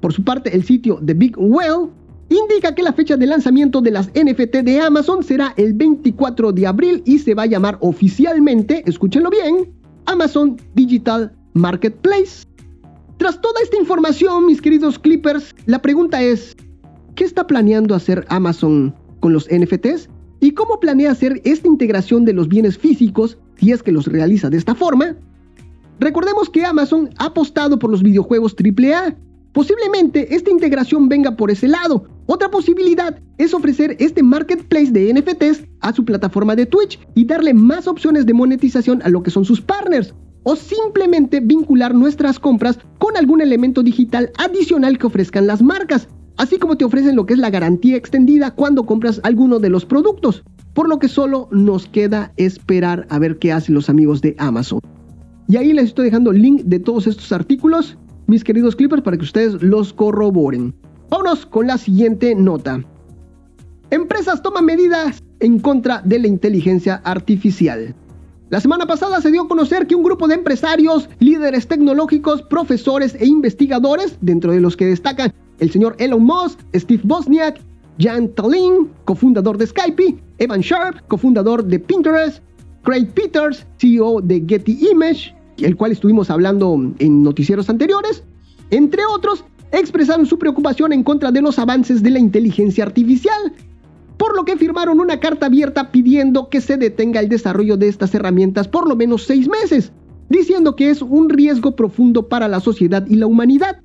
Por 0.00 0.12
su 0.12 0.22
parte, 0.22 0.54
el 0.54 0.64
sitio 0.64 1.00
The 1.04 1.14
Big 1.14 1.34
Well 1.38 1.88
indica 2.28 2.74
que 2.74 2.82
la 2.82 2.92
fecha 2.92 3.16
de 3.16 3.26
lanzamiento 3.26 3.80
de 3.80 3.90
las 3.90 4.08
NFT 4.08 4.56
de 4.56 4.80
Amazon 4.80 5.22
será 5.22 5.54
el 5.56 5.72
24 5.72 6.52
de 6.52 6.66
abril 6.66 7.02
y 7.06 7.18
se 7.18 7.34
va 7.34 7.44
a 7.44 7.46
llamar 7.46 7.78
oficialmente, 7.80 8.82
escúchenlo 8.86 9.30
bien, 9.30 9.72
Amazon 10.06 10.56
Digital 10.74 11.34
Marketplace. 11.54 12.44
Tras 13.24 13.40
toda 13.40 13.58
esta 13.62 13.78
información, 13.78 14.44
mis 14.44 14.60
queridos 14.60 14.98
Clippers, 14.98 15.54
la 15.64 15.80
pregunta 15.80 16.22
es, 16.22 16.54
¿qué 17.14 17.24
está 17.24 17.46
planeando 17.46 17.94
hacer 17.94 18.26
Amazon 18.28 18.94
con 19.20 19.32
los 19.32 19.48
NFTs? 19.50 20.10
¿Y 20.40 20.50
cómo 20.50 20.78
planea 20.78 21.12
hacer 21.12 21.40
esta 21.46 21.66
integración 21.66 22.26
de 22.26 22.34
los 22.34 22.48
bienes 22.48 22.76
físicos 22.76 23.38
si 23.56 23.72
es 23.72 23.82
que 23.82 23.92
los 23.92 24.08
realiza 24.08 24.50
de 24.50 24.58
esta 24.58 24.74
forma? 24.74 25.16
Recordemos 26.00 26.50
que 26.50 26.66
Amazon 26.66 27.08
ha 27.16 27.24
apostado 27.24 27.78
por 27.78 27.90
los 27.90 28.02
videojuegos 28.02 28.54
AAA. 28.62 29.16
Posiblemente 29.54 30.34
esta 30.34 30.50
integración 30.50 31.08
venga 31.08 31.34
por 31.34 31.50
ese 31.50 31.66
lado. 31.66 32.04
Otra 32.26 32.50
posibilidad 32.50 33.18
es 33.38 33.54
ofrecer 33.54 33.96
este 34.00 34.22
marketplace 34.22 34.90
de 34.90 35.14
NFTs 35.14 35.64
a 35.80 35.94
su 35.94 36.04
plataforma 36.04 36.56
de 36.56 36.66
Twitch 36.66 37.00
y 37.14 37.24
darle 37.24 37.54
más 37.54 37.88
opciones 37.88 38.26
de 38.26 38.34
monetización 38.34 39.00
a 39.02 39.08
lo 39.08 39.22
que 39.22 39.30
son 39.30 39.46
sus 39.46 39.62
partners 39.62 40.12
o 40.44 40.56
simplemente 40.56 41.40
vincular 41.40 41.94
nuestras 41.94 42.38
compras 42.38 42.78
con 42.98 43.16
algún 43.16 43.40
elemento 43.40 43.82
digital 43.82 44.30
adicional 44.38 44.98
que 44.98 45.06
ofrezcan 45.06 45.46
las 45.46 45.60
marcas, 45.60 46.08
así 46.36 46.58
como 46.58 46.76
te 46.76 46.84
ofrecen 46.84 47.16
lo 47.16 47.26
que 47.26 47.34
es 47.34 47.40
la 47.40 47.50
garantía 47.50 47.96
extendida 47.96 48.52
cuando 48.52 48.84
compras 48.84 49.20
alguno 49.24 49.58
de 49.58 49.70
los 49.70 49.84
productos, 49.84 50.44
por 50.74 50.88
lo 50.88 50.98
que 50.98 51.08
solo 51.08 51.48
nos 51.50 51.86
queda 51.88 52.32
esperar 52.36 53.06
a 53.10 53.18
ver 53.18 53.38
qué 53.38 53.52
hacen 53.52 53.74
los 53.74 53.88
amigos 53.88 54.20
de 54.20 54.36
Amazon. 54.38 54.80
Y 55.48 55.56
ahí 55.56 55.72
les 55.72 55.86
estoy 55.86 56.06
dejando 56.06 56.30
el 56.30 56.40
link 56.40 56.62
de 56.64 56.78
todos 56.78 57.06
estos 57.06 57.30
artículos, 57.32 57.98
mis 58.26 58.44
queridos 58.44 58.76
clippers, 58.76 59.02
para 59.02 59.16
que 59.16 59.24
ustedes 59.24 59.62
los 59.62 59.92
corroboren. 59.92 60.74
Vámonos 61.10 61.46
con 61.46 61.66
la 61.66 61.78
siguiente 61.78 62.34
nota. 62.34 62.82
Empresas 63.90 64.42
toman 64.42 64.64
medidas 64.64 65.22
en 65.40 65.58
contra 65.58 66.00
de 66.02 66.18
la 66.18 66.26
inteligencia 66.26 66.96
artificial. 67.04 67.94
La 68.50 68.60
semana 68.60 68.86
pasada 68.86 69.22
se 69.22 69.30
dio 69.30 69.42
a 69.42 69.48
conocer 69.48 69.86
que 69.86 69.94
un 69.94 70.02
grupo 70.02 70.28
de 70.28 70.34
empresarios, 70.34 71.08
líderes 71.18 71.66
tecnológicos, 71.66 72.42
profesores 72.42 73.16
e 73.18 73.26
investigadores, 73.26 74.18
dentro 74.20 74.52
de 74.52 74.60
los 74.60 74.76
que 74.76 74.84
destacan 74.84 75.32
el 75.60 75.70
señor 75.70 75.96
Elon 75.98 76.22
Musk, 76.22 76.60
Steve 76.74 77.00
Bosniak, 77.04 77.58
Jan 77.98 78.28
Tallinn, 78.28 78.90
cofundador 79.06 79.56
de 79.56 79.66
Skype, 79.66 80.22
Evan 80.38 80.60
Sharp, 80.60 81.06
cofundador 81.08 81.64
de 81.64 81.78
Pinterest, 81.78 82.42
Craig 82.82 83.06
Peters, 83.14 83.66
CEO 83.78 84.20
de 84.20 84.44
Getty 84.46 84.88
Image, 84.90 85.34
el 85.58 85.74
cual 85.74 85.92
estuvimos 85.92 86.28
hablando 86.28 86.76
en 86.98 87.22
noticieros 87.22 87.70
anteriores, 87.70 88.24
entre 88.70 89.06
otros, 89.06 89.42
expresaron 89.72 90.26
su 90.26 90.38
preocupación 90.38 90.92
en 90.92 91.02
contra 91.02 91.32
de 91.32 91.40
los 91.40 91.58
avances 91.58 92.02
de 92.02 92.10
la 92.10 92.18
inteligencia 92.18 92.84
artificial, 92.84 93.54
por 94.16 94.36
lo 94.36 94.44
que 94.44 94.56
firmaron 94.56 95.00
una 95.00 95.20
carta 95.20 95.46
abierta 95.46 95.90
pidiendo 95.90 96.48
que 96.48 96.60
se 96.60 96.76
detenga 96.76 97.20
el 97.20 97.28
desarrollo 97.28 97.76
de 97.76 97.88
estas 97.88 98.14
herramientas 98.14 98.68
por 98.68 98.88
lo 98.88 98.96
menos 98.96 99.24
seis 99.24 99.48
meses, 99.48 99.92
diciendo 100.28 100.76
que 100.76 100.90
es 100.90 101.02
un 101.02 101.28
riesgo 101.28 101.76
profundo 101.76 102.28
para 102.28 102.48
la 102.48 102.60
sociedad 102.60 103.06
y 103.08 103.16
la 103.16 103.26
humanidad. 103.26 103.80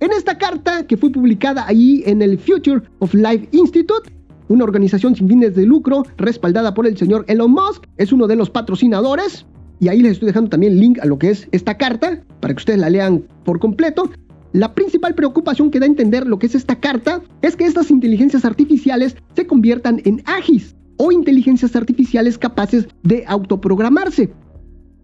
En 0.00 0.12
esta 0.12 0.38
carta, 0.38 0.86
que 0.86 0.96
fue 0.96 1.10
publicada 1.10 1.66
allí 1.66 2.02
en 2.06 2.22
el 2.22 2.38
Future 2.38 2.82
of 3.00 3.12
Life 3.12 3.48
Institute, 3.52 4.10
una 4.48 4.64
organización 4.64 5.14
sin 5.14 5.28
fines 5.28 5.54
de 5.54 5.66
lucro 5.66 6.04
respaldada 6.16 6.74
por 6.74 6.86
el 6.86 6.96
señor 6.96 7.24
Elon 7.28 7.52
Musk, 7.52 7.84
es 7.98 8.12
uno 8.12 8.26
de 8.26 8.36
los 8.36 8.50
patrocinadores, 8.50 9.46
y 9.78 9.88
ahí 9.88 10.00
les 10.00 10.12
estoy 10.12 10.26
dejando 10.26 10.50
también 10.50 10.80
link 10.80 10.98
a 11.00 11.06
lo 11.06 11.18
que 11.18 11.30
es 11.30 11.48
esta 11.52 11.76
carta, 11.76 12.22
para 12.40 12.54
que 12.54 12.58
ustedes 12.58 12.80
la 12.80 12.90
lean 12.90 13.24
por 13.44 13.60
completo. 13.60 14.10
La 14.52 14.74
principal 14.74 15.14
preocupación 15.14 15.70
que 15.70 15.78
da 15.78 15.86
a 15.86 15.88
entender 15.88 16.26
lo 16.26 16.38
que 16.38 16.46
es 16.46 16.56
esta 16.56 16.80
carta 16.80 17.22
es 17.40 17.54
que 17.54 17.64
estas 17.64 17.90
inteligencias 17.90 18.44
artificiales 18.44 19.16
se 19.36 19.46
conviertan 19.46 20.02
en 20.04 20.22
AGIs 20.26 20.74
o 20.96 21.12
inteligencias 21.12 21.76
artificiales 21.76 22.36
capaces 22.36 22.88
de 23.04 23.24
autoprogramarse. 23.28 24.32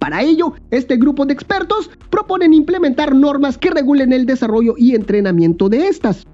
Para 0.01 0.23
ello, 0.23 0.55
este 0.71 0.97
grupo 0.97 1.27
de 1.27 1.33
expertos 1.33 1.91
proponen 2.11 2.55
implementar 2.55 3.15
normas 3.15 3.57
que 3.57 3.71
regulen 3.71 4.13
el 4.13 4.27
desarrollo 4.27 4.75
y 4.77 4.95
entrenamiento 4.95 5.69
de 5.69 5.89
estas. 5.89 6.27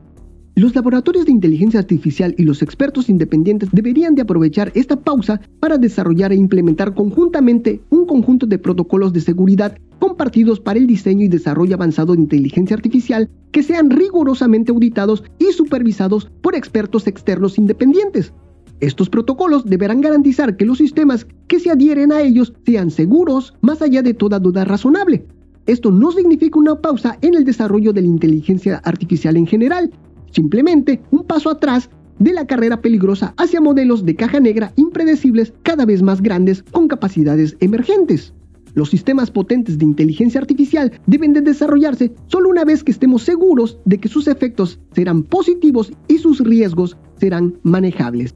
Los 0.55 0.75
laboratorios 0.75 1.25
de 1.25 1.33
inteligencia 1.33 1.81
artificial 1.81 2.35
y 2.37 2.43
los 2.43 2.61
expertos 2.61 3.09
independientes 3.09 3.71
deberían 3.73 4.15
de 4.15 4.21
aprovechar 4.21 4.71
esta 4.75 5.01
pausa 5.01 5.41
para 5.61 5.79
desarrollar 5.79 6.31
e 6.31 6.37
implementar 6.37 6.95
conjuntamente 6.95 7.81
un 7.89 8.05
conjunto 8.05 8.45
de 8.45 8.59
protocolos 8.59 9.15
de 9.15 9.23
seguridad 9.23 9.79
compartidos 9.99 10.61
para 10.61 10.79
el 10.79 10.87
diseño 10.87 11.25
y 11.25 11.29
desarrollo 11.29 11.75
avanzado 11.75 12.13
de 12.13 12.21
inteligencia 12.21 12.77
artificial 12.77 13.31
que 13.51 13.63
sean 13.63 13.89
rigurosamente 13.89 14.73
auditados 14.73 15.25
y 15.39 15.53
supervisados 15.53 16.31
por 16.43 16.55
expertos 16.55 17.07
externos 17.07 17.57
independientes. 17.57 18.35
Estos 18.81 19.09
protocolos 19.09 19.65
deberán 19.65 20.03
garantizar 20.03 20.59
que 20.59 20.67
los 20.67 20.79
sistemas 20.79 21.27
que 21.47 21.61
se 21.61 21.71
adhieren 21.71 22.13
a 22.13 22.21
ellos 22.21 22.53
sean 22.67 22.91
seguros 22.91 23.55
más 23.63 23.81
allá 23.81 24.03
de 24.03 24.13
toda 24.13 24.39
duda 24.39 24.67
razonable. 24.67 25.25
Esto 25.65 25.91
no 25.91 26.13
significa 26.13 26.59
una 26.59 26.75
pausa 26.75 27.17
en 27.23 27.37
el 27.37 27.45
desarrollo 27.45 27.95
de 27.95 28.03
la 28.03 28.09
inteligencia 28.09 28.83
artificial 28.85 29.37
en 29.37 29.47
general, 29.47 29.91
simplemente 30.33 31.01
un 31.11 31.25
paso 31.25 31.49
atrás 31.51 31.89
de 32.19 32.33
la 32.33 32.47
carrera 32.47 32.81
peligrosa 32.81 33.35
hacia 33.37 33.61
modelos 33.61 34.05
de 34.05 34.17
caja 34.17 34.41
negra 34.41 34.73
impredecibles 34.77 35.53
cada 35.63 35.85
vez 35.85 36.03
más 36.03 36.21
grandes 36.21 36.63
con 36.63 36.89
capacidades 36.89 37.57
emergentes. 37.61 38.33
Los 38.75 38.89
sistemas 38.89 39.31
potentes 39.31 39.79
de 39.79 39.85
inteligencia 39.85 40.41
artificial 40.41 40.93
deben 41.07 41.35
de 41.35 41.43
desarrollarse 41.43 42.15
solo 42.27 42.49
una 42.49 42.65
vez 42.65 42.83
que 42.83 42.93
estemos 42.93 43.23
seguros 43.23 43.79
de 43.85 43.99
que 43.99 44.09
sus 44.09 44.29
efectos 44.29 44.79
serán 44.95 45.25
positivos 45.25 45.93
y 46.09 46.19
sus 46.19 46.41
riesgos 46.41 46.97
serán 47.19 47.59
manejables. 47.63 48.35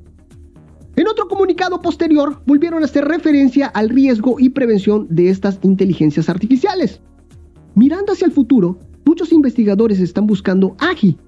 En 0.96 1.08
otro 1.08 1.28
comunicado 1.28 1.80
posterior 1.80 2.40
volvieron 2.46 2.82
a 2.82 2.86
hacer 2.86 3.04
referencia 3.04 3.66
al 3.66 3.88
riesgo 3.88 4.36
y 4.38 4.50
prevención 4.50 5.06
de 5.10 5.30
estas 5.30 5.58
inteligencias 5.62 6.28
artificiales. 6.28 7.00
Mirando 7.74 8.12
hacia 8.12 8.26
el 8.26 8.32
futuro, 8.32 8.78
muchos 9.04 9.32
investigadores 9.32 10.00
están 10.00 10.26
buscando 10.26 10.74
AGI, 10.78 11.18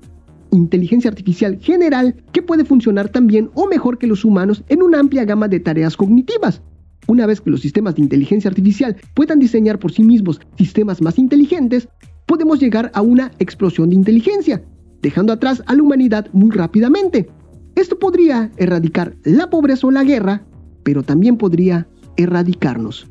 inteligencia 0.50 1.10
artificial 1.10 1.58
general 1.58 2.14
que 2.32 2.42
puede 2.42 2.64
funcionar 2.64 3.08
tan 3.08 3.26
bien 3.26 3.50
o 3.54 3.66
mejor 3.66 3.98
que 3.98 4.06
los 4.06 4.24
humanos 4.24 4.64
en 4.68 4.82
una 4.82 5.00
amplia 5.00 5.24
gama 5.24 5.48
de 5.48 5.60
tareas 5.60 5.96
cognitivas. 5.96 6.62
Una 7.06 7.26
vez 7.26 7.40
que 7.40 7.50
los 7.50 7.60
sistemas 7.60 7.94
de 7.94 8.02
inteligencia 8.02 8.48
artificial 8.48 8.96
puedan 9.14 9.38
diseñar 9.38 9.78
por 9.78 9.92
sí 9.92 10.02
mismos 10.02 10.40
sistemas 10.58 11.00
más 11.00 11.18
inteligentes, 11.18 11.88
podemos 12.26 12.60
llegar 12.60 12.90
a 12.94 13.02
una 13.02 13.30
explosión 13.38 13.88
de 13.88 13.96
inteligencia, 13.96 14.62
dejando 15.00 15.32
atrás 15.32 15.62
a 15.66 15.74
la 15.74 15.82
humanidad 15.82 16.28
muy 16.32 16.50
rápidamente. 16.50 17.28
Esto 17.74 17.98
podría 17.98 18.50
erradicar 18.56 19.16
la 19.24 19.48
pobreza 19.48 19.86
o 19.86 19.90
la 19.90 20.04
guerra, 20.04 20.44
pero 20.82 21.02
también 21.02 21.38
podría 21.38 21.88
erradicarnos. 22.16 23.08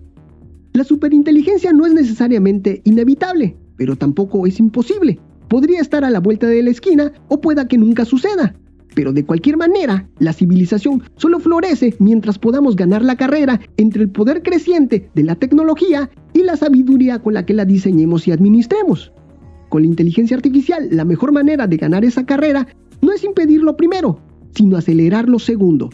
La 0.74 0.84
superinteligencia 0.84 1.74
no 1.74 1.86
es 1.86 1.94
necesariamente 1.94 2.82
inevitable, 2.84 3.58
pero 3.78 3.96
tampoco 3.96 4.46
es 4.46 4.60
imposible 4.60 5.20
podría 5.48 5.82
estar 5.82 6.04
a 6.04 6.10
la 6.10 6.20
vuelta 6.20 6.48
de 6.48 6.64
la 6.64 6.70
esquina 6.70 7.12
o 7.28 7.42
pueda 7.42 7.68
que 7.68 7.78
nunca 7.78 8.06
suceda. 8.06 8.56
Pero 8.98 9.14
de 9.14 9.26
cualquier 9.26 9.58
manera, 9.58 10.10
la 10.18 10.34
civilización 10.34 11.04
solo 11.18 11.40
florece 11.40 11.96
mientras 12.00 12.40
podamos 12.40 12.76
ganar 12.76 13.04
la 13.04 13.16
carrera 13.16 13.60
entre 13.78 14.02
el 14.02 14.10
poder 14.10 14.42
creciente 14.42 15.10
de 15.14 15.24
la 15.24 15.36
tecnología 15.36 16.10
y 16.34 16.42
la 16.44 16.58
sabiduría 16.58 17.20
con 17.20 17.36
la 17.36 17.46
que 17.46 17.54
la 17.54 17.66
diseñemos 17.66 18.28
y 18.28 18.32
administremos. 18.32 19.12
Con 19.70 19.84
la 19.84 19.88
inteligencia 19.88 20.36
artificial, 20.36 20.88
la 20.92 21.06
mejor 21.06 21.32
manera 21.32 21.68
de 21.68 21.78
ganar 21.78 22.06
esa 22.06 22.26
carrera 22.26 22.68
no 23.02 23.12
es 23.14 23.24
impedir 23.24 23.62
lo 23.62 23.78
primero, 23.78 24.20
sino 24.56 24.78
acelerar 24.78 25.30
lo 25.30 25.38
segundo, 25.38 25.92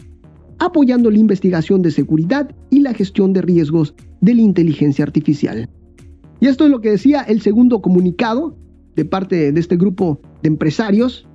apoyando 0.58 1.10
la 1.10 1.18
investigación 1.18 1.82
de 1.82 1.90
seguridad 1.90 2.54
y 2.70 2.80
la 2.80 2.94
gestión 2.94 3.32
de 3.34 3.42
riesgos 3.42 3.94
de 4.22 4.34
la 4.34 4.40
inteligencia 4.40 5.04
artificial. 5.04 5.68
Y 6.40 6.46
esto 6.46 6.64
es 6.64 6.70
lo 6.70 6.80
que 6.80 6.90
decía 6.90 7.20
el 7.20 7.42
segundo 7.42 7.82
comunicado 7.82 8.56
de 8.96 9.04
parte 9.04 9.52
de 9.52 9.60
este 9.60 9.76
grupo 9.76 10.20
de 10.42 10.48
empresarios. 10.48 11.26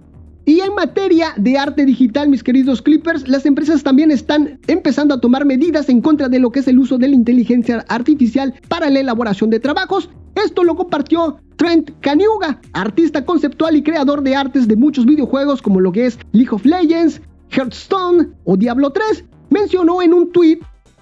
Y 0.45 0.62
en 0.62 0.74
materia 0.74 1.34
de 1.38 1.57
arte 1.57 1.86
digital, 1.86 2.30
mis 2.30 2.43
queridos 2.43 2.82
Clippers, 2.82 3.28
las 3.28 3.45
empresas 3.45 3.84
también 3.84 4.10
están 4.10 4.60
empezando 4.68 5.14
a 5.14 5.22
tomar 5.22 5.45
medidas 5.45 5.89
en 5.89 6.01
contra 6.01 6.28
de 6.28 6.39
lo 6.39 6.51
que 6.51 6.62
es 6.62 6.68
el 6.68 6.80
uso 6.80 6.97
de 6.97 7.07
la 7.07 7.16
inteligencia 7.16 7.86
artificial 7.88 8.55
para 8.68 8.89
la 8.89 8.99
elaboración 8.99 9.51
de 9.51 9.60
trabajos. 9.60 10.10
Esto 10.36 10.64
lo 10.64 10.76
compartió 10.76 11.39
Trent 11.57 11.91
Kaniuga, 11.99 12.62
artista 12.74 13.26
conceptual 13.26 13.76
y 13.76 13.84
creador 13.84 14.24
de 14.24 14.36
artes 14.36 14.68
de 14.68 14.76
muchos 14.76 15.05
videojuegos 15.05 15.62
como 15.62 15.82
lo 15.82 15.91
que 15.91 16.07
es 16.07 16.18
League 16.32 16.51
of 16.51 16.66
Legends, 16.66 17.22
Hearthstone 17.51 18.30
o 18.45 18.57
Diablo 18.57 18.91
3. 18.91 19.26
Mencionó 19.49 20.01
en 20.01 20.14
un 20.14 20.32
tweet 20.32 20.60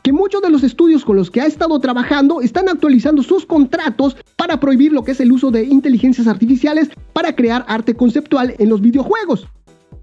que 0.07 0.13
muchos 0.13 0.41
de 0.41 0.49
los 0.49 0.63
estudios 0.63 1.03
con 1.03 1.17
los 1.17 1.29
que 1.29 1.41
ha 1.41 1.45
estado 1.45 1.77
trabajando 1.81 2.39
están 2.39 2.69
actualizando 2.69 3.21
sus 3.23 3.45
contratos 3.45 4.15
para 4.37 4.57
prohibir 4.57 4.93
lo 4.93 5.03
que 5.03 5.11
es 5.11 5.19
el 5.19 5.33
uso 5.33 5.51
de 5.51 5.65
inteligencias 5.65 6.27
artificiales 6.27 6.89
para 7.11 7.35
crear 7.35 7.65
arte 7.67 7.93
conceptual 7.93 8.55
en 8.57 8.69
los 8.69 8.79
videojuegos. 8.79 9.47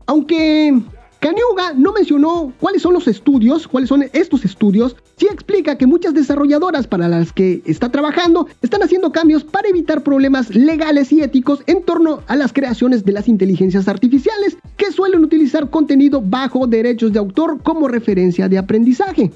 Aunque 0.04 0.78
Kaniuga 1.20 1.72
no 1.74 1.94
mencionó 1.94 2.52
cuáles 2.60 2.82
son 2.82 2.92
los 2.92 3.08
estudios, 3.08 3.66
cuáles 3.66 3.88
son 3.88 4.04
estos 4.12 4.44
estudios, 4.44 4.94
sí 5.16 5.24
explica 5.24 5.78
que 5.78 5.86
muchas 5.86 6.12
desarrolladoras 6.12 6.86
para 6.86 7.08
las 7.08 7.32
que 7.32 7.62
está 7.64 7.90
trabajando 7.90 8.46
están 8.60 8.82
haciendo 8.82 9.10
cambios 9.10 9.42
para 9.42 9.70
evitar 9.70 10.02
problemas 10.02 10.54
legales 10.54 11.12
y 11.12 11.22
éticos 11.22 11.62
en 11.66 11.82
torno 11.82 12.20
a 12.26 12.36
las 12.36 12.52
creaciones 12.52 13.06
de 13.06 13.12
las 13.12 13.26
inteligencias 13.26 13.88
artificiales, 13.88 14.58
que 14.76 14.92
suelen 14.92 15.24
utilizar 15.24 15.70
contenido 15.70 16.20
bajo 16.20 16.66
derechos 16.66 17.10
de 17.10 17.20
autor 17.20 17.62
como 17.62 17.88
referencia 17.88 18.50
de 18.50 18.58
aprendizaje. 18.58 19.30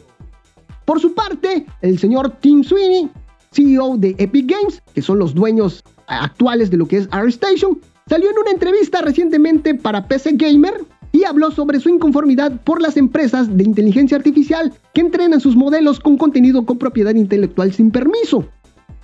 Por 0.89 1.01
su 1.01 1.13
parte, 1.13 1.67
el 1.83 1.99
señor 1.99 2.39
Tim 2.41 2.65
Sweeney, 2.65 3.11
CEO 3.53 3.99
de 3.99 4.15
Epic 4.17 4.51
Games, 4.51 4.83
que 4.95 5.03
son 5.03 5.19
los 5.19 5.35
dueños 5.35 5.85
actuales 6.07 6.71
de 6.71 6.79
lo 6.79 6.89
que 6.89 6.97
es 6.97 7.09
ArtStation, 7.11 7.79
salió 8.07 8.31
en 8.31 8.39
una 8.39 8.53
entrevista 8.53 9.03
recientemente 9.03 9.75
para 9.75 10.09
PC 10.09 10.37
Gamer 10.37 10.87
y 11.13 11.25
habló 11.25 11.51
sobre 11.51 11.79
su 11.79 11.91
inconformidad 11.91 12.63
por 12.63 12.81
las 12.81 12.97
empresas 12.97 13.55
de 13.55 13.65
inteligencia 13.65 14.17
artificial 14.17 14.73
que 14.95 15.03
entrenan 15.03 15.43
sus 15.43 15.57
modelos 15.57 16.01
con 16.01 16.17
contenido 16.17 16.65
con 16.65 16.79
propiedad 16.79 17.15
intelectual 17.15 17.71
sin 17.75 17.91
permiso. 17.91 18.49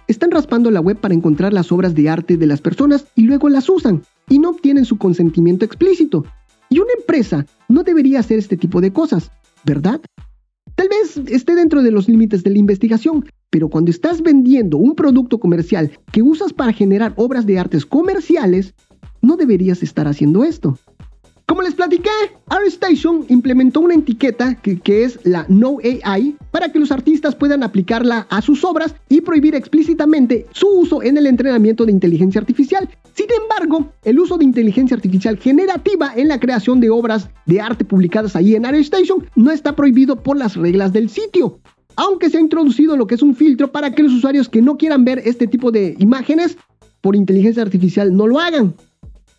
Están 0.09 0.31
raspando 0.31 0.71
la 0.71 0.81
web 0.81 0.97
para 0.97 1.13
encontrar 1.13 1.53
las 1.53 1.71
obras 1.71 1.95
de 1.95 2.09
arte 2.09 2.39
de 2.39 2.47
las 2.47 2.63
personas 2.63 3.05
y 3.15 3.25
luego 3.25 3.51
las 3.51 3.69
usan 3.69 4.05
y 4.31 4.39
no 4.39 4.49
obtienen 4.49 4.87
su 4.87 4.97
consentimiento 4.97 5.67
explícito. 5.67 6.25
Y 6.71 6.79
una 6.79 6.95
empresa 6.99 7.45
no 7.69 7.83
debería 7.83 8.21
hacer 8.21 8.39
este 8.39 8.57
tipo 8.57 8.81
de 8.81 8.91
cosas, 8.91 9.31
¿verdad? 9.67 10.01
Tal 10.75 10.89
vez 10.89 11.17
esté 11.29 11.55
dentro 11.55 11.83
de 11.83 11.91
los 11.93 12.09
límites 12.09 12.43
de 12.43 12.51
la 12.51 12.59
investigación, 12.59 13.25
pero 13.51 13.69
cuando 13.69 13.91
estás 13.91 14.23
vendiendo 14.23 14.77
un 14.77 14.95
producto 14.95 15.39
comercial 15.39 15.93
que 16.11 16.23
usas 16.23 16.53
para 16.53 16.73
generar 16.73 17.13
obras 17.17 17.47
de 17.47 17.59
artes 17.59 17.87
comerciales, 17.87 18.75
no 19.23 19.37
deberías 19.37 19.83
estar 19.83 20.09
haciendo 20.09 20.43
esto. 20.43 20.79
Como 21.47 21.61
les 21.61 21.75
platiqué, 21.75 22.09
ArtStation 22.49 23.27
implementó 23.29 23.81
una 23.81 23.95
etiqueta 23.95 24.55
que, 24.55 25.05
es 25.05 25.19
la 25.25 25.45
No 25.51 25.77
AI 25.83 26.37
para 26.51 26.73
que 26.73 26.79
los 26.79 26.91
artistas 26.91 27.35
puedan 27.35 27.63
aplicarla 27.63 28.27
a 28.31 28.41
sus 28.41 28.65
obras 28.65 28.95
y 29.11 29.21
prohibir 29.21 29.55
explícitamente 29.55 30.47
su 30.53 30.67
uso 30.67 31.03
en 31.03 31.19
el 31.19 31.27
entrenamiento 31.27 31.85
de 31.85 31.93
inteligencia 31.93 32.41
artificial. 32.41 32.89
Sin 33.13 33.27
embargo, 33.43 33.93
el 34.05 34.21
uso 34.21 34.39
de 34.39 34.45
inteligencia 34.45 34.97
artificial 34.97 35.37
generativa 35.37 36.13
en 36.17 36.29
la 36.29 36.41
creación 36.41 36.81
de 36.81 36.89
obras 36.89 37.29
de 37.45 37.61
arte 37.61 37.85
publicadas 37.85 38.37
ahí 38.37 38.55
en 38.55 38.65
ArtStation 38.65 39.29
no 39.37 39.51
está 39.51 39.77
prohibido 39.77 40.23
por 40.23 40.39
las 40.39 40.57
reglas 40.57 40.95
del 40.95 41.11
sitio. 41.11 41.61
Aunque 41.97 42.31
se 42.31 42.39
ha 42.39 42.41
introducido 42.41 42.97
lo 42.97 43.07
que 43.07 43.17
es 43.17 43.23
un 43.23 43.37
filtro 43.37 43.71
para 43.71 43.95
que 43.95 44.03
los 44.03 44.15
usuarios 44.15 44.49
que 44.49 44.63
no 44.63 44.79
quieran 44.79 45.05
ver 45.05 45.21
este 45.27 45.47
tipo 45.47 45.71
de 45.71 45.95
imágenes 45.99 46.57
por 47.03 47.15
inteligencia 47.15 47.63
artificial 47.63 48.17
no 48.17 48.27
lo 48.27 48.41
hagan. 48.41 48.75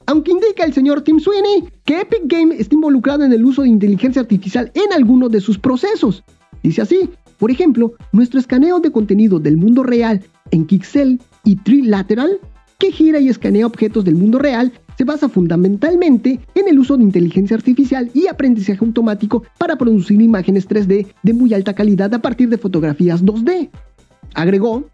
Aunque 0.07 0.31
indica 0.31 0.63
el 0.63 0.73
señor 0.73 1.01
Tim 1.01 1.19
Sweeney 1.19 1.69
que 1.83 2.01
Epic 2.01 2.23
Game 2.25 2.55
está 2.55 2.75
involucrado 2.75 3.23
en 3.23 3.33
el 3.33 3.43
uso 3.43 3.63
de 3.63 3.69
inteligencia 3.69 4.21
artificial 4.21 4.71
en 4.73 4.93
alguno 4.93 5.29
de 5.29 5.41
sus 5.41 5.57
procesos. 5.57 6.23
Dice 6.61 6.81
así, 6.81 7.09
por 7.37 7.51
ejemplo, 7.51 7.93
nuestro 8.11 8.39
escaneo 8.39 8.79
de 8.79 8.91
contenido 8.91 9.39
del 9.39 9.57
mundo 9.57 9.83
real 9.83 10.23
en 10.51 10.65
Kixel 10.65 11.19
y 11.43 11.57
Trilateral, 11.57 12.39
que 12.77 12.91
gira 12.91 13.19
y 13.19 13.29
escanea 13.29 13.65
objetos 13.65 14.05
del 14.05 14.15
mundo 14.15 14.39
real, 14.39 14.71
se 14.97 15.03
basa 15.03 15.27
fundamentalmente 15.27 16.39
en 16.55 16.67
el 16.67 16.79
uso 16.79 16.97
de 16.97 17.03
inteligencia 17.03 17.57
artificial 17.57 18.09
y 18.13 18.27
aprendizaje 18.27 18.85
automático 18.85 19.43
para 19.57 19.77
producir 19.77 20.21
imágenes 20.21 20.67
3D 20.67 21.07
de 21.23 21.33
muy 21.33 21.53
alta 21.53 21.73
calidad 21.73 22.13
a 22.13 22.21
partir 22.21 22.49
de 22.49 22.57
fotografías 22.57 23.23
2D. 23.23 23.69
Agregó, 24.33 24.85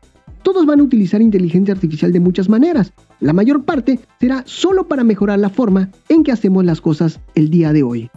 todos 0.44 0.66
van 0.66 0.80
a 0.80 0.84
utilizar 0.84 1.22
inteligencia 1.22 1.74
artificial 1.74 2.12
de 2.12 2.20
muchas 2.20 2.50
maneras. 2.50 2.94
La 3.20 3.34
mayor 3.34 3.64
parte 3.64 4.00
será 4.20 4.44
solo 4.46 4.88
para 4.88 5.04
mejorar 5.04 5.40
la 5.40 5.50
forma 5.50 5.90
en 6.10 6.24
que 6.24 6.32
hacemos 6.32 6.66
las 6.66 6.82
cosas 6.82 7.20
el 7.36 7.50
día 7.50 7.74
de 7.74 7.84
hoy. 7.84 8.10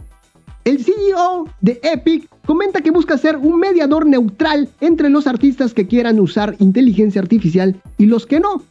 El 0.65 0.83
CEO 0.83 1.47
de 1.61 1.79
Epic 1.83 2.27
comenta 2.45 2.81
que 2.81 2.89
busca 2.89 3.19
ser 3.19 3.37
un 3.37 3.59
mediador 3.59 4.07
neutral 4.07 4.67
entre 4.81 5.09
los 5.09 5.27
artistas 5.27 5.75
que 5.75 5.85
quieran 5.85 6.19
usar 6.19 6.55
inteligencia 6.59 7.21
artificial 7.21 7.79
y 7.97 8.07
los 8.07 8.25
que 8.25 8.39
no. 8.39 8.63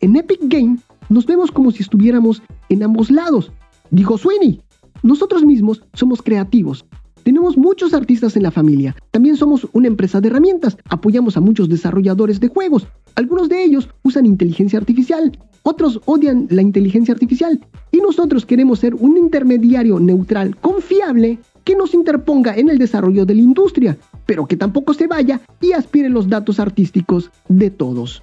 En 0.00 0.16
Epic 0.16 0.40
Game 0.42 0.78
nos 1.10 1.26
vemos 1.26 1.50
como 1.50 1.70
si 1.72 1.82
estuviéramos 1.82 2.42
en 2.70 2.82
ambos 2.82 3.10
lados. 3.10 3.52
Dijo 3.90 4.16
Sweeney, 4.16 4.62
nosotros 5.02 5.44
mismos 5.44 5.82
somos 5.92 6.22
creativos. 6.22 6.86
Tenemos 7.26 7.56
muchos 7.56 7.92
artistas 7.92 8.36
en 8.36 8.44
la 8.44 8.52
familia. 8.52 8.94
También 9.10 9.36
somos 9.36 9.66
una 9.72 9.88
empresa 9.88 10.20
de 10.20 10.28
herramientas. 10.28 10.78
Apoyamos 10.88 11.36
a 11.36 11.40
muchos 11.40 11.68
desarrolladores 11.68 12.38
de 12.38 12.46
juegos. 12.46 12.86
Algunos 13.16 13.48
de 13.48 13.64
ellos 13.64 13.88
usan 14.04 14.26
inteligencia 14.26 14.78
artificial 14.78 15.32
otros 15.68 16.00
odian 16.04 16.46
la 16.50 16.62
inteligencia 16.62 17.12
artificial 17.12 17.60
y 17.90 17.96
nosotros 17.96 18.46
queremos 18.46 18.78
ser 18.78 18.94
un 18.94 19.16
intermediario 19.16 19.98
neutral, 19.98 20.54
confiable, 20.58 21.40
que 21.64 21.74
nos 21.74 21.92
interponga 21.92 22.54
en 22.54 22.70
el 22.70 22.78
desarrollo 22.78 23.26
de 23.26 23.34
la 23.34 23.40
industria, 23.40 23.98
pero 24.26 24.46
que 24.46 24.56
tampoco 24.56 24.94
se 24.94 25.08
vaya 25.08 25.40
y 25.60 25.72
aspire 25.72 26.08
los 26.08 26.28
datos 26.28 26.60
artísticos 26.60 27.32
de 27.48 27.70
todos. 27.70 28.22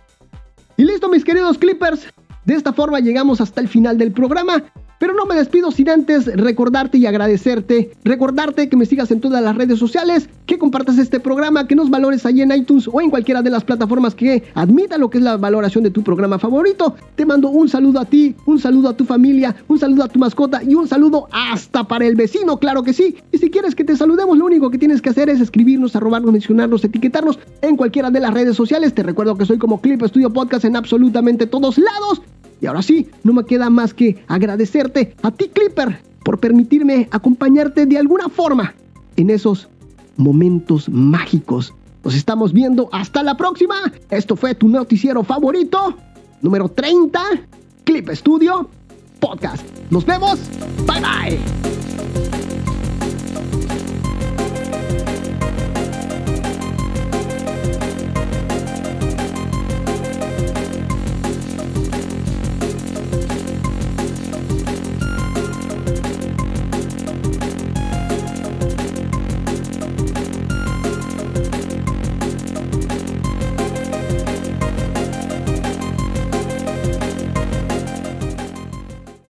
Y 0.78 0.86
listo 0.86 1.10
mis 1.10 1.26
queridos 1.26 1.58
clippers, 1.58 2.08
de 2.46 2.54
esta 2.54 2.72
forma 2.72 3.02
llegamos 3.02 3.42
hasta 3.42 3.60
el 3.60 3.68
final 3.68 3.98
del 3.98 4.14
programa. 4.14 4.64
Pero 5.04 5.16
no 5.16 5.26
me 5.26 5.36
despido 5.36 5.70
sin 5.70 5.90
antes 5.90 6.28
recordarte 6.28 6.98
y 6.98 7.06
agradecerte, 7.06 7.92
recordarte 8.06 8.70
que 8.70 8.78
me 8.78 8.86
sigas 8.86 9.12
en 9.12 9.20
todas 9.20 9.44
las 9.44 9.54
redes 9.54 9.78
sociales, 9.78 10.30
que 10.46 10.58
compartas 10.58 10.98
este 10.98 11.20
programa, 11.20 11.68
que 11.68 11.76
nos 11.76 11.90
valores 11.90 12.26
allí 12.26 12.42
en 12.42 12.54
iTunes 12.54 12.88
o 12.88 13.02
en 13.02 13.10
cualquiera 13.10 13.42
de 13.42 13.50
las 13.50 13.66
plataformas 13.66 14.16
que 14.16 14.44
admita 14.56 14.98
lo 14.98 15.10
que 15.10 15.18
es 15.18 15.24
la 15.26 15.36
valoración 15.36 15.84
de 15.84 15.90
tu 15.90 16.04
programa 16.04 16.40
favorito. 16.40 16.96
Te 17.18 17.26
mando 17.26 17.50
un 17.50 17.68
saludo 17.68 18.00
a 18.00 18.06
ti, 18.06 18.34
un 18.46 18.60
saludo 18.60 18.88
a 18.88 18.96
tu 18.96 19.04
familia, 19.04 19.54
un 19.68 19.78
saludo 19.78 20.06
a 20.06 20.08
tu 20.08 20.20
mascota 20.20 20.64
y 20.64 20.74
un 20.74 20.88
saludo 20.88 21.28
hasta 21.34 21.84
para 21.84 22.06
el 22.06 22.16
vecino, 22.16 22.58
claro 22.58 22.82
que 22.82 22.94
sí. 22.94 23.18
Y 23.34 23.40
si 23.40 23.50
quieres 23.50 23.76
que 23.76 23.84
te 23.84 23.98
saludemos, 23.98 24.38
lo 24.38 24.46
único 24.46 24.72
que 24.72 24.78
tienes 24.78 25.02
que 25.02 25.10
hacer 25.10 25.28
es 25.30 25.42
escribirnos, 25.42 25.98
arrobarnos, 25.98 26.32
mencionarnos, 26.32 26.82
etiquetarnos 26.86 27.40
en 27.62 27.76
cualquiera 27.76 28.10
de 28.10 28.22
las 28.22 28.34
redes 28.34 28.56
sociales. 28.56 28.94
Te 28.94 29.04
recuerdo 29.04 29.36
que 29.36 29.44
soy 29.44 29.58
como 29.58 29.82
Clip 29.82 30.02
Studio 30.02 30.32
Podcast 30.32 30.64
en 30.64 30.78
absolutamente 30.78 31.46
todos 31.46 31.78
lados. 31.78 32.22
Y 32.62 32.66
ahora 32.66 32.82
sí, 32.82 33.10
no 33.24 33.34
me 33.34 33.46
queda 33.46 33.70
más 33.70 33.94
que 33.94 34.24
agradecerte 34.28 35.16
a 35.22 35.32
ti, 35.32 35.50
Clipper, 35.50 36.00
por 36.24 36.40
permitirme 36.40 37.08
acompañarte 37.12 37.86
de 37.86 37.98
alguna 37.98 38.30
forma 38.30 38.74
en 39.16 39.30
esos 39.30 39.68
momentos 40.18 40.90
mágicos. 40.90 41.74
Nos 42.04 42.16
estamos 42.16 42.54
viendo 42.54 42.90
hasta 42.92 43.24
la 43.24 43.38
próxima. 43.38 43.76
Esto 44.10 44.36
fue 44.36 44.56
tu 44.56 44.68
noticiero 44.68 45.24
favorito, 45.24 45.96
número 46.42 46.70
30, 46.70 47.22
Clip 47.84 48.10
Studio 48.12 48.70
Podcast. 49.20 49.64
Nos 49.90 50.06
vemos. 50.06 50.40
Bye 50.86 51.02
bye. 51.02 51.73